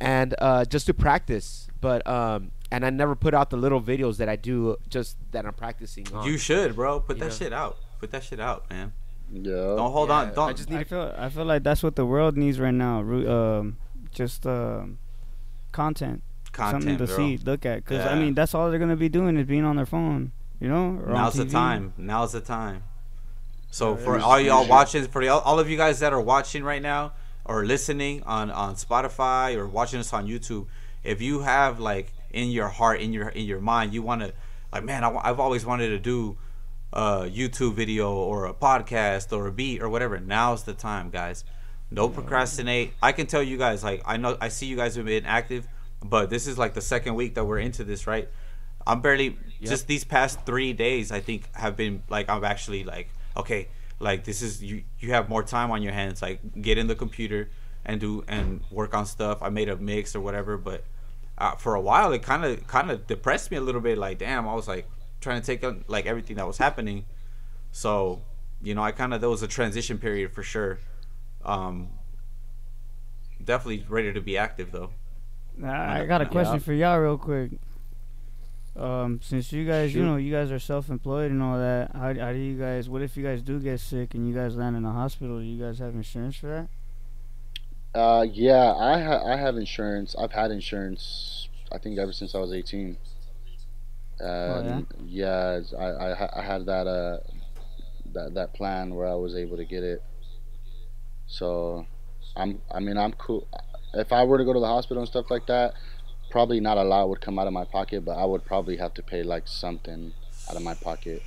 and 0.00 0.36
uh, 0.38 0.64
just 0.66 0.86
to 0.86 0.94
practice. 0.94 1.66
But 1.80 2.06
um, 2.06 2.52
and 2.70 2.86
I 2.86 2.90
never 2.90 3.16
put 3.16 3.34
out 3.34 3.50
the 3.50 3.56
little 3.56 3.80
videos 3.80 4.18
that 4.18 4.28
I 4.28 4.36
do 4.36 4.76
just 4.88 5.16
that 5.32 5.44
I'm 5.46 5.54
practicing. 5.54 6.06
On. 6.14 6.24
you 6.26 6.38
should, 6.38 6.76
bro. 6.76 7.00
Put 7.00 7.18
that 7.18 7.32
Yeah. 7.32 7.38
shit 7.38 7.52
out. 7.52 7.78
Put 8.04 8.10
that 8.10 8.24
shit 8.24 8.38
out, 8.38 8.68
man. 8.68 8.92
Yeah. 9.32 9.52
Don't 9.52 9.90
hold 9.90 10.10
Yeah, 10.10 10.16
on. 10.16 10.34
Don't. 10.34 10.50
I 10.50 10.52
just 10.52 10.68
need 10.68 10.80
I 10.80 10.84
feel 10.84 11.14
I 11.16 11.30
feel 11.30 11.46
like 11.46 11.62
that's 11.62 11.82
what 11.82 11.96
the 11.96 12.04
world 12.04 12.36
needs 12.36 12.60
right 12.60 12.74
now. 12.74 12.98
Um, 13.00 13.78
just 14.10 14.46
um, 14.46 14.98
content. 15.72 16.22
Content, 16.52 16.82
something 16.82 16.98
to 16.98 17.06
bro. 17.06 17.16
see, 17.16 17.38
look 17.38 17.64
at. 17.64 17.76
Because 17.76 18.04
I 18.06 18.14
mean, 18.16 18.34
that's 18.34 18.54
all 18.54 18.68
they're 18.68 18.78
gonna 18.78 18.94
be 18.94 19.08
doing 19.08 19.38
is 19.38 19.46
being 19.46 19.64
on 19.64 19.76
their 19.76 19.86
phone. 19.86 20.32
You 20.60 20.68
know. 20.68 20.90
Now's 20.90 21.32
the 21.32 21.46
time. 21.46 21.94
Now's 21.96 22.32
the 22.32 22.42
time. 22.42 22.82
So 23.70 23.94
Yeah, 23.96 24.04
for 24.04 24.18
all 24.18 24.38
y'all 24.38 24.68
watching, 24.68 25.06
for 25.06 25.22
y'all, 25.22 25.40
all 25.40 25.58
of 25.58 25.70
you 25.70 25.78
guys 25.78 26.00
that 26.00 26.12
are 26.12 26.20
watching 26.20 26.62
right 26.62 26.82
now 26.82 27.14
or 27.46 27.64
listening 27.64 28.22
on 28.24 28.50
on 28.50 28.74
Spotify 28.74 29.56
or 29.56 29.66
watching 29.66 29.98
us 29.98 30.12
on 30.12 30.28
YouTube, 30.28 30.66
if 31.02 31.22
you 31.22 31.40
have 31.40 31.80
like 31.80 32.12
in 32.30 32.50
your 32.50 32.68
heart, 32.68 33.00
in 33.00 33.14
your 33.14 33.30
in 33.30 33.46
your 33.46 33.60
mind, 33.60 33.94
you 33.94 34.02
want 34.02 34.20
to 34.20 34.34
like, 34.74 34.84
man, 34.84 35.04
I, 35.04 35.28
have 35.28 35.40
always 35.40 35.64
wanted 35.64 35.88
to 35.88 35.98
do 35.98 36.36
a 36.94 37.28
YouTube 37.28 37.74
video 37.74 38.14
or 38.14 38.46
a 38.46 38.54
podcast 38.54 39.36
or 39.36 39.48
a 39.48 39.52
beat 39.52 39.82
or 39.82 39.88
whatever. 39.88 40.18
Now's 40.18 40.62
the 40.62 40.72
time, 40.72 41.10
guys. 41.10 41.44
Don't 41.92 42.14
procrastinate. 42.14 42.94
I 43.02 43.12
can 43.12 43.26
tell 43.26 43.42
you 43.42 43.58
guys, 43.58 43.84
like, 43.84 44.02
I 44.06 44.16
know 44.16 44.38
I 44.40 44.48
see 44.48 44.66
you 44.66 44.76
guys 44.76 44.94
have 44.94 45.04
been 45.04 45.26
active, 45.26 45.68
but 46.02 46.30
this 46.30 46.46
is 46.46 46.56
like 46.56 46.74
the 46.74 46.80
second 46.80 47.16
week 47.16 47.34
that 47.34 47.44
we're 47.44 47.58
into 47.58 47.84
this, 47.84 48.06
right? 48.06 48.28
I'm 48.86 49.00
barely 49.00 49.36
just 49.60 49.86
these 49.86 50.04
past 50.04 50.44
three 50.46 50.72
days. 50.72 51.10
I 51.10 51.20
think 51.20 51.54
have 51.54 51.76
been 51.76 52.02
like 52.08 52.28
I'm 52.28 52.44
actually 52.44 52.84
like 52.84 53.08
okay, 53.36 53.68
like 53.98 54.24
this 54.24 54.42
is 54.42 54.62
you. 54.62 54.84
You 54.98 55.12
have 55.12 55.28
more 55.28 55.42
time 55.42 55.70
on 55.70 55.82
your 55.82 55.92
hands. 55.92 56.20
Like 56.22 56.40
get 56.60 56.78
in 56.78 56.86
the 56.86 56.94
computer 56.94 57.48
and 57.84 58.00
do 58.00 58.24
and 58.28 58.60
work 58.70 58.94
on 58.94 59.06
stuff. 59.06 59.38
I 59.42 59.48
made 59.48 59.68
a 59.68 59.76
mix 59.76 60.14
or 60.14 60.20
whatever, 60.20 60.58
but 60.58 60.84
uh, 61.38 61.56
for 61.56 61.74
a 61.74 61.80
while 61.80 62.12
it 62.12 62.22
kind 62.22 62.44
of 62.44 62.66
kind 62.66 62.90
of 62.90 63.06
depressed 63.06 63.50
me 63.50 63.56
a 63.56 63.62
little 63.62 63.80
bit. 63.80 63.96
Like 63.96 64.18
damn, 64.18 64.46
I 64.46 64.54
was 64.54 64.68
like 64.68 64.86
trying 65.24 65.40
to 65.40 65.46
take 65.46 65.64
on 65.64 65.84
like 65.88 66.06
everything 66.06 66.36
that 66.36 66.46
was 66.46 66.58
happening. 66.58 67.04
So 67.72 68.22
you 68.62 68.74
know, 68.74 68.82
I 68.82 68.92
kind 68.92 69.12
of 69.12 69.20
there 69.20 69.30
was 69.30 69.42
a 69.42 69.48
transition 69.48 69.98
period 69.98 70.32
for 70.32 70.42
sure. 70.44 70.78
Um, 71.44 71.88
definitely 73.42 73.84
ready 73.88 74.12
to 74.12 74.20
be 74.20 74.38
active 74.38 74.70
though. 74.72 74.90
I 75.62 76.02
I 76.02 76.06
got 76.06 76.20
a 76.20 76.24
Yeah. 76.24 76.30
question 76.30 76.60
for 76.60 76.72
y'all 76.72 76.98
real 76.98 77.18
quick. 77.18 77.50
Um, 78.76 79.20
since 79.22 79.52
you 79.52 79.64
guys, 79.66 79.94
you 79.94 80.04
know, 80.04 80.16
you 80.16 80.32
guys 80.32 80.50
are 80.50 80.58
self-employed 80.58 81.30
and 81.30 81.40
all 81.40 81.56
that, 81.58 81.92
how, 81.94 82.12
how 82.12 82.32
do 82.32 82.38
you 82.38 82.58
guys? 82.58 82.88
What 82.88 83.02
if 83.02 83.16
you 83.16 83.22
guys 83.22 83.40
do 83.40 83.60
get 83.60 83.78
sick 83.78 84.14
and 84.14 84.26
you 84.28 84.34
guys 84.34 84.56
land 84.56 84.76
in 84.76 84.84
a 84.84 84.90
hospital? 84.92 85.38
Do 85.38 85.44
you 85.44 85.62
guys 85.64 85.78
have 85.78 85.94
insurance 85.94 86.34
for 86.36 86.48
that? 86.48 86.68
Uh, 87.98 88.26
yeah, 88.32 88.72
I 88.74 89.00
ha- 89.00 89.24
I 89.24 89.36
have 89.36 89.56
insurance. 89.56 90.16
I've 90.18 90.32
had 90.32 90.50
insurance. 90.50 91.48
I 91.70 91.78
think 91.78 91.98
ever 92.00 92.12
since 92.12 92.34
I 92.34 92.38
was 92.38 92.52
eighteen. 92.52 92.96
Um, 94.20 94.86
yeah, 95.04 95.56
it's- 95.58 95.74
I, 95.74 95.84
I 95.86 96.40
I 96.40 96.42
had 96.42 96.66
that 96.66 96.86
uh 96.86 97.18
that 98.12 98.34
that 98.34 98.54
plan 98.54 98.94
where 98.94 99.08
I 99.08 99.14
was 99.14 99.34
able 99.34 99.56
to 99.56 99.64
get 99.64 99.82
it. 99.82 100.02
So, 101.26 101.86
I'm 102.36 102.60
I 102.70 102.80
mean 102.80 102.96
I'm 102.96 103.12
cool. 103.12 103.46
If 103.94 104.12
I 104.12 104.24
were 104.24 104.38
to 104.38 104.44
go 104.44 104.52
to 104.52 104.60
the 104.60 104.66
hospital 104.66 105.02
and 105.02 105.08
stuff 105.08 105.30
like 105.30 105.46
that, 105.46 105.74
probably 106.30 106.60
not 106.60 106.78
a 106.78 106.82
lot 106.84 107.08
would 107.08 107.20
come 107.20 107.38
out 107.38 107.46
of 107.46 107.52
my 107.52 107.64
pocket, 107.64 108.04
but 108.04 108.12
I 108.18 108.24
would 108.24 108.44
probably 108.44 108.76
have 108.76 108.94
to 108.94 109.02
pay 109.02 109.22
like 109.22 109.46
something 109.46 110.12
out 110.48 110.56
of 110.56 110.62
my 110.62 110.74
pocket 110.74 111.22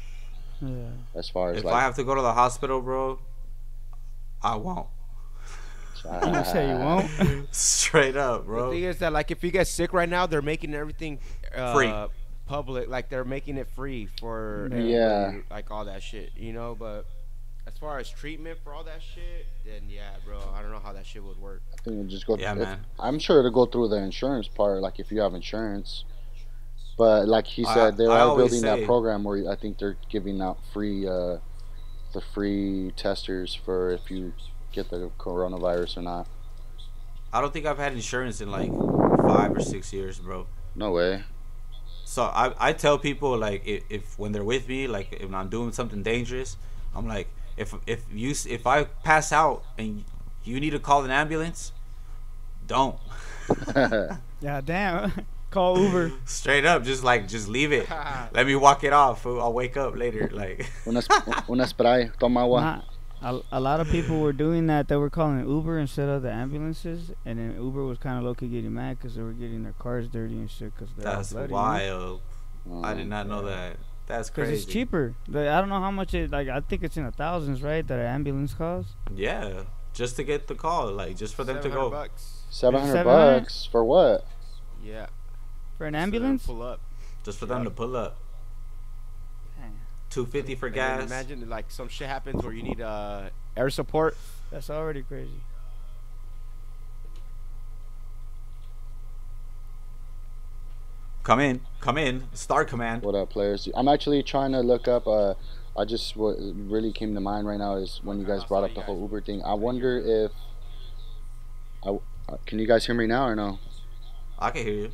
Yeah. 0.61 0.89
as 1.15 1.29
far 1.29 1.51
as 1.51 1.57
If 1.59 1.63
like. 1.65 1.73
I 1.75 1.81
have 1.81 1.95
to 1.95 2.03
go 2.03 2.13
to 2.15 2.21
the 2.21 2.33
hospital, 2.33 2.81
bro, 2.81 3.19
I 4.41 4.55
won't. 4.55 4.87
You 6.05 6.45
say 6.45 6.69
you 6.69 6.75
won't. 6.77 7.09
Straight 7.53 8.15
up, 8.15 8.45
bro. 8.45 8.55
The 8.57 8.61
bro. 8.67 8.71
thing 8.71 8.83
is 8.83 8.99
that 8.99 9.11
like 9.11 9.29
if 9.31 9.43
you 9.43 9.51
get 9.51 9.67
sick 9.67 9.91
right 9.93 10.07
now, 10.07 10.25
they're 10.25 10.41
making 10.41 10.73
everything 10.73 11.19
uh, 11.55 11.73
Free. 11.73 11.87
Public. 12.47 12.89
Like 12.89 13.09
they're 13.09 13.23
making 13.25 13.57
it 13.57 13.67
free 13.75 14.07
for 14.19 14.69
Yeah. 14.73 15.33
like 15.51 15.69
all 15.71 15.85
that 15.85 16.01
shit, 16.03 16.31
you 16.35 16.53
know. 16.53 16.75
But 16.77 17.05
as 17.67 17.77
far 17.77 17.99
as 17.99 18.09
treatment 18.09 18.59
for 18.63 18.73
all 18.73 18.83
that 18.85 19.01
shit, 19.01 19.45
then 19.65 19.83
yeah, 19.89 20.11
bro, 20.25 20.39
I 20.55 20.61
don't 20.61 20.71
know 20.71 20.79
how 20.79 20.93
that 20.93 21.05
shit 21.05 21.23
would 21.23 21.37
work. 21.37 21.61
I 21.73 21.81
think 21.81 21.97
it'll 21.97 22.09
just 22.09 22.25
go. 22.25 22.37
Yeah, 22.37 22.53
if- 22.53 22.57
man. 22.59 22.79
I'm 22.99 23.19
sure 23.19 23.39
it'll 23.39 23.51
go 23.51 23.65
through 23.65 23.89
the 23.89 23.97
insurance 23.97 24.47
part, 24.47 24.81
like 24.81 24.99
if 24.99 25.11
you 25.11 25.19
have 25.21 25.33
insurance. 25.33 26.03
But 26.97 27.27
like 27.27 27.45
he 27.45 27.63
I- 27.65 27.73
said, 27.73 27.97
they 27.97 28.05
I 28.07 28.21
are 28.21 28.29
always 28.29 28.51
building 28.51 28.61
say- 28.61 28.79
that 28.79 28.85
program 28.85 29.23
where 29.23 29.49
I 29.51 29.55
think 29.55 29.77
they're 29.77 29.97
giving 30.09 30.41
out 30.41 30.57
free, 30.73 31.07
uh, 31.07 31.37
the 32.13 32.21
free 32.33 32.91
testers 32.95 33.53
for 33.53 33.91
if 33.91 34.09
you 34.09 34.33
get 34.71 34.89
the 34.89 35.11
coronavirus 35.19 35.97
or 35.97 36.01
not. 36.01 36.27
I 37.33 37.41
don't 37.41 37.51
think 37.53 37.65
I've 37.65 37.77
had 37.77 37.91
insurance 37.93 38.39
in 38.41 38.49
like 38.49 38.71
five 39.27 39.55
or 39.55 39.59
six 39.59 39.91
years, 39.93 40.17
bro. 40.19 40.47
No 40.75 40.91
way. 40.91 41.23
So 42.07 42.23
I, 42.23 42.53
I 42.57 42.71
tell 42.71 42.97
people 42.97 43.37
like 43.37 43.67
if, 43.67 43.83
if 43.89 44.17
when 44.17 44.31
they're 44.31 44.43
with 44.43 44.67
me, 44.69 44.87
like 44.87 45.11
if 45.11 45.33
I'm 45.33 45.49
doing 45.49 45.73
something 45.73 46.03
dangerous, 46.03 46.55
I'm 46.95 47.05
like 47.05 47.27
if 47.57 47.75
if 47.85 48.05
you 48.09 48.33
if 48.47 48.65
I 48.65 48.85
pass 48.85 49.33
out 49.33 49.63
and 49.77 50.05
you 50.45 50.59
need 50.61 50.69
to 50.69 50.79
call 50.79 51.03
an 51.03 51.11
ambulance, 51.11 51.73
don't. 52.65 52.97
Yeah, 54.39 54.61
damn. 54.61 55.25
Call 55.49 55.79
Uber. 55.79 56.11
Straight 56.25 56.65
up, 56.65 56.83
just 56.83 57.03
like 57.03 57.27
just 57.27 57.47
leave 57.47 57.71
it. 57.71 57.89
Let 58.33 58.45
me 58.45 58.55
walk 58.55 58.83
it 58.83 58.93
off. 58.93 59.25
I'll 59.25 59.51
wake 59.51 59.75
up 59.75 59.95
later. 59.97 60.29
Like 60.31 60.69
una, 60.85 61.01
una 61.49 61.65
spray, 61.65 62.11
toma 62.19 62.43
agua. 62.43 62.61
Nah, 62.61 62.81
a, 63.21 63.39
a 63.51 63.59
lot 63.59 63.79
of 63.79 63.89
people 63.89 64.19
were 64.19 64.33
doing 64.33 64.67
that. 64.67 64.87
They 64.87 64.95
were 64.95 65.09
calling 65.09 65.47
Uber 65.47 65.79
instead 65.79 66.09
of 66.09 66.21
the 66.21 66.31
ambulances, 66.31 67.11
and 67.25 67.39
then 67.39 67.55
Uber 67.61 67.83
was 67.83 67.97
kind 67.97 68.17
of 68.17 68.23
low 68.23 68.33
key 68.33 68.47
getting 68.47 68.73
mad 68.73 68.97
because 68.97 69.15
they 69.15 69.21
were 69.21 69.33
getting 69.33 69.63
their 69.63 69.73
cars 69.73 70.07
dirty 70.07 70.35
and 70.35 70.49
shit. 70.49 70.73
Because 70.75 70.93
that's 70.97 71.33
bloody, 71.33 71.53
wild. 71.53 72.21
I 72.83 72.93
did 72.93 73.05
oh, 73.05 73.09
not 73.09 73.27
know 73.27 73.43
that. 73.43 73.77
That's 74.07 74.29
crazy. 74.29 74.51
Because 74.51 74.63
it's 74.63 74.71
cheaper. 74.71 75.15
Like, 75.27 75.47
I 75.47 75.59
don't 75.59 75.69
know 75.69 75.79
how 75.79 75.91
much 75.91 76.13
it. 76.13 76.31
Like 76.31 76.47
I 76.47 76.59
think 76.61 76.83
it's 76.83 76.97
in 76.97 77.05
the 77.05 77.11
thousands, 77.11 77.61
right? 77.61 77.85
That 77.85 77.99
an 77.99 78.05
ambulance 78.05 78.53
costs. 78.53 78.93
Yeah, 79.13 79.63
just 79.93 80.15
to 80.17 80.23
get 80.23 80.47
the 80.47 80.55
call, 80.55 80.91
like 80.91 81.17
just 81.17 81.35
for 81.35 81.43
them 81.43 81.57
to 81.57 81.63
700 81.63 81.83
go. 81.83 81.89
bucks. 81.89 82.37
Seven 82.49 82.81
hundred 82.81 83.03
bucks 83.03 83.65
for 83.65 83.83
what? 83.83 84.25
Yeah. 84.83 85.07
For 85.77 85.85
an 85.85 85.93
so 85.93 85.99
ambulance? 85.99 86.45
pull 86.45 86.61
up. 86.61 86.79
just 87.23 87.39
for 87.39 87.45
them 87.45 87.63
to 87.65 87.69
pull 87.69 87.95
up. 87.95 88.17
Dang. 90.17 90.25
Two 90.25 90.31
fifty 90.31 90.55
for 90.55 90.67
And 90.67 90.75
then 90.75 90.99
gas. 90.99 91.05
imagine 91.07 91.49
like 91.49 91.69
some 91.69 91.87
shit 91.87 92.07
happens 92.07 92.43
where 92.43 92.53
you 92.53 92.63
need 92.63 92.81
uh, 92.81 93.29
air 93.55 93.69
support. 93.69 94.17
That's 94.51 94.69
already 94.69 95.03
crazy. 95.03 95.41
Come 101.23 101.39
in, 101.41 101.61
come 101.81 101.97
in. 101.97 102.23
Star 102.33 102.63
Command. 102.63 103.03
What 103.03 103.13
up, 103.13 103.29
players? 103.29 103.67
I'm 103.75 103.89
actually 103.89 104.23
trying 104.23 104.53
to 104.53 104.61
look 104.61 104.87
up. 104.87 105.05
Uh, 105.07 105.33
I 105.77 105.83
just 105.83 106.15
what 106.15 106.37
really 106.39 106.93
came 106.93 107.13
to 107.15 107.19
mind 107.19 107.47
right 107.47 107.59
now 107.59 107.75
is 107.75 107.99
when 108.03 108.19
you 108.19 108.25
guys 108.25 108.45
brought 108.45 108.63
up 108.63 108.73
the 108.73 108.81
whole 108.81 108.99
Uber 109.01 109.21
thing. 109.21 109.43
I 109.43 109.53
wonder 109.53 109.99
if. 109.99 110.31
I, 111.85 111.99
uh, 112.31 112.37
can 112.45 112.59
you 112.59 112.65
guys 112.67 112.85
hear 112.85 112.95
me 112.95 113.07
now 113.07 113.27
or 113.27 113.35
no? 113.35 113.59
I 114.39 114.51
can 114.51 114.65
hear 114.65 114.73
you. 114.73 114.91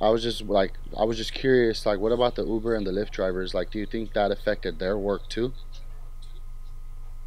I 0.00 0.10
was 0.10 0.22
just 0.22 0.42
like, 0.42 0.72
I 0.96 1.04
was 1.04 1.16
just 1.16 1.32
curious. 1.34 1.84
Like, 1.84 1.98
what 1.98 2.12
about 2.12 2.36
the 2.36 2.44
Uber 2.46 2.74
and 2.74 2.86
the 2.86 2.92
Lyft 2.92 3.10
drivers? 3.10 3.52
Like, 3.54 3.70
do 3.70 3.78
you 3.78 3.86
think 3.86 4.12
that 4.12 4.30
affected 4.30 4.78
their 4.78 4.96
work 4.96 5.28
too? 5.28 5.52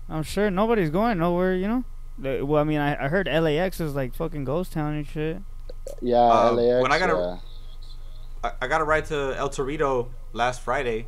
I'm 0.09 0.23
sure 0.23 0.49
nobody's 0.51 0.89
going 0.89 1.19
nowhere. 1.19 1.55
You 1.55 1.67
know. 1.67 1.83
Well, 2.45 2.61
I 2.61 2.63
mean, 2.63 2.79
I, 2.79 3.05
I 3.05 3.07
heard 3.07 3.27
LAX 3.27 3.79
is 3.79 3.95
like 3.95 4.13
fucking 4.13 4.43
ghost 4.43 4.73
town 4.73 4.93
and 4.93 5.07
shit. 5.07 5.37
Yeah, 6.01 6.17
Uh, 6.17 6.51
LAX. 6.53 6.81
when 6.83 6.91
I 6.91 6.99
got 6.99 7.09
a- 7.09 7.39
yeah. 8.43 8.49
I, 8.59 8.65
I 8.65 8.67
got 8.67 8.81
a 8.81 8.83
ride 8.83 9.05
to 9.05 9.35
El 9.37 9.49
Torito 9.49 10.09
last 10.33 10.61
Friday, 10.61 11.07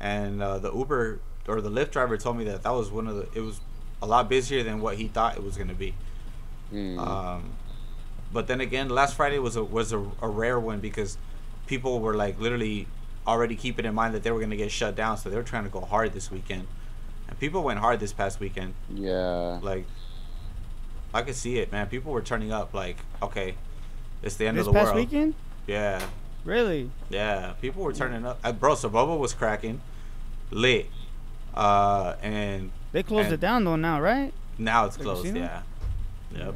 and 0.00 0.42
uh, 0.42 0.58
the 0.58 0.72
Uber 0.72 1.20
or 1.48 1.60
the 1.60 1.70
Lyft 1.70 1.90
driver 1.90 2.16
told 2.16 2.36
me 2.36 2.44
that 2.44 2.62
that 2.62 2.70
was 2.70 2.90
one 2.90 3.06
of 3.08 3.16
the. 3.16 3.28
It 3.34 3.40
was 3.42 3.60
a 4.02 4.06
lot 4.06 4.28
busier 4.28 4.62
than 4.62 4.80
what 4.80 4.96
he 4.96 5.08
thought 5.08 5.36
it 5.36 5.42
was 5.42 5.56
gonna 5.56 5.74
be. 5.74 5.94
Hmm. 6.70 6.98
Um, 6.98 7.50
but 8.32 8.46
then 8.46 8.60
again, 8.60 8.88
last 8.88 9.14
Friday 9.16 9.38
was 9.38 9.56
a 9.56 9.64
was 9.64 9.92
a, 9.92 9.98
a 10.22 10.28
rare 10.28 10.58
one 10.60 10.80
because 10.80 11.16
people 11.66 12.00
were 12.00 12.14
like 12.14 12.38
literally 12.40 12.86
already 13.26 13.56
keeping 13.56 13.84
in 13.84 13.94
mind 13.94 14.14
that 14.14 14.22
they 14.22 14.30
were 14.30 14.40
gonna 14.40 14.56
get 14.56 14.70
shut 14.70 14.94
down, 14.96 15.16
so 15.16 15.28
they 15.28 15.36
were 15.36 15.42
trying 15.42 15.64
to 15.64 15.70
go 15.70 15.80
hard 15.80 16.12
this 16.12 16.30
weekend, 16.30 16.66
and 17.28 17.38
people 17.38 17.62
went 17.62 17.78
hard 17.78 18.00
this 18.00 18.12
past 18.12 18.40
weekend. 18.40 18.74
yeah. 18.92 19.58
Like, 19.62 19.86
I 21.12 21.22
could 21.22 21.34
see 21.34 21.58
it, 21.58 21.70
man. 21.72 21.86
People 21.88 22.12
were 22.12 22.22
turning 22.22 22.52
up. 22.52 22.72
Like, 22.74 22.96
okay, 23.22 23.54
it's 24.22 24.36
the 24.36 24.46
end 24.46 24.56
This 24.58 24.66
of 24.66 24.72
the 24.72 24.78
past 24.78 24.94
world. 24.94 25.06
weekend? 25.06 25.34
Yeah, 25.66 26.02
Really? 26.44 26.90
yeah. 27.10 27.52
People 27.60 27.82
were 27.82 27.92
turning 27.92 28.24
up. 28.26 28.38
Uh, 28.44 28.52
bro, 28.52 28.74
Soboba 28.74 29.18
was 29.18 29.34
cracking, 29.34 29.80
lit, 30.50 30.86
uh, 31.54 32.14
and 32.22 32.70
They 32.92 33.02
closed 33.02 33.26
And- 33.26 33.34
it 33.34 33.40
down 33.40 33.64
though 33.64 33.76
now, 33.76 34.00
right? 34.00 34.32
now 34.58 34.86
it's 34.86 34.96
The 34.96 35.04
closed. 35.04 35.22
casino? 35.24 35.40
Yeah. 35.40 35.60
Yep. 36.32 36.40
Yeah, 36.40 36.52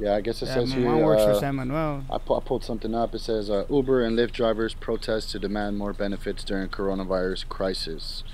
I 0.00 0.20
guess 0.20 0.42
it 0.42 0.46
Yeah, 0.46 0.54
says 0.54 0.70
my 0.70 0.76
here. 0.76 0.88
mom 0.90 1.00
works 1.02 1.22
for 1.22 1.30
uh, 1.32 1.40
San 1.40 1.54
Manuel. 1.56 2.04
I, 2.10 2.18
pu- 2.18 2.34
I 2.34 2.40
pulled 2.40 2.64
something 2.64 2.94
up. 2.94 3.14
It 3.14 3.20
says 3.20 3.48
uh, 3.50 3.64
Uber 3.70 4.02
and 4.04 4.18
Lyft 4.18 4.32
drivers 4.32 4.74
protest 4.74 5.30
to 5.30 5.38
demand 5.38 5.78
more 5.78 5.92
benefits 5.92 6.42
during 6.44 6.68
coronavirus 6.70 7.48
crisis. 7.48 8.24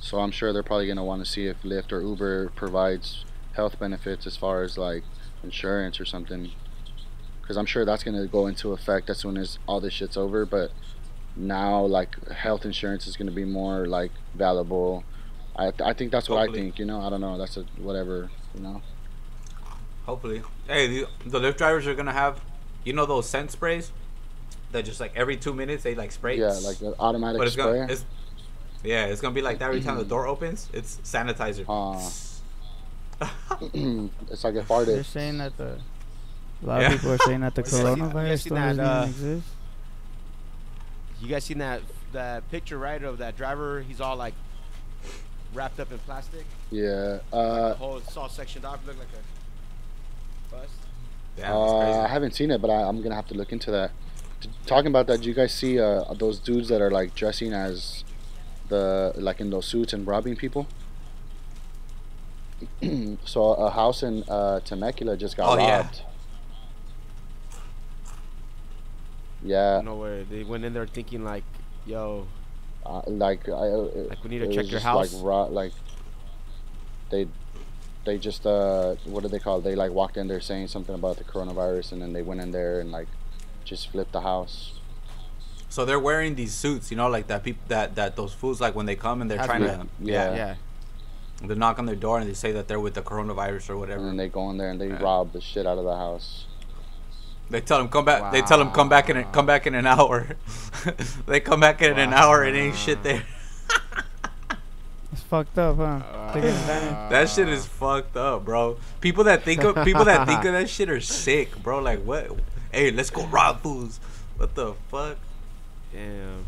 So 0.00 0.18
I'm 0.18 0.30
sure 0.30 0.52
they're 0.52 0.62
probably 0.62 0.86
gonna 0.86 1.04
want 1.04 1.24
to 1.24 1.30
see 1.30 1.46
if 1.46 1.62
Lyft 1.62 1.92
or 1.92 2.02
Uber 2.02 2.50
provides 2.50 3.24
health 3.54 3.78
benefits 3.80 4.26
as 4.26 4.36
far 4.36 4.62
as 4.62 4.76
like 4.76 5.02
insurance 5.42 5.98
or 5.98 6.04
something. 6.04 6.50
Because 7.40 7.56
I'm 7.56 7.66
sure 7.66 7.84
that's 7.84 8.04
gonna 8.04 8.26
go 8.26 8.46
into 8.46 8.72
effect 8.72 9.08
as 9.08 9.18
soon 9.18 9.36
as 9.38 9.58
all 9.66 9.80
this 9.80 9.94
shit's 9.94 10.16
over. 10.16 10.44
But 10.44 10.70
now, 11.34 11.84
like 11.84 12.22
health 12.30 12.64
insurance 12.64 13.06
is 13.06 13.16
gonna 13.16 13.30
be 13.30 13.44
more 13.44 13.86
like 13.86 14.12
valuable. 14.34 15.04
I 15.56 15.72
I 15.82 15.94
think 15.94 16.12
that's 16.12 16.28
what 16.28 16.46
I 16.48 16.52
think. 16.52 16.78
You 16.78 16.84
know, 16.84 17.00
I 17.00 17.08
don't 17.08 17.20
know. 17.22 17.38
That's 17.38 17.56
a 17.56 17.62
whatever. 17.78 18.30
You 18.54 18.60
know. 18.60 18.82
Hopefully. 20.08 20.40
Hey, 20.66 20.86
the, 20.88 21.06
the 21.26 21.38
Lyft 21.38 21.58
drivers 21.58 21.86
are 21.86 21.94
gonna 21.94 22.14
have, 22.14 22.40
you 22.82 22.94
know 22.94 23.04
those 23.04 23.28
scent 23.28 23.50
sprays 23.50 23.92
that 24.72 24.86
just 24.86 25.00
like 25.00 25.12
every 25.14 25.36
two 25.36 25.52
minutes 25.52 25.82
they 25.82 25.94
like 25.94 26.12
spray. 26.12 26.38
Yeah, 26.38 26.58
like 26.64 26.80
an 26.80 26.94
automatic 26.98 27.36
but 27.38 27.46
it's 27.46 27.52
sprayer. 27.52 27.80
gonna, 27.82 27.92
it's, 27.92 28.04
yeah, 28.82 29.04
it's 29.04 29.20
gonna 29.20 29.34
be 29.34 29.42
like 29.42 29.58
that 29.58 29.66
every 29.66 29.82
time 29.82 29.98
the 29.98 30.04
door 30.06 30.26
opens. 30.26 30.70
It's 30.72 30.96
sanitizer. 31.04 31.66
Uh, 31.68 32.00
it's 34.30 34.44
like 34.44 34.54
a 34.54 34.62
farted. 34.62 34.86
They're 34.86 35.04
saying 35.04 35.36
that 35.38 35.56
the 35.58 35.78
a 36.62 36.66
lot 36.66 36.80
Yeah. 36.80 36.86
of 36.86 36.92
people 36.94 37.12
are 37.12 37.18
saying 37.18 37.40
that 37.40 37.54
the 37.54 37.62
You 37.62 37.76
you 37.78 37.84
coronavirus 37.84 38.42
seen 38.44 38.54
don't 38.54 38.76
that, 38.78 39.02
uh, 39.02 39.04
exist. 39.04 39.46
You 41.20 41.28
guys 41.28 41.44
seen 41.44 41.58
that 41.58 41.82
that 42.12 42.50
picture 42.50 42.78
right 42.78 43.02
of 43.02 43.18
that 43.18 43.36
driver? 43.36 43.82
He's 43.86 44.00
all 44.00 44.16
like 44.16 44.32
wrapped 45.52 45.80
up 45.80 45.92
in 45.92 45.98
plastic. 45.98 46.46
Yeah. 46.70 47.18
the 47.30 47.36
Uh, 47.36 47.74
whole 47.74 47.98
it's 47.98 48.16
all 48.16 48.30
sectioned 48.30 48.64
off. 48.64 48.80
Look 48.86 48.98
like 48.98 49.08
a 49.08 49.16
bus. 49.16 49.22
Damn, 51.36 51.54
uh, 51.54 52.02
I 52.02 52.08
haven't 52.08 52.34
seen 52.34 52.50
it, 52.50 52.60
but 52.60 52.68
I, 52.70 52.82
I'm 52.82 53.00
gonna 53.02 53.14
have 53.14 53.28
to 53.28 53.34
look 53.34 53.52
into 53.52 53.70
that. 53.70 53.92
T- 54.40 54.50
talking 54.66 54.88
about 54.88 55.06
that, 55.06 55.18
did 55.18 55.26
you 55.26 55.34
guys 55.34 55.52
see 55.52 55.78
uh, 55.78 56.02
those 56.14 56.38
dudes 56.40 56.68
that 56.68 56.80
are 56.80 56.90
like 56.90 57.14
dressing 57.14 57.52
as 57.52 58.02
the 58.68 59.12
like 59.16 59.40
in 59.40 59.50
those 59.50 59.66
suits 59.66 59.92
and 59.92 60.06
robbing 60.06 60.36
people? 60.36 60.66
so 63.24 63.52
a 63.54 63.70
house 63.70 64.02
in 64.02 64.24
uh, 64.28 64.58
Temecula 64.60 65.16
just 65.16 65.36
got 65.36 65.48
Oh, 65.52 65.56
robbed. 65.56 66.02
Yeah, 69.44 69.80
No 69.84 69.94
way. 69.94 70.26
They 70.28 70.42
went 70.42 70.64
in 70.64 70.72
there 70.74 70.86
thinking 70.86 71.22
like, 71.24 71.44
yo, 71.86 72.26
uh, 72.84 73.02
like 73.06 73.48
I, 73.48 73.52
uh, 73.52 73.88
Like, 74.08 74.24
we 74.24 74.30
need 74.30 74.40
to 74.40 74.52
check 74.52 74.68
your 74.70 74.80
house? 74.80 75.12
Like, 75.14 75.22
ro- 75.24 75.46
like 75.48 75.72
they, 77.10 77.28
they 78.08 78.18
just 78.18 78.46
uh, 78.46 78.94
what 79.04 79.22
do 79.22 79.28
they 79.28 79.38
call? 79.38 79.58
It? 79.58 79.64
They 79.64 79.74
like 79.74 79.92
walked 79.92 80.16
in 80.16 80.28
there 80.28 80.40
saying 80.40 80.68
something 80.68 80.94
about 80.94 81.18
the 81.18 81.24
coronavirus, 81.24 81.92
and 81.92 82.02
then 82.02 82.12
they 82.12 82.22
went 82.22 82.40
in 82.40 82.50
there 82.50 82.80
and 82.80 82.90
like 82.90 83.08
just 83.64 83.90
flipped 83.92 84.12
the 84.12 84.22
house. 84.22 84.72
So 85.68 85.84
they're 85.84 86.00
wearing 86.00 86.34
these 86.34 86.54
suits, 86.54 86.90
you 86.90 86.96
know, 86.96 87.08
like 87.08 87.26
that 87.26 87.44
people 87.44 87.62
that 87.68 87.94
that 87.96 88.16
those 88.16 88.32
fools 88.32 88.60
like 88.60 88.74
when 88.74 88.86
they 88.86 88.96
come 88.96 89.20
and 89.20 89.30
they're 89.30 89.44
trying 89.44 89.62
to 89.62 89.68
Hazmat. 89.68 89.88
Yeah. 90.00 90.34
yeah. 90.34 90.54
they 91.42 91.54
knock 91.54 91.78
on 91.78 91.84
their 91.84 91.96
door 91.96 92.18
and 92.18 92.28
they 92.28 92.34
say 92.34 92.52
that 92.52 92.66
they're 92.66 92.80
with 92.80 92.94
the 92.94 93.02
coronavirus 93.02 93.70
or 93.70 93.76
whatever. 93.76 94.00
And 94.00 94.08
then 94.08 94.16
they 94.16 94.28
go 94.28 94.48
in 94.50 94.56
there 94.56 94.70
and 94.70 94.80
they 94.80 94.88
Yeah. 94.88 95.02
rob 95.02 95.32
the 95.34 95.42
shit 95.42 95.66
out 95.66 95.76
of 95.76 95.84
the 95.84 95.96
house. 95.96 96.46
They 97.50 97.60
tell 97.60 97.78
them 97.78 97.88
come 97.88 98.06
back. 98.06 98.32
They 98.32 98.42
tell 98.42 98.58
them 98.58 98.70
come 98.70 98.88
back 98.88 99.08
in 99.10 99.16
a, 99.18 99.24
come 99.24 99.46
back 99.46 99.66
in 99.66 99.74
an 99.74 99.86
hour. 99.86 100.36
they 101.26 101.40
come 101.40 101.60
back 101.60 101.80
in 101.82 101.98
an 101.98 102.12
hour 102.12 102.42
and 102.42 102.56
ain't 102.56 102.76
shit 102.76 103.02
there. 103.02 103.24
It's 105.12 105.22
fucked 105.22 105.58
up, 105.58 105.76
huh? 105.78 106.32
Taking 106.34 106.50
advantage. 106.50 107.10
That 107.10 107.28
shit 107.30 107.48
is 107.48 107.64
fucked 107.66 108.16
up, 108.16 108.44
bro. 108.44 108.76
People 109.00 109.24
that 109.24 109.42
think 109.42 109.64
of 109.64 109.84
people 109.84 110.04
that 110.04 110.26
think 110.28 110.44
of 110.44 110.52
that 110.52 110.68
shit 110.68 110.90
are 110.90 111.00
sick, 111.00 111.56
bro. 111.62 111.78
Like 111.80 112.02
what? 112.04 112.30
Hey, 112.72 112.90
let's 112.90 113.10
go 113.10 113.26
rob 113.26 113.62
fools. 113.62 114.00
What 114.36 114.54
the 114.54 114.74
fuck? 114.88 115.16
Damn. 115.92 116.44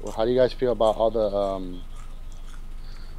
Well, 0.00 0.12
how 0.12 0.26
do 0.26 0.30
you 0.30 0.36
guys 0.38 0.52
feel 0.52 0.72
about 0.72 0.96
all 0.96 1.10
the 1.10 1.34
um, 1.34 1.80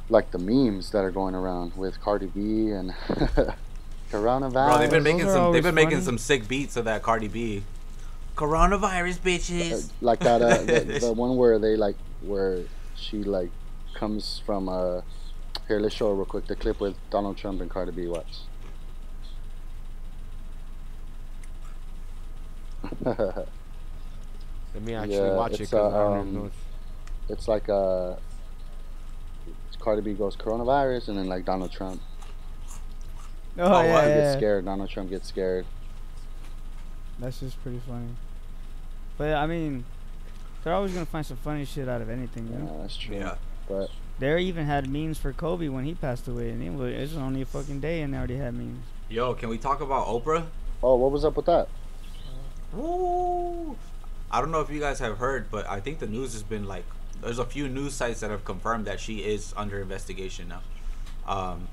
like 0.08 0.30
the 0.30 0.38
memes 0.38 0.92
that 0.92 1.04
are 1.04 1.10
going 1.10 1.34
around 1.34 1.74
with 1.76 2.00
Cardi 2.00 2.26
B 2.26 2.70
and 2.70 2.92
coronavirus? 4.12 4.52
Bro, 4.52 4.78
they've 4.78 4.90
been 4.90 5.02
making 5.02 5.26
some. 5.28 5.52
They've 5.52 5.62
been 5.62 5.74
making 5.74 6.02
some 6.02 6.18
sick 6.18 6.46
beats 6.46 6.76
of 6.76 6.84
that 6.84 7.02
Cardi 7.02 7.28
B. 7.28 7.64
Coronavirus, 8.36 9.16
Uh, 9.16 9.20
bitches. 9.24 9.90
like 10.00 10.20
that 10.20 10.42
uh, 10.42 10.58
the, 10.62 10.98
the 11.00 11.12
one 11.12 11.36
where 11.36 11.58
they 11.58 11.74
like 11.74 11.96
where 12.20 12.62
she 12.94 13.24
like 13.24 13.50
comes 13.96 14.42
from 14.46 14.68
uh 14.68 15.00
here 15.68 15.80
let's 15.80 15.94
show 15.94 16.12
real 16.12 16.24
quick 16.24 16.46
the 16.46 16.54
clip 16.56 16.78
with 16.80 16.94
Donald 17.10 17.36
Trump 17.36 17.60
and 17.60 17.70
Cardi 17.70 17.92
B 17.92 18.06
watch 18.06 18.42
Let 23.04 24.82
me 24.82 24.94
actually 24.94 25.16
Yeah, 25.16 25.36
watch 25.36 25.52
it 25.54 25.60
it's, 25.62 25.70
because 25.70 25.92
uh, 25.92 26.20
um, 26.20 26.50
it's 27.28 27.48
like 27.48 27.68
uh 27.68 28.14
Cardi 29.80 30.02
B 30.02 30.14
goes 30.14 30.36
coronavirus 30.36 31.08
and 31.08 31.18
then 31.18 31.26
like 31.28 31.44
Donald 31.44 31.72
Trump 31.72 32.00
Oh, 33.58 33.72
Oh, 33.76 33.82
yeah, 33.82 33.92
what? 33.94 34.14
gets 34.14 34.32
scared 34.36 34.64
Donald 34.64 34.90
Trump 34.90 35.10
gets 35.10 35.28
scared 35.28 35.64
That's 37.18 37.40
just 37.40 37.60
pretty 37.62 37.80
funny. 37.88 38.08
But 39.16 39.32
I 39.34 39.46
mean, 39.46 39.84
they're 40.62 40.74
always 40.74 40.92
gonna 40.92 41.06
find 41.06 41.24
some 41.24 41.38
funny 41.38 41.64
shit 41.64 41.88
out 41.88 42.02
of 42.02 42.10
anything, 42.10 42.46
you 42.48 42.52
yeah 42.52 42.58
know. 42.58 42.78
that's 42.82 42.96
true 42.96 43.16
Yeah. 43.16 43.36
But 43.68 43.90
They 44.18 44.40
even 44.40 44.66
had 44.66 44.88
memes 44.88 45.18
for 45.18 45.32
Kobe 45.32 45.68
when 45.68 45.84
he 45.84 45.94
passed 45.94 46.26
away, 46.28 46.50
and 46.50 46.62
it 46.62 46.72
was, 46.72 46.92
it 46.92 47.00
was 47.00 47.16
only 47.16 47.42
a 47.42 47.46
fucking 47.46 47.80
day, 47.80 48.02
and 48.02 48.14
they 48.14 48.18
already 48.18 48.36
had 48.36 48.54
memes. 48.54 48.84
Yo, 49.08 49.34
can 49.34 49.48
we 49.48 49.58
talk 49.58 49.80
about 49.80 50.06
Oprah? 50.06 50.46
oh 50.82 50.94
what 50.96 51.10
was 51.10 51.24
up 51.24 51.36
with 51.36 51.46
that 51.46 51.68
Woo! 52.72 53.76
I 54.30 54.40
don't 54.40 54.50
know 54.50 54.60
if 54.60 54.70
you 54.70 54.80
guys 54.80 54.98
have 54.98 55.18
heard, 55.18 55.50
but 55.50 55.68
I 55.68 55.80
think 55.80 55.98
the 55.98 56.06
news 56.06 56.32
has 56.32 56.42
been 56.42 56.66
like 56.66 56.84
there's 57.22 57.38
a 57.38 57.44
few 57.44 57.68
news 57.68 57.94
sites 57.94 58.20
that 58.20 58.30
have 58.30 58.44
confirmed 58.44 58.84
that 58.86 59.00
she 59.00 59.18
is 59.20 59.54
under 59.56 59.80
investigation 59.80 60.48
now. 60.48 60.62
Um, 61.26 61.68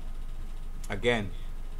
again, 0.88 1.30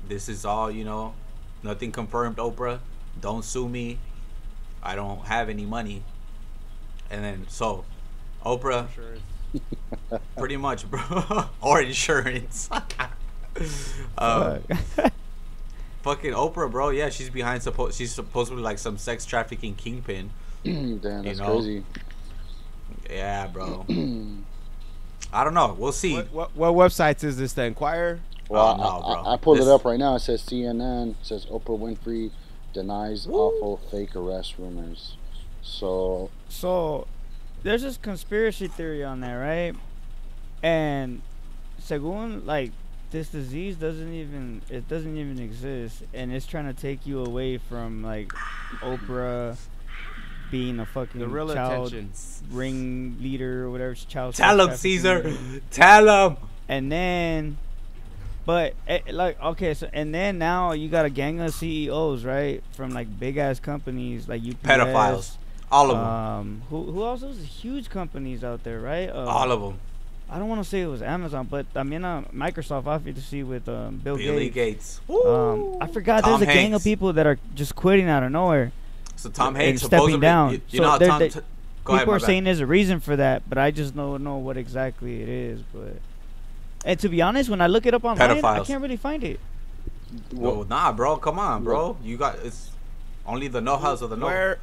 this 0.07 0.29
is 0.29 0.45
all 0.45 0.71
you 0.71 0.85
know, 0.85 1.15
nothing 1.63 1.93
confirmed. 1.93 2.37
Oprah, 2.37 2.81
don't 3.21 3.45
sue 3.45 3.69
me. 3.69 3.99
I 4.83 4.95
don't 4.95 5.21
have 5.27 5.49
any 5.49 5.65
money. 5.65 6.03
And 7.11 7.25
then 7.25 7.47
so, 7.49 7.85
Oprah, 8.45 8.89
pretty 10.37 10.57
much, 10.57 10.89
bro, 10.91 11.45
or 11.61 11.81
insurance. 11.83 12.69
um, 14.19 14.61
fucking 16.03 16.33
Oprah, 16.33 16.71
bro. 16.71 16.91
Yeah, 16.91 17.09
she's 17.11 17.31
behind. 17.31 17.63
Suppo- 17.63 17.93
she's 17.97 18.13
supposedly 18.13 18.63
like 18.63 18.79
some 18.79 18.99
sex 18.99 19.25
trafficking 19.25 19.75
kingpin. 19.75 20.31
damn 20.65 21.01
that's 21.01 21.39
know, 21.39 21.57
crazy 21.57 21.85
Yeah, 23.11 23.47
bro. 23.49 23.85
I 25.33 25.43
don't 25.45 25.55
know. 25.55 25.75
We'll 25.79 25.93
see. 25.93 26.15
What, 26.15 26.55
what, 26.55 26.75
what 26.75 26.91
websites 26.91 27.25
is 27.25 27.37
this? 27.37 27.53
The 27.55 27.65
Inquirer? 27.65 28.21
Well, 28.49 28.75
Oh, 28.75 28.77
no, 28.77 28.83
I, 28.83 29.15
bro. 29.15 29.23
I, 29.23 29.35
I 29.35 29.37
pulled 29.37 29.59
This- 29.59 29.67
it 29.67 29.71
up 29.71 29.85
right 29.85 29.99
now. 29.99 30.15
It 30.15 30.21
says 30.21 30.43
CNN. 30.43 31.11
It 31.11 31.17
says 31.23 31.47
Oprah 31.47 31.79
Winfrey 31.79 32.31
denies 32.73 33.27
awful 33.27 33.79
fake 33.91 34.15
arrest 34.17 34.55
rumors. 34.59 35.17
So 35.63 36.31
So, 36.49 37.07
there's 37.63 37.83
this 37.83 37.97
conspiracy 37.97 38.67
theory 38.69 39.03
on 39.03 39.21
there, 39.21 39.39
right? 39.41 39.75
And 40.65 41.21
según 41.77 42.47
like 42.47 42.73
this 43.13 43.29
disease 43.29 43.77
doesn't 43.77 44.13
even 44.13 44.63
it 44.71 44.89
doesn't 44.89 45.13
even 45.17 45.39
exist, 45.39 46.03
and 46.17 46.33
it's 46.33 46.47
trying 46.47 46.65
to 46.73 46.73
take 46.73 47.05
you 47.07 47.21
away 47.23 47.59
from 47.59 48.03
like 48.03 48.33
Oprah 48.81 49.57
being 50.51 50.81
a 50.81 50.87
fucking 50.87 51.21
The 51.21 51.29
real 51.29 51.53
child 51.53 51.89
attention. 51.93 52.11
ring 52.51 53.17
leader 53.21 53.65
or 53.65 53.71
whatever 53.71 53.95
child. 53.95 54.35
Tell 54.35 54.59
him, 54.61 54.75
Caesar. 54.75 55.37
Tell 55.71 56.31
him. 56.31 56.37
And 56.67 56.91
then, 56.91 57.59
but 58.47 58.73
eh, 58.89 59.01
like 59.13 59.37
okay, 59.53 59.75
so 59.75 59.87
and 59.93 60.15
then 60.15 60.39
now 60.39 60.73
you 60.73 60.89
got 60.89 61.05
a 61.05 61.11
gang 61.11 61.41
of 61.41 61.53
CEOs, 61.53 62.25
right, 62.25 62.65
from 62.73 62.91
like 62.97 63.09
big 63.21 63.37
ass 63.37 63.61
companies 63.61 64.29
like 64.29 64.43
you 64.43 64.55
Pedophiles. 64.55 65.37
All 65.71 65.91
of 65.91 65.99
them. 65.99 66.07
um, 66.07 66.63
who 66.71 66.91
who 66.91 67.05
else? 67.05 67.23
Huge 67.61 67.91
companies 67.91 68.43
out 68.43 68.65
there, 68.65 68.81
right? 68.81 69.11
Uh, 69.11 69.27
All 69.29 69.53
of 69.53 69.61
them. 69.61 69.79
I 70.31 70.39
don't 70.39 70.49
want 70.49 70.63
to 70.63 70.69
say 70.69 70.81
it 70.81 70.87
was 70.87 71.03
Amazon, 71.03 71.47
but 71.51 71.67
I 71.77 71.83
mean 71.83 72.05
uh, 72.05 72.23
Microsoft 72.33 72.87
obviously 72.87 73.43
with 73.43 73.69
um, 73.69 73.99
Bill 73.99 74.17
Billy 74.17 74.49
Gates. 74.51 75.01
Gates. 75.07 75.27
Um, 75.27 75.77
I 75.81 75.87
forgot 75.87 76.25
Tom 76.25 76.41
there's 76.41 76.51
a 76.51 76.53
gang 76.53 76.75
of 76.75 76.83
people 76.83 77.13
that 77.13 77.27
are 77.27 77.39
just 77.55 77.77
quitting 77.77 78.09
out 78.09 78.23
of 78.23 78.33
nowhere. 78.33 78.73
So 79.17 79.31
Tom 79.31 79.55
and 79.55 79.65
Hanks 79.65 79.83
stepping 79.83 80.21
down. 80.21 80.53
You, 80.53 80.61
you 80.71 80.79
So 80.79 80.83
know 80.85 80.99
they're- 80.99 81.09
Tom. 81.09 81.19
they- 81.21 81.29
t- 81.29 81.41
go 81.85 81.93
ahead, 81.93 82.03
people 82.05 82.15
are 82.15 82.19
bad. 82.21 82.27
saying 82.27 82.45
there's 82.45 82.61
a 82.61 82.67
reason 82.67 83.01
for 83.01 83.17
that, 83.17 83.43
but 83.49 83.59
I 83.59 83.71
just 83.71 83.95
don't 83.95 84.25
know 84.25 84.39
what 84.39 84.57
exactly 84.57 85.23
it 85.23 85.29
is. 85.29 85.61
But 85.73 85.99
and 86.85 86.99
to 87.01 87.09
be 87.09 87.21
honest, 87.23 87.49
when 87.51 87.61
I 87.61 87.67
look 87.67 87.87
it 87.87 87.95
up 87.95 88.05
online, 88.05 88.45
I 88.45 88.61
can't 88.65 88.83
really 88.83 88.97
find 88.97 89.23
it. 89.23 89.39
Well, 90.33 90.65
nah, 90.65 90.93
bro. 90.93 91.17
Come 91.17 91.39
on, 91.39 91.65
bro. 91.65 91.97
You 92.03 92.17
got 92.17 92.37
it's 92.45 92.71
only 93.27 93.49
the 93.49 93.61
know-hows 93.61 94.01
of 94.03 94.11
the 94.11 94.17
know. 94.17 94.27
Where 94.27 94.59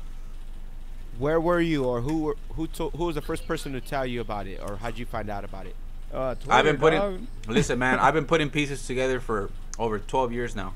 where 1.18 1.40
were 1.40 1.62
you 1.62 1.86
or 1.86 2.02
who 2.02 2.20
were, 2.24 2.38
who 2.54 2.68
told 2.68 2.94
who 2.94 3.06
was 3.06 3.16
the 3.16 3.22
first 3.22 3.48
person 3.48 3.74
to 3.74 3.82
tell 3.82 4.06
you 4.06 4.22
about 4.22 4.48
it 4.48 4.60
or 4.62 4.78
how'd 4.78 4.98
you 4.98 5.06
find 5.06 5.30
out 5.30 5.44
about 5.44 5.66
it? 5.66 5.76
Uh, 6.14 6.36
I've 6.50 6.66
been 6.66 6.78
putting. 6.78 7.00
dog. 7.00 7.22
Listen, 7.48 7.80
man. 7.80 8.00
I've 8.02 8.14
been 8.14 8.26
putting 8.26 8.50
pieces 8.50 8.86
together 8.86 9.20
for 9.20 9.50
over 9.80 10.00
12 10.00 10.34
years 10.34 10.56
now. 10.56 10.74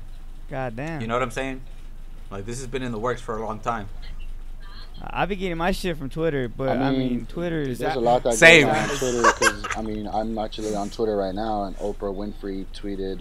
God 0.50 0.76
damn. 0.76 1.00
You 1.00 1.06
know 1.06 1.14
what 1.14 1.22
I'm 1.22 1.30
saying? 1.30 1.60
Like 2.30 2.46
this 2.46 2.58
has 2.58 2.66
been 2.66 2.82
in 2.82 2.92
the 2.92 2.98
works 2.98 3.20
for 3.20 3.36
a 3.36 3.44
long 3.44 3.60
time. 3.60 3.88
I've 5.02 5.28
been 5.28 5.38
getting 5.38 5.58
my 5.58 5.72
shit 5.72 5.98
from 5.98 6.08
Twitter, 6.08 6.48
but 6.48 6.70
I 6.78 6.84
I 6.86 6.90
mean, 6.90 6.98
mean, 6.98 7.26
Twitter 7.26 7.60
is 7.60 7.78
there's 7.78 7.96
a 7.96 8.00
lot 8.00 8.22
that 8.22 8.32
Same. 8.34 8.66
goes 8.66 8.76
on 8.76 8.90
on 8.90 8.96
Twitter 8.96 9.22
because 9.22 9.66
I 9.76 9.82
mean 9.82 10.06
I'm 10.08 10.38
actually 10.38 10.74
on 10.74 10.88
Twitter 10.88 11.16
right 11.16 11.34
now, 11.34 11.64
and 11.64 11.76
Oprah 11.76 12.14
Winfrey 12.14 12.64
tweeted 12.74 13.20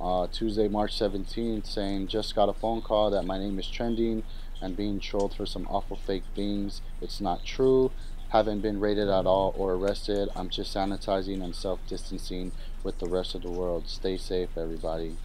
uh, 0.00 0.28
Tuesday, 0.32 0.68
March 0.68 0.96
17th, 0.98 1.66
saying 1.66 2.06
just 2.06 2.34
got 2.36 2.48
a 2.48 2.52
phone 2.52 2.80
call 2.80 3.10
that 3.10 3.24
my 3.24 3.38
name 3.38 3.58
is 3.58 3.66
trending 3.68 4.22
and 4.60 4.76
being 4.76 5.00
trolled 5.00 5.34
for 5.34 5.46
some 5.46 5.66
awful 5.68 5.96
fake 5.96 6.24
things. 6.34 6.82
It's 7.00 7.20
not 7.20 7.44
true. 7.44 7.92
Haven't 8.30 8.60
been 8.60 8.80
raided 8.80 9.08
at 9.08 9.26
all 9.26 9.54
or 9.56 9.74
arrested. 9.74 10.28
I'm 10.36 10.50
just 10.50 10.74
sanitizing 10.74 11.42
and 11.42 11.54
self 11.54 11.80
distancing 11.88 12.52
with 12.84 12.98
the 12.98 13.08
rest 13.08 13.34
of 13.34 13.42
the 13.42 13.50
world. 13.50 13.88
Stay 13.88 14.16
safe, 14.16 14.50
everybody. 14.56 15.16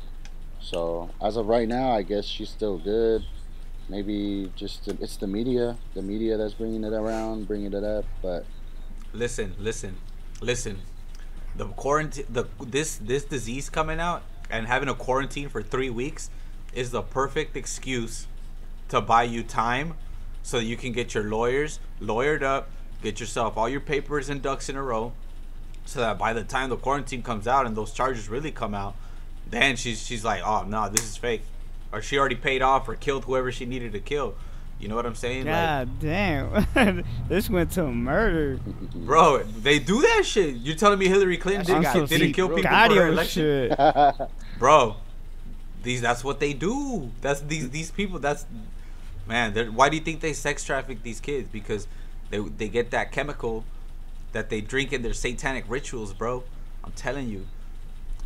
So 0.62 1.12
as 1.22 1.38
of 1.38 1.48
right 1.48 1.68
now, 1.68 1.92
I 1.92 2.02
guess 2.02 2.26
she's 2.26 2.50
still 2.50 2.78
good. 2.80 3.24
maybe 3.90 4.52
just 4.56 4.86
the, 4.86 4.98
it's 5.02 5.18
the 5.18 5.28
media, 5.28 5.78
the 5.94 6.02
media 6.02 6.38
that's 6.38 6.54
bringing 6.54 6.84
it 6.84 6.94
around, 6.94 7.48
bringing 7.48 7.74
it 7.74 7.84
up. 7.84 8.06
But 8.22 8.46
listen, 9.14 9.56
listen, 9.60 9.98
listen. 10.42 10.80
The 11.56 11.68
quarantine, 11.68 12.26
the 12.30 12.46
this 12.60 12.98
this 12.98 13.24
disease 13.26 13.70
coming 13.70 14.00
out 14.00 14.24
and 14.50 14.68
having 14.68 14.90
a 14.90 14.96
quarantine 14.96 15.50
for 15.50 15.62
three 15.64 15.90
weeks 15.90 16.30
is 16.74 16.92
the 16.92 17.02
perfect 17.02 17.56
excuse 17.56 18.28
to 18.90 19.02
buy 19.02 19.24
you 19.24 19.44
time 19.44 19.96
so 20.44 20.58
that 20.58 20.66
you 20.66 20.78
can 20.78 20.92
get 20.92 21.14
your 21.14 21.24
lawyers 21.24 21.80
lawyered 22.02 22.44
up, 22.44 22.70
get 23.02 23.20
yourself 23.20 23.58
all 23.58 23.68
your 23.68 23.80
papers 23.80 24.30
and 24.30 24.42
ducks 24.42 24.70
in 24.70 24.76
a 24.76 24.84
row, 24.84 25.14
so 25.86 26.00
that 26.00 26.18
by 26.18 26.34
the 26.34 26.44
time 26.44 26.70
the 26.70 26.78
quarantine 26.78 27.24
comes 27.24 27.48
out 27.48 27.66
and 27.66 27.76
those 27.76 27.92
charges 27.92 28.30
really 28.30 28.52
come 28.52 28.74
out, 28.74 28.96
then 29.50 29.76
she's 29.76 30.06
she's 30.06 30.24
like, 30.24 30.42
oh 30.46 30.64
no, 30.64 30.90
this 30.90 31.04
is 31.04 31.18
fake, 31.18 31.42
or 31.92 32.02
she 32.02 32.18
already 32.18 32.36
paid 32.36 32.62
off 32.62 32.88
or 32.88 32.96
killed 32.96 33.26
whoever 33.26 33.52
she 33.52 33.66
needed 33.66 33.92
to 33.94 34.00
kill. 34.00 34.36
You 34.80 34.90
know 34.90 34.96
what 34.96 35.06
I'm 35.06 35.16
saying? 35.16 35.46
Like, 35.46 35.54
God 35.54 36.00
damn. 36.02 37.06
this 37.30 37.50
went 37.50 37.72
to 37.72 37.88
murder. 37.88 38.60
bro, 38.94 39.42
they 39.44 39.80
do 39.80 40.02
that 40.02 40.24
shit. 40.26 40.56
You're 40.58 40.76
telling 40.76 41.00
me 41.00 41.08
Hillary 41.08 41.38
Clinton 41.38 41.66
didn't, 41.66 41.84
got 41.84 41.94
didn't 41.94 42.28
deep, 42.28 42.36
kill 42.36 42.48
bro. 42.48 42.58
people 42.58 42.70
for 42.70 42.96
her 42.96 43.08
election? 43.08 43.70
shit. 43.70 44.30
bro 44.60 44.98
these 45.86 46.02
that's 46.02 46.24
what 46.24 46.42
they 46.42 46.52
do 46.52 47.10
that's 47.22 47.40
these 47.42 47.70
these 47.70 47.92
people 47.92 48.20
that's 48.20 48.46
man 49.28 49.54
why 49.74 49.90
do 49.90 49.98
you 49.98 50.04
think 50.04 50.22
they 50.22 50.34
sex 50.34 50.64
traffic 50.64 51.04
these 51.04 51.20
kids? 51.20 51.50
Because 51.52 51.88
they 52.30 52.40
they 52.40 52.68
get 52.68 52.92
that 52.92 53.12
chemical 53.12 53.66
that 54.32 54.50
they 54.50 54.62
drink 54.62 54.92
in 54.94 55.02
their 55.02 55.14
satanic 55.14 55.66
rituals 55.68 56.14
bro. 56.14 56.44
I'm 56.84 56.92
telling 56.92 57.30
you. 57.30 57.48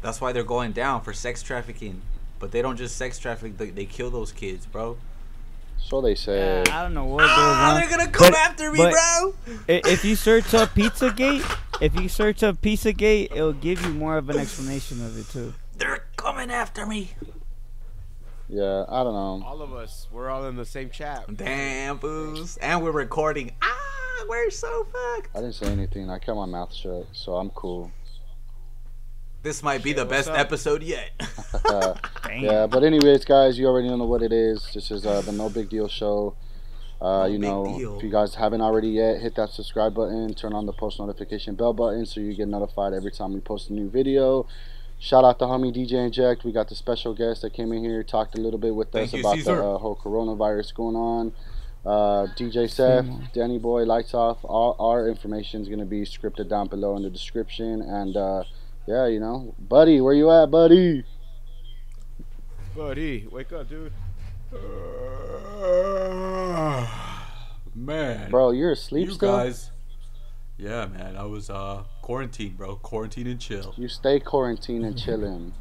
That's 0.01 0.21
why 0.21 0.31
they're 0.31 0.43
going 0.43 0.71
down 0.71 1.01
for 1.01 1.13
sex 1.13 1.43
trafficking. 1.43 2.01
But 2.39 2.51
they 2.51 2.61
don't 2.61 2.77
just 2.77 2.95
sex 2.95 3.19
traffic 3.19 3.57
they, 3.57 3.69
they 3.69 3.85
kill 3.85 4.09
those 4.09 4.31
kids 4.31 4.65
bro. 4.65 4.97
So 5.77 6.01
they 6.01 6.15
say. 6.15 6.61
I 6.61 6.83
don't 6.83 6.93
know 6.93 7.05
what 7.05 7.21
goes 7.21 7.29
ah, 7.31 7.73
on. 7.73 7.79
they're 7.79 7.89
gonna 7.89 8.11
come 8.11 8.31
But- 8.31 8.39
after 8.39 8.71
me 8.71 8.77
bro. 8.77 9.33
if 9.67 10.03
you 10.03 10.15
search 10.15 10.53
up 10.53 10.69
Pizzagate, 10.75 11.57
if 11.81 11.99
you 11.99 12.09
search 12.09 12.43
up 12.43 12.61
Pizzagate, 12.61 13.31
it'll 13.31 13.53
give 13.53 13.81
you 13.85 13.93
more 13.93 14.17
of 14.17 14.29
an 14.29 14.37
explanation 14.37 15.03
of 15.05 15.17
it 15.17 15.29
too. 15.29 15.53
they're 15.77 16.03
coming 16.17 16.51
after 16.51 16.85
me 16.85 17.11
Yeah, 18.49 18.83
I 18.89 19.03
don't 19.03 19.13
know. 19.13 19.43
All 19.45 19.61
of 19.61 19.73
us, 19.73 20.07
we're 20.11 20.29
all 20.29 20.45
in 20.47 20.55
the 20.55 20.65
same 20.65 20.89
chat. 20.89 21.25
damn 21.37 21.97
booze 21.97 22.57
and 22.57 22.83
we're 22.83 22.91
recording 22.91 23.51
ah 23.61 24.25
we're 24.27 24.49
so 24.49 24.85
fucked 24.85 25.29
I 25.35 25.41
didn't 25.41 25.53
say 25.55 25.67
anything. 25.67 26.09
I 26.09 26.17
kept 26.17 26.35
my 26.35 26.45
mouth 26.45 26.73
shut, 26.73 27.05
so 27.13 27.35
I'm 27.35 27.51
cool. 27.51 27.91
this 29.43 29.61
might 29.63 29.83
be 29.83 29.93
the 29.93 30.05
best 30.05 30.29
up? 30.29 30.37
episode 30.39 30.81
yet 30.83 31.11
Damn. 32.23 32.43
yeah, 32.43 32.67
but 32.67 32.83
anyways, 32.83 33.23
guys, 33.25 33.57
you 33.59 33.67
already 33.67 33.87
know 33.87 33.97
what 34.05 34.21
it 34.23 34.33
is. 34.33 34.67
This 34.73 34.91
is 34.91 35.05
uh, 35.05 35.21
the 35.21 35.31
No 35.31 35.49
Big 35.49 35.69
Deal 35.69 35.87
Show. 35.87 36.35
Uh, 37.01 37.05
No 37.19 37.25
you 37.27 37.39
big 37.39 37.41
know, 37.49 37.77
deal. 37.77 37.97
if 37.97 38.03
you 38.03 38.09
guys 38.09 38.35
haven't 38.35 38.61
already 38.61 38.89
yet, 38.89 39.21
hit 39.21 39.35
that 39.35 39.49
subscribe 39.49 39.93
button, 39.93 40.33
turn 40.33 40.53
on 40.53 40.65
the 40.65 40.73
post 40.73 40.99
notification 40.99 41.55
bell 41.55 41.71
button 41.73 42.05
so 42.05 42.19
you 42.19 42.33
get 42.35 42.47
notified 42.47 42.93
every 42.93 43.11
time 43.11 43.33
we 43.33 43.39
post 43.39 43.69
a 43.69 43.73
new 43.73 43.89
video. 43.89 44.45
Shout 45.01 45.23
out 45.23 45.39
to 45.39 45.45
homie 45.45 45.73
DJ 45.73 45.93
Injekt. 45.93 46.43
We 46.43 46.51
got 46.51 46.67
the 46.67 46.75
special 46.75 47.13
guest 47.13 47.41
that 47.43 47.53
came 47.53 47.71
in 47.71 47.81
here, 47.83 48.03
talked 48.03 48.37
a 48.37 48.41
little 48.41 48.59
bit 48.59 48.75
with 48.75 48.91
Thank 48.91 49.07
us 49.07 49.13
you, 49.13 49.19
about 49.21 49.35
Caesar. 49.37 49.55
the 49.55 49.63
uh, 49.63 49.77
whole 49.77 49.95
coronavirus 49.95 50.75
going 50.75 50.97
on. 50.97 51.31
Uh, 51.85 52.27
DJ 52.35 52.69
Seph, 52.69 53.05
Danny 53.33 53.57
Boy, 53.57 53.85
Lights 53.85 54.13
Off. 54.13 54.39
All 54.43 54.75
our 54.77 55.07
information 55.07 55.61
is 55.61 55.69
going 55.69 55.79
to 55.79 55.85
be 55.85 56.01
scripted 56.01 56.49
down 56.49 56.67
below 56.67 56.97
in 56.97 57.03
the 57.03 57.09
description. 57.09 57.81
And 57.81 58.17
uh, 58.17 58.43
yeah, 58.87 59.07
you 59.07 59.21
know, 59.21 59.55
buddy, 59.57 60.01
where 60.01 60.13
you 60.13 60.29
at, 60.31 60.51
buddy? 60.51 61.05
Buddy, 62.75 63.25
wake 63.31 63.53
up, 63.53 63.69
dude. 63.69 63.93
Man. 67.73 68.29
Bro, 68.29 68.51
you're 68.51 68.73
asleep 68.73 69.07
you 69.07 69.13
still? 69.13 69.31
guys. 69.31 69.71
Yeah, 70.57 70.87
man. 70.87 71.15
I 71.15 71.23
was 71.23 71.49
uh 71.49 71.83
quarantined, 72.09 72.57
bro. 72.57 72.75
Quarantine 72.77 73.27
and 73.27 73.39
chill. 73.39 73.75
You 73.77 73.87
stay 73.87 74.19
quarantined 74.19 74.83
and 74.83 74.97
chilling. 74.97 75.53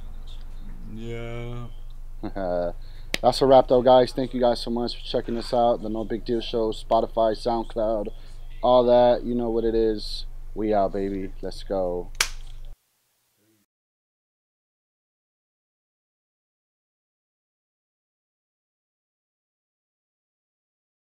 Yeah. 0.94 1.66
That's 3.20 3.42
a 3.42 3.46
wrap, 3.46 3.68
though, 3.68 3.82
guys. 3.82 4.12
Thank 4.12 4.32
you 4.32 4.40
guys 4.40 4.62
so 4.62 4.70
much 4.70 4.96
for 4.96 5.04
checking 5.04 5.36
us 5.36 5.52
out. 5.52 5.82
The 5.82 5.90
No 5.90 6.04
Big 6.04 6.24
Deal 6.24 6.40
Show, 6.40 6.72
Spotify, 6.72 7.36
SoundCloud, 7.36 8.08
all 8.62 8.82
that. 8.84 9.24
You 9.24 9.34
know 9.34 9.50
what 9.50 9.64
it 9.64 9.74
is. 9.74 10.24
We 10.54 10.72
out, 10.72 10.94
baby. 10.94 11.32
Let's 11.42 11.62
go. 11.64 12.12